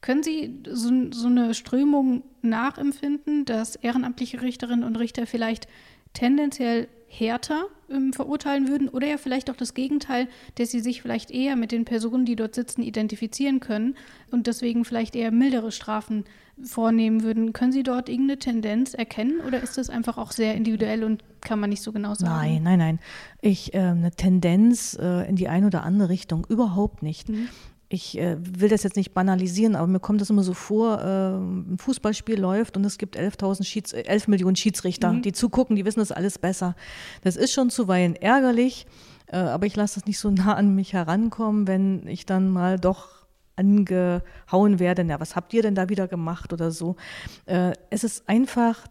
Können 0.00 0.24
Sie 0.24 0.62
so, 0.68 0.90
so 1.12 1.28
eine 1.28 1.54
Strömung 1.54 2.24
nachempfinden, 2.42 3.44
dass 3.44 3.76
ehrenamtliche 3.76 4.42
Richterinnen 4.42 4.82
und 4.82 4.96
Richter 4.96 5.28
vielleicht 5.28 5.68
tendenziell 6.12 6.88
härter 7.12 7.66
ähm, 7.90 8.12
verurteilen 8.12 8.68
würden 8.68 8.88
oder 8.88 9.06
ja 9.06 9.18
vielleicht 9.18 9.50
auch 9.50 9.56
das 9.56 9.74
Gegenteil, 9.74 10.28
dass 10.54 10.70
sie 10.70 10.80
sich 10.80 11.02
vielleicht 11.02 11.30
eher 11.30 11.56
mit 11.56 11.70
den 11.70 11.84
Personen, 11.84 12.24
die 12.24 12.36
dort 12.36 12.54
sitzen, 12.54 12.82
identifizieren 12.82 13.60
können 13.60 13.96
und 14.30 14.46
deswegen 14.46 14.84
vielleicht 14.84 15.14
eher 15.14 15.30
mildere 15.30 15.72
Strafen 15.72 16.24
vornehmen 16.62 17.22
würden. 17.22 17.52
Können 17.52 17.72
Sie 17.72 17.82
dort 17.82 18.08
irgendeine 18.08 18.38
Tendenz 18.38 18.94
erkennen 18.94 19.40
oder 19.46 19.62
ist 19.62 19.76
das 19.76 19.90
einfach 19.90 20.16
auch 20.16 20.32
sehr 20.32 20.54
individuell 20.54 21.04
und 21.04 21.22
kann 21.40 21.60
man 21.60 21.70
nicht 21.70 21.82
so 21.82 21.92
genau 21.92 22.14
sagen? 22.14 22.32
Nein, 22.32 22.62
nein, 22.62 22.78
nein. 22.78 22.98
Ich, 23.40 23.74
äh, 23.74 23.78
eine 23.78 24.12
Tendenz 24.12 24.96
äh, 25.00 25.28
in 25.28 25.36
die 25.36 25.48
eine 25.48 25.66
oder 25.66 25.82
andere 25.82 26.08
Richtung 26.08 26.46
überhaupt 26.48 27.02
nicht. 27.02 27.28
Mhm 27.28 27.48
ich 27.92 28.18
äh, 28.18 28.36
will 28.40 28.70
das 28.70 28.82
jetzt 28.82 28.96
nicht 28.96 29.12
banalisieren, 29.12 29.76
aber 29.76 29.86
mir 29.86 30.00
kommt 30.00 30.20
das 30.20 30.30
immer 30.30 30.42
so 30.42 30.54
vor, 30.54 31.00
äh, 31.00 31.36
ein 31.36 31.76
Fußballspiel 31.78 32.40
läuft 32.40 32.76
und 32.76 32.84
es 32.84 32.96
gibt 32.96 33.16
11, 33.16 33.36
Schieds 33.60 33.92
11 33.92 34.28
Millionen 34.28 34.56
Schiedsrichter, 34.56 35.12
mhm. 35.12 35.22
die 35.22 35.32
zugucken, 35.32 35.76
die 35.76 35.84
wissen 35.84 36.00
das 36.00 36.12
alles 36.12 36.38
besser. 36.38 36.74
Das 37.22 37.36
ist 37.36 37.52
schon 37.52 37.70
zuweilen 37.70 38.16
ärgerlich, 38.16 38.86
äh, 39.26 39.36
aber 39.36 39.66
ich 39.66 39.76
lasse 39.76 40.00
das 40.00 40.06
nicht 40.06 40.18
so 40.18 40.30
nah 40.30 40.54
an 40.54 40.74
mich 40.74 40.94
herankommen, 40.94 41.66
wenn 41.66 42.06
ich 42.06 42.24
dann 42.24 42.48
mal 42.48 42.78
doch 42.78 43.26
angehauen 43.56 44.78
werde, 44.78 45.04
na, 45.04 45.20
was 45.20 45.36
habt 45.36 45.52
ihr 45.52 45.60
denn 45.62 45.74
da 45.74 45.90
wieder 45.90 46.08
gemacht 46.08 46.54
oder 46.54 46.70
so. 46.70 46.96
Äh, 47.44 47.72
es 47.90 48.02
ist 48.02 48.26
einfach, 48.26 48.86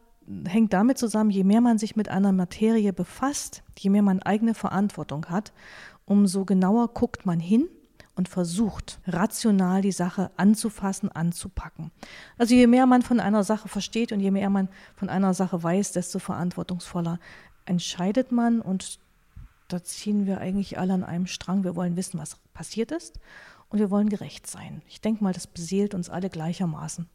hängt 0.46 0.74
damit 0.74 1.00
zusammen, 1.00 1.32
je 1.32 1.44
mehr 1.44 1.62
man 1.62 1.80
sich 1.80 1.96
mit 1.96 2.10
einer 2.10 2.32
Materie 2.32 2.94
befasst, 2.94 3.64
je 3.80 3.90
mehr 3.90 4.04
man 4.04 4.22
eigene 4.22 4.54
Verantwortung 4.54 5.26
hat, 5.26 5.52
umso 6.06 6.46
genauer 6.46 6.90
guckt 6.90 7.26
man 7.26 7.40
hin 7.40 7.68
und 8.22 8.30
versucht, 8.30 9.00
rational 9.08 9.82
die 9.82 9.92
Sache 9.92 10.30
anzufassen, 10.38 11.12
anzupacken. 11.12 11.90
Also 12.38 12.54
je 12.54 12.68
mehr 12.68 12.86
man 12.86 13.02
von 13.02 13.20
einer 13.20 13.44
Sache 13.44 13.68
versteht 13.68 14.12
und 14.12 14.20
je 14.20 14.30
mehr 14.30 14.52
man 14.52 14.70
von 14.96 15.10
einer 15.10 15.34
Sache 15.34 15.64
weiß, 15.64 15.92
desto 15.94 16.20
verantwortungsvoller 16.20 17.20
entscheidet 17.66 18.32
man 18.32 18.62
und 18.62 19.00
da 19.70 19.84
ziehen 19.84 20.28
wir 20.28 20.40
eigentlich 20.40 20.78
alle 20.78 20.94
an 20.94 21.04
einem 21.04 21.26
Strang. 21.26 21.64
Wir 21.64 21.76
wollen 21.76 21.96
wissen, 21.96 22.20
was 22.20 22.38
passiert 22.54 22.92
ist 22.92 23.20
und 23.70 23.80
wir 23.80 23.90
wollen 23.90 24.10
gerecht 24.10 24.46
sein. 24.46 24.84
Ich 24.88 25.02
denke 25.02 25.24
mal, 25.24 25.34
das 25.34 25.48
beseelt 25.48 25.96
uns 25.96 26.12
alle 26.12 26.30
gleichermaßen. 26.30 27.10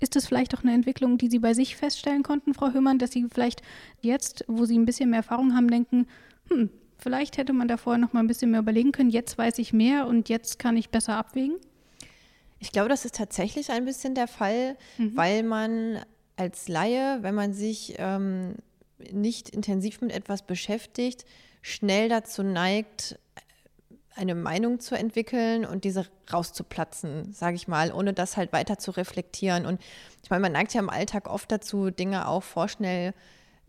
Ist 0.00 0.16
das 0.16 0.26
vielleicht 0.26 0.56
auch 0.56 0.62
eine 0.62 0.72
Entwicklung, 0.72 1.18
die 1.18 1.28
Sie 1.28 1.40
bei 1.40 1.52
sich 1.52 1.76
feststellen 1.76 2.22
konnten, 2.22 2.54
Frau 2.54 2.72
Höhmann, 2.72 2.98
dass 2.98 3.12
Sie 3.12 3.26
vielleicht 3.30 3.60
jetzt, 4.00 4.46
wo 4.48 4.64
Sie 4.64 4.78
ein 4.78 4.86
bisschen 4.86 5.10
mehr 5.10 5.18
Erfahrung 5.18 5.54
haben, 5.54 5.68
denken, 5.68 6.06
hm, 6.48 6.70
Vielleicht 7.02 7.36
hätte 7.36 7.52
man 7.52 7.66
da 7.66 7.76
vorher 7.76 7.98
noch 7.98 8.12
mal 8.12 8.20
ein 8.20 8.28
bisschen 8.28 8.52
mehr 8.52 8.60
überlegen 8.60 8.92
können. 8.92 9.10
Jetzt 9.10 9.36
weiß 9.36 9.58
ich 9.58 9.72
mehr 9.72 10.06
und 10.06 10.28
jetzt 10.28 10.60
kann 10.60 10.76
ich 10.76 10.90
besser 10.90 11.16
abwägen. 11.16 11.56
Ich 12.60 12.70
glaube, 12.70 12.88
das 12.88 13.04
ist 13.04 13.16
tatsächlich 13.16 13.72
ein 13.72 13.84
bisschen 13.84 14.14
der 14.14 14.28
Fall, 14.28 14.76
mhm. 14.98 15.16
weil 15.16 15.42
man 15.42 15.98
als 16.36 16.68
Laie, 16.68 17.18
wenn 17.22 17.34
man 17.34 17.54
sich 17.54 17.96
ähm, 17.98 18.54
nicht 19.10 19.48
intensiv 19.48 20.00
mit 20.00 20.12
etwas 20.12 20.42
beschäftigt, 20.42 21.24
schnell 21.60 22.08
dazu 22.08 22.44
neigt, 22.44 23.18
eine 24.14 24.36
Meinung 24.36 24.78
zu 24.78 24.94
entwickeln 24.94 25.64
und 25.64 25.82
diese 25.82 26.06
rauszuplatzen, 26.32 27.32
sage 27.32 27.56
ich 27.56 27.66
mal, 27.66 27.90
ohne 27.90 28.12
das 28.12 28.36
halt 28.36 28.52
weiter 28.52 28.78
zu 28.78 28.92
reflektieren. 28.92 29.66
Und 29.66 29.80
ich 30.22 30.30
meine, 30.30 30.42
man 30.42 30.52
neigt 30.52 30.72
ja 30.72 30.80
im 30.80 30.90
Alltag 30.90 31.28
oft 31.28 31.50
dazu, 31.50 31.90
Dinge 31.90 32.28
auch 32.28 32.44
vorschnell 32.44 33.12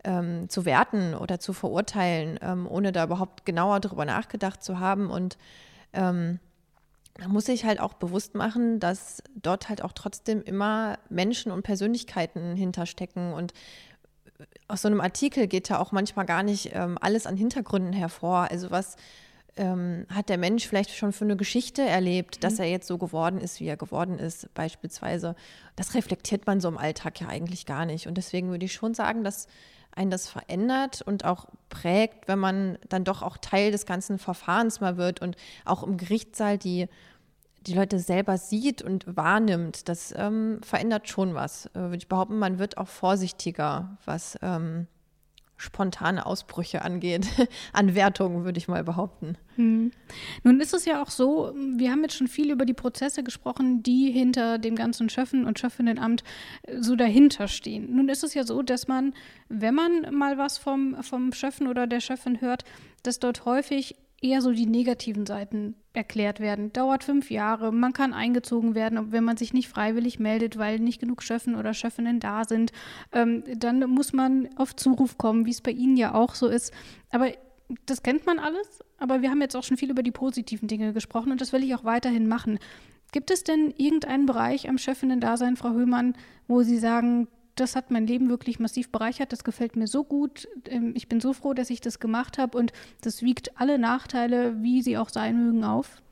ähm, 0.04 0.48
zu 0.48 0.64
werten 0.64 1.14
oder 1.14 1.40
zu 1.40 1.52
verurteilen, 1.52 2.38
ähm, 2.42 2.66
ohne 2.68 2.92
da 2.92 3.04
überhaupt 3.04 3.44
genauer 3.44 3.80
darüber 3.80 4.04
nachgedacht 4.04 4.62
zu 4.62 4.78
haben. 4.78 5.10
Und 5.10 5.36
ähm, 5.92 6.38
da 7.14 7.28
muss 7.28 7.48
ich 7.48 7.64
halt 7.64 7.80
auch 7.80 7.94
bewusst 7.94 8.34
machen, 8.34 8.80
dass 8.80 9.22
dort 9.34 9.68
halt 9.68 9.82
auch 9.82 9.92
trotzdem 9.92 10.42
immer 10.42 10.98
Menschen 11.08 11.52
und 11.52 11.62
Persönlichkeiten 11.62 12.56
hinterstecken. 12.56 13.32
Und 13.32 13.54
aus 14.68 14.82
so 14.82 14.88
einem 14.88 15.00
Artikel 15.00 15.46
geht 15.46 15.68
ja 15.68 15.78
auch 15.78 15.92
manchmal 15.92 16.26
gar 16.26 16.42
nicht 16.42 16.70
ähm, 16.74 16.98
alles 17.00 17.26
an 17.26 17.36
Hintergründen 17.36 17.92
hervor. 17.92 18.48
Also 18.50 18.70
was 18.70 18.96
ähm, 19.56 20.06
hat 20.08 20.28
der 20.28 20.38
Mensch 20.38 20.66
vielleicht 20.66 20.90
schon 20.90 21.12
für 21.12 21.24
eine 21.24 21.36
Geschichte 21.36 21.82
erlebt, 21.82 22.42
dass 22.42 22.54
mhm. 22.54 22.60
er 22.60 22.70
jetzt 22.70 22.88
so 22.88 22.98
geworden 22.98 23.40
ist, 23.40 23.60
wie 23.60 23.66
er 23.66 23.76
geworden 23.76 24.18
ist, 24.18 24.52
beispielsweise. 24.54 25.36
Das 25.76 25.94
reflektiert 25.94 26.46
man 26.46 26.60
so 26.60 26.68
im 26.68 26.78
Alltag 26.78 27.20
ja 27.20 27.28
eigentlich 27.28 27.66
gar 27.66 27.86
nicht. 27.86 28.08
Und 28.08 28.16
deswegen 28.18 28.50
würde 28.50 28.64
ich 28.64 28.72
schon 28.72 28.94
sagen, 28.94 29.22
dass 29.22 29.46
einen 29.96 30.10
das 30.10 30.28
verändert 30.28 31.02
und 31.02 31.24
auch 31.24 31.46
prägt, 31.68 32.28
wenn 32.28 32.38
man 32.38 32.78
dann 32.88 33.04
doch 33.04 33.22
auch 33.22 33.36
Teil 33.36 33.70
des 33.70 33.86
ganzen 33.86 34.18
Verfahrens 34.18 34.80
mal 34.80 34.96
wird 34.96 35.20
und 35.20 35.36
auch 35.64 35.82
im 35.82 35.96
Gerichtssaal 35.96 36.58
die, 36.58 36.88
die 37.66 37.74
Leute 37.74 37.98
selber 37.98 38.38
sieht 38.38 38.82
und 38.82 39.16
wahrnimmt. 39.16 39.88
Das 39.88 40.14
ähm, 40.16 40.60
verändert 40.62 41.08
schon 41.08 41.34
was. 41.34 41.66
Äh, 41.66 41.80
würde 41.80 41.96
ich 41.96 42.08
behaupten, 42.08 42.38
man 42.38 42.58
wird 42.58 42.78
auch 42.78 42.88
vorsichtiger, 42.88 43.96
was 44.04 44.38
ähm, 44.42 44.86
spontane 45.56 46.26
Ausbrüche 46.26 46.82
angeht, 46.82 47.26
an 47.72 47.94
Wertungen, 47.94 48.44
würde 48.44 48.58
ich 48.58 48.68
mal 48.68 48.84
behaupten. 48.84 49.36
Hm. 49.56 49.92
Nun 50.42 50.60
ist 50.60 50.74
es 50.74 50.84
ja 50.84 51.02
auch 51.02 51.10
so, 51.10 51.54
wir 51.54 51.90
haben 51.90 52.02
jetzt 52.02 52.16
schon 52.16 52.28
viel 52.28 52.50
über 52.50 52.64
die 52.64 52.74
Prozesse 52.74 53.22
gesprochen, 53.22 53.82
die 53.82 54.10
hinter 54.10 54.58
dem 54.58 54.74
ganzen 54.74 55.08
Schöffen 55.08 55.44
und 55.44 55.58
Schöffinnenamt 55.58 56.24
äh, 56.62 56.80
so 56.80 56.96
dahinter 56.96 57.48
stehen. 57.48 57.94
Nun 57.94 58.08
ist 58.08 58.24
es 58.24 58.34
ja 58.34 58.44
so, 58.44 58.62
dass 58.62 58.88
man, 58.88 59.14
wenn 59.48 59.74
man 59.74 60.14
mal 60.14 60.38
was 60.38 60.58
vom, 60.58 61.02
vom 61.02 61.32
Schöffen 61.32 61.68
oder 61.68 61.86
der 61.86 62.00
Schöffin 62.00 62.40
hört, 62.40 62.64
dass 63.02 63.18
dort 63.18 63.44
häufig 63.44 63.96
eher 64.24 64.40
so 64.40 64.52
die 64.52 64.66
negativen 64.66 65.26
Seiten 65.26 65.76
erklärt 65.92 66.40
werden. 66.40 66.72
Dauert 66.72 67.04
fünf 67.04 67.30
Jahre, 67.30 67.72
man 67.72 67.92
kann 67.92 68.14
eingezogen 68.14 68.74
werden, 68.74 69.12
wenn 69.12 69.22
man 69.22 69.36
sich 69.36 69.52
nicht 69.52 69.68
freiwillig 69.68 70.18
meldet, 70.18 70.56
weil 70.56 70.78
nicht 70.78 70.98
genug 70.98 71.22
Schöffen 71.22 71.54
oder 71.54 71.74
Schöffinnen 71.74 72.20
da 72.20 72.44
sind. 72.44 72.72
Ähm, 73.12 73.44
dann 73.56 73.80
muss 73.90 74.14
man 74.14 74.48
auf 74.56 74.74
Zuruf 74.74 75.18
kommen, 75.18 75.44
wie 75.44 75.50
es 75.50 75.60
bei 75.60 75.72
Ihnen 75.72 75.98
ja 75.98 76.14
auch 76.14 76.34
so 76.34 76.48
ist. 76.48 76.72
Aber 77.10 77.30
das 77.84 78.02
kennt 78.02 78.24
man 78.24 78.38
alles, 78.38 78.82
aber 78.98 79.20
wir 79.20 79.30
haben 79.30 79.42
jetzt 79.42 79.56
auch 79.56 79.62
schon 79.62 79.76
viel 79.76 79.90
über 79.90 80.02
die 80.02 80.10
positiven 80.10 80.68
Dinge 80.68 80.94
gesprochen 80.94 81.30
und 81.30 81.40
das 81.40 81.52
will 81.52 81.62
ich 81.62 81.74
auch 81.74 81.84
weiterhin 81.84 82.26
machen. 82.26 82.58
Gibt 83.12 83.30
es 83.30 83.44
denn 83.44 83.74
irgendeinen 83.76 84.26
Bereich 84.26 84.68
am 84.68 84.78
Schöffinnen-Dasein, 84.78 85.56
Frau 85.56 85.72
Höhmann, 85.72 86.14
wo 86.48 86.62
Sie 86.62 86.78
sagen, 86.78 87.28
das 87.54 87.76
hat 87.76 87.90
mein 87.90 88.06
Leben 88.06 88.28
wirklich 88.28 88.58
massiv 88.58 88.90
bereichert. 88.90 89.32
Das 89.32 89.44
gefällt 89.44 89.76
mir 89.76 89.86
so 89.86 90.04
gut. 90.04 90.48
Ähm, 90.68 90.92
ich 90.96 91.08
bin 91.08 91.20
so 91.20 91.32
froh, 91.32 91.54
dass 91.54 91.70
ich 91.70 91.80
das 91.80 92.00
gemacht 92.00 92.38
habe 92.38 92.58
und 92.58 92.72
das 93.00 93.22
wiegt 93.22 93.60
alle 93.60 93.78
Nachteile, 93.78 94.62
wie 94.62 94.82
sie 94.82 94.98
auch 94.98 95.08
sein 95.08 95.44
mögen, 95.44 95.64
auf. 95.64 96.02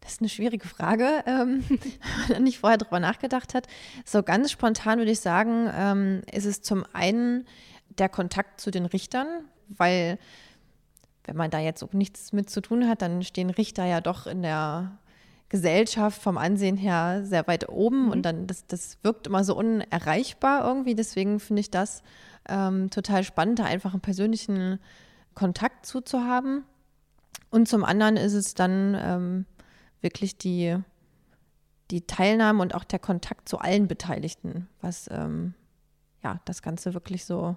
Das 0.00 0.12
ist 0.12 0.20
eine 0.20 0.28
schwierige 0.28 0.68
Frage, 0.68 1.24
ähm, 1.26 1.64
wenn 1.68 2.34
man 2.34 2.42
nicht 2.44 2.58
vorher 2.58 2.78
drüber 2.78 3.00
nachgedacht 3.00 3.54
hat. 3.54 3.66
So 4.04 4.22
ganz 4.22 4.50
spontan 4.50 4.98
würde 4.98 5.12
ich 5.12 5.20
sagen, 5.20 5.70
ähm, 5.74 6.22
ist 6.30 6.44
es 6.44 6.60
zum 6.60 6.84
einen 6.92 7.46
der 7.98 8.08
Kontakt 8.08 8.60
zu 8.60 8.70
den 8.70 8.84
Richtern, 8.84 9.26
weil 9.68 10.18
wenn 11.24 11.36
man 11.36 11.50
da 11.50 11.58
jetzt 11.58 11.80
so 11.80 11.88
nichts 11.92 12.32
mit 12.32 12.50
zu 12.50 12.60
tun 12.60 12.86
hat, 12.86 13.00
dann 13.00 13.22
stehen 13.22 13.48
Richter 13.48 13.86
ja 13.86 14.02
doch 14.02 14.26
in 14.26 14.42
der 14.42 14.98
Gesellschaft 15.54 16.20
vom 16.20 16.36
Ansehen 16.36 16.76
her 16.76 17.20
sehr 17.24 17.46
weit 17.46 17.68
oben 17.68 18.06
mhm. 18.06 18.10
und 18.10 18.22
dann 18.22 18.48
das, 18.48 18.66
das 18.66 18.98
wirkt 19.02 19.28
immer 19.28 19.44
so 19.44 19.56
unerreichbar 19.56 20.66
irgendwie. 20.66 20.96
Deswegen 20.96 21.38
finde 21.38 21.60
ich 21.60 21.70
das 21.70 22.02
ähm, 22.48 22.90
total 22.90 23.22
spannend, 23.22 23.60
da 23.60 23.64
einfach 23.64 23.92
einen 23.92 24.00
persönlichen 24.00 24.80
Kontakt 25.36 25.86
zuzuhaben. 25.86 26.64
Und 27.50 27.68
zum 27.68 27.84
anderen 27.84 28.16
ist 28.16 28.32
es 28.32 28.54
dann 28.54 28.96
ähm, 29.00 29.46
wirklich 30.00 30.38
die, 30.38 30.76
die 31.92 32.04
Teilnahme 32.04 32.60
und 32.60 32.74
auch 32.74 32.82
der 32.82 32.98
Kontakt 32.98 33.48
zu 33.48 33.60
allen 33.60 33.86
Beteiligten, 33.86 34.66
was 34.80 35.08
ähm, 35.12 35.54
ja 36.24 36.40
das 36.46 36.62
Ganze 36.62 36.94
wirklich 36.94 37.26
so 37.26 37.56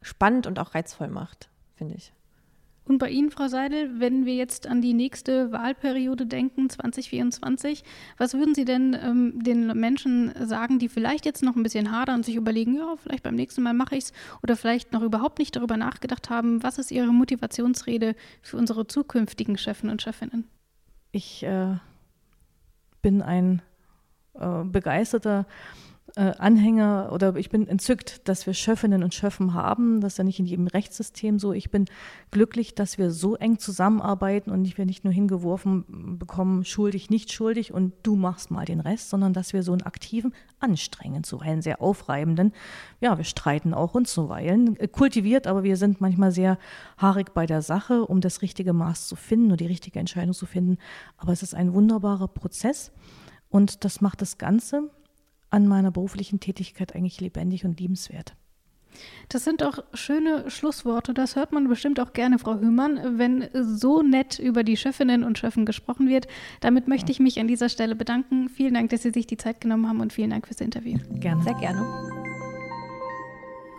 spannend 0.00 0.46
und 0.46 0.58
auch 0.58 0.74
reizvoll 0.74 1.08
macht, 1.08 1.50
finde 1.74 1.96
ich. 1.96 2.14
Und 2.86 2.98
bei 2.98 3.10
Ihnen, 3.10 3.30
Frau 3.30 3.48
Seidel, 3.48 3.98
wenn 3.98 4.26
wir 4.26 4.34
jetzt 4.36 4.68
an 4.68 4.80
die 4.80 4.94
nächste 4.94 5.50
Wahlperiode 5.50 6.24
denken, 6.24 6.70
2024, 6.70 7.82
was 8.16 8.34
würden 8.34 8.54
Sie 8.54 8.64
denn 8.64 8.96
ähm, 9.00 9.42
den 9.42 9.66
Menschen 9.78 10.32
sagen, 10.46 10.78
die 10.78 10.88
vielleicht 10.88 11.26
jetzt 11.26 11.42
noch 11.42 11.56
ein 11.56 11.64
bisschen 11.64 11.90
hadern 11.90 12.16
und 12.16 12.24
sich 12.24 12.36
überlegen, 12.36 12.76
ja, 12.76 12.94
vielleicht 12.96 13.24
beim 13.24 13.34
nächsten 13.34 13.62
Mal 13.62 13.74
mache 13.74 13.96
ich 13.96 14.04
es 14.04 14.12
oder 14.42 14.56
vielleicht 14.56 14.92
noch 14.92 15.02
überhaupt 15.02 15.40
nicht 15.40 15.56
darüber 15.56 15.76
nachgedacht 15.76 16.30
haben, 16.30 16.62
was 16.62 16.78
ist 16.78 16.92
Ihre 16.92 17.12
Motivationsrede 17.12 18.14
für 18.40 18.56
unsere 18.56 18.86
zukünftigen 18.86 19.58
Chefen 19.58 19.90
und 19.90 20.00
Chefinnen? 20.00 20.44
Ich 21.10 21.42
äh, 21.42 21.74
bin 23.02 23.20
ein 23.20 23.62
äh, 24.34 24.62
begeisterter 24.62 25.40
äh, 25.40 25.85
Anhänger 26.22 27.10
oder 27.12 27.36
ich 27.36 27.50
bin 27.50 27.68
entzückt, 27.68 28.26
dass 28.26 28.46
wir 28.46 28.54
Schöffinnen 28.54 29.02
und 29.02 29.12
Schöffen 29.12 29.52
haben. 29.52 30.00
Das 30.00 30.14
ist 30.14 30.18
ja 30.18 30.24
nicht 30.24 30.40
in 30.40 30.46
jedem 30.46 30.66
Rechtssystem 30.66 31.38
so. 31.38 31.52
Ich 31.52 31.70
bin 31.70 31.84
glücklich, 32.30 32.74
dass 32.74 32.96
wir 32.96 33.10
so 33.10 33.36
eng 33.36 33.58
zusammenarbeiten 33.58 34.50
und 34.50 34.62
nicht 34.62 34.78
wir 34.78 34.86
nicht 34.86 35.04
nur 35.04 35.12
hingeworfen 35.12 36.18
bekommen, 36.18 36.64
schuldig, 36.64 37.10
nicht 37.10 37.32
schuldig 37.32 37.74
und 37.74 37.92
du 38.02 38.16
machst 38.16 38.50
mal 38.50 38.64
den 38.64 38.80
Rest, 38.80 39.10
sondern 39.10 39.34
dass 39.34 39.52
wir 39.52 39.62
so 39.62 39.72
einen 39.72 39.82
aktiven, 39.82 40.32
anstrengend, 40.58 41.26
zuweilen 41.26 41.60
sehr 41.60 41.82
aufreibenden, 41.82 42.52
ja, 43.00 43.18
wir 43.18 43.24
streiten 43.24 43.74
auch 43.74 43.94
uns 43.94 44.12
zuweilen, 44.14 44.80
äh, 44.80 44.88
kultiviert, 44.88 45.46
aber 45.46 45.64
wir 45.64 45.76
sind 45.76 46.00
manchmal 46.00 46.32
sehr 46.32 46.56
haarig 46.96 47.34
bei 47.34 47.44
der 47.44 47.60
Sache, 47.60 48.06
um 48.06 48.22
das 48.22 48.40
richtige 48.40 48.72
Maß 48.72 49.06
zu 49.06 49.16
finden 49.16 49.52
und 49.52 49.60
die 49.60 49.66
richtige 49.66 49.98
Entscheidung 49.98 50.32
zu 50.32 50.46
finden. 50.46 50.78
Aber 51.18 51.32
es 51.32 51.42
ist 51.42 51.54
ein 51.54 51.74
wunderbarer 51.74 52.28
Prozess. 52.28 52.90
Und 53.48 53.84
das 53.84 54.00
macht 54.00 54.22
das 54.22 54.38
Ganze 54.38 54.90
an 55.50 55.66
meiner 55.68 55.90
beruflichen 55.90 56.40
Tätigkeit 56.40 56.94
eigentlich 56.94 57.20
lebendig 57.20 57.64
und 57.64 57.78
liebenswert. 57.80 58.34
Das 59.28 59.44
sind 59.44 59.60
doch 59.60 59.84
schöne 59.92 60.50
Schlussworte. 60.50 61.12
Das 61.12 61.36
hört 61.36 61.52
man 61.52 61.68
bestimmt 61.68 62.00
auch 62.00 62.12
gerne, 62.12 62.38
Frau 62.38 62.58
Hümann, 62.58 63.18
wenn 63.18 63.48
so 63.52 64.02
nett 64.02 64.38
über 64.38 64.64
die 64.64 64.76
Chefinnen 64.76 65.24
und 65.24 65.38
Chefen 65.38 65.66
gesprochen 65.66 66.08
wird. 66.08 66.26
Damit 66.60 66.88
möchte 66.88 67.12
ich 67.12 67.20
mich 67.20 67.38
an 67.38 67.48
dieser 67.48 67.68
Stelle 67.68 67.94
bedanken. 67.94 68.48
Vielen 68.48 68.74
Dank, 68.74 68.90
dass 68.90 69.02
Sie 69.02 69.10
sich 69.10 69.26
die 69.26 69.36
Zeit 69.36 69.60
genommen 69.60 69.88
haben 69.88 70.00
und 70.00 70.12
vielen 70.12 70.30
Dank 70.30 70.46
fürs 70.46 70.60
Interview. 70.60 70.98
Gerne. 71.20 71.42
Sehr 71.42 71.54
gerne. 71.54 72.16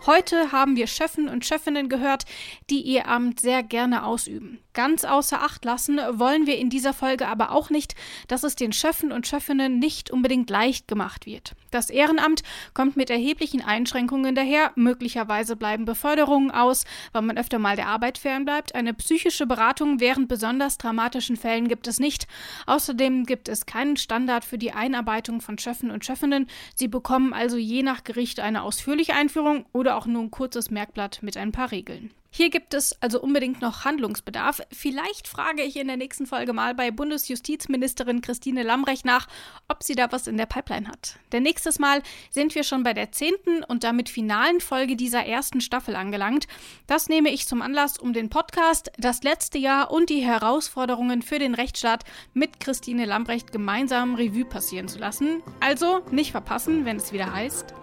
Heute 0.06 0.52
haben 0.52 0.76
wir 0.76 0.86
Chefen 0.86 1.28
und 1.28 1.44
Chefinnen 1.44 1.88
gehört, 1.88 2.24
die 2.70 2.80
ihr 2.80 3.08
Amt 3.08 3.40
sehr 3.40 3.62
gerne 3.62 4.04
ausüben. 4.04 4.60
Ganz 4.78 5.02
außer 5.02 5.42
Acht 5.42 5.64
lassen 5.64 5.98
wollen 6.20 6.46
wir 6.46 6.56
in 6.56 6.70
dieser 6.70 6.92
Folge 6.92 7.26
aber 7.26 7.50
auch 7.50 7.68
nicht, 7.68 7.96
dass 8.28 8.44
es 8.44 8.54
den 8.54 8.72
Chefen 8.72 9.10
und 9.10 9.26
Chefinnen 9.26 9.80
nicht 9.80 10.12
unbedingt 10.12 10.50
leicht 10.50 10.86
gemacht 10.86 11.26
wird. 11.26 11.56
Das 11.72 11.90
Ehrenamt 11.90 12.44
kommt 12.74 12.96
mit 12.96 13.10
erheblichen 13.10 13.60
Einschränkungen 13.60 14.36
daher. 14.36 14.70
Möglicherweise 14.76 15.56
bleiben 15.56 15.84
Beförderungen 15.84 16.52
aus, 16.52 16.84
weil 17.10 17.22
man 17.22 17.38
öfter 17.38 17.58
mal 17.58 17.74
der 17.74 17.88
Arbeit 17.88 18.18
fernbleibt. 18.18 18.76
Eine 18.76 18.94
psychische 18.94 19.46
Beratung 19.46 19.98
während 19.98 20.28
besonders 20.28 20.78
dramatischen 20.78 21.36
Fällen 21.36 21.66
gibt 21.66 21.88
es 21.88 21.98
nicht. 21.98 22.28
Außerdem 22.66 23.26
gibt 23.26 23.48
es 23.48 23.66
keinen 23.66 23.96
Standard 23.96 24.44
für 24.44 24.58
die 24.58 24.70
Einarbeitung 24.70 25.40
von 25.40 25.58
Chefen 25.58 25.90
und 25.90 26.04
Chefinnen. 26.04 26.46
Sie 26.76 26.86
bekommen 26.86 27.32
also 27.32 27.56
je 27.56 27.82
nach 27.82 28.04
Gericht 28.04 28.38
eine 28.38 28.62
ausführliche 28.62 29.14
Einführung 29.14 29.66
oder 29.72 29.96
auch 29.96 30.06
nur 30.06 30.22
ein 30.22 30.30
kurzes 30.30 30.70
Merkblatt 30.70 31.18
mit 31.24 31.36
ein 31.36 31.50
paar 31.50 31.72
Regeln. 31.72 32.12
Hier 32.38 32.50
gibt 32.50 32.72
es 32.72 32.94
also 33.02 33.20
unbedingt 33.20 33.60
noch 33.60 33.84
Handlungsbedarf. 33.84 34.60
Vielleicht 34.70 35.26
frage 35.26 35.64
ich 35.64 35.74
in 35.74 35.88
der 35.88 35.96
nächsten 35.96 36.24
Folge 36.24 36.52
mal 36.52 36.72
bei 36.72 36.92
Bundesjustizministerin 36.92 38.20
Christine 38.20 38.62
Lambrecht 38.62 39.04
nach, 39.04 39.26
ob 39.66 39.82
sie 39.82 39.96
da 39.96 40.12
was 40.12 40.28
in 40.28 40.36
der 40.36 40.46
Pipeline 40.46 40.86
hat. 40.86 41.18
Denn 41.32 41.42
nächstes 41.42 41.80
Mal 41.80 42.00
sind 42.30 42.54
wir 42.54 42.62
schon 42.62 42.84
bei 42.84 42.94
der 42.94 43.10
zehnten 43.10 43.64
und 43.64 43.82
damit 43.82 44.08
finalen 44.08 44.60
Folge 44.60 44.94
dieser 44.94 45.26
ersten 45.26 45.60
Staffel 45.60 45.96
angelangt. 45.96 46.46
Das 46.86 47.08
nehme 47.08 47.30
ich 47.30 47.48
zum 47.48 47.60
Anlass, 47.60 47.98
um 47.98 48.12
den 48.12 48.30
Podcast, 48.30 48.92
das 48.98 49.24
letzte 49.24 49.58
Jahr 49.58 49.90
und 49.90 50.08
die 50.08 50.24
Herausforderungen 50.24 51.22
für 51.22 51.40
den 51.40 51.56
Rechtsstaat 51.56 52.04
mit 52.34 52.60
Christine 52.60 53.04
Lambrecht 53.04 53.50
gemeinsam 53.50 54.14
Revue 54.14 54.44
passieren 54.44 54.86
zu 54.86 55.00
lassen. 55.00 55.42
Also 55.58 56.02
nicht 56.12 56.30
verpassen, 56.30 56.84
wenn 56.84 56.98
es 56.98 57.12
wieder 57.12 57.32
heißt. 57.32 57.74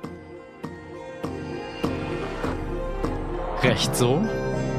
Recht 3.66 3.96
so? 3.96 4.22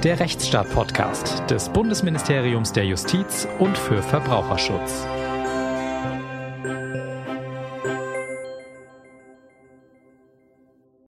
Der 0.04 0.20
Rechtsstaat-Podcast 0.20 1.50
des 1.50 1.68
Bundesministeriums 1.70 2.72
der 2.72 2.84
Justiz 2.84 3.48
und 3.58 3.76
für 3.76 4.00
Verbraucherschutz. 4.00 5.08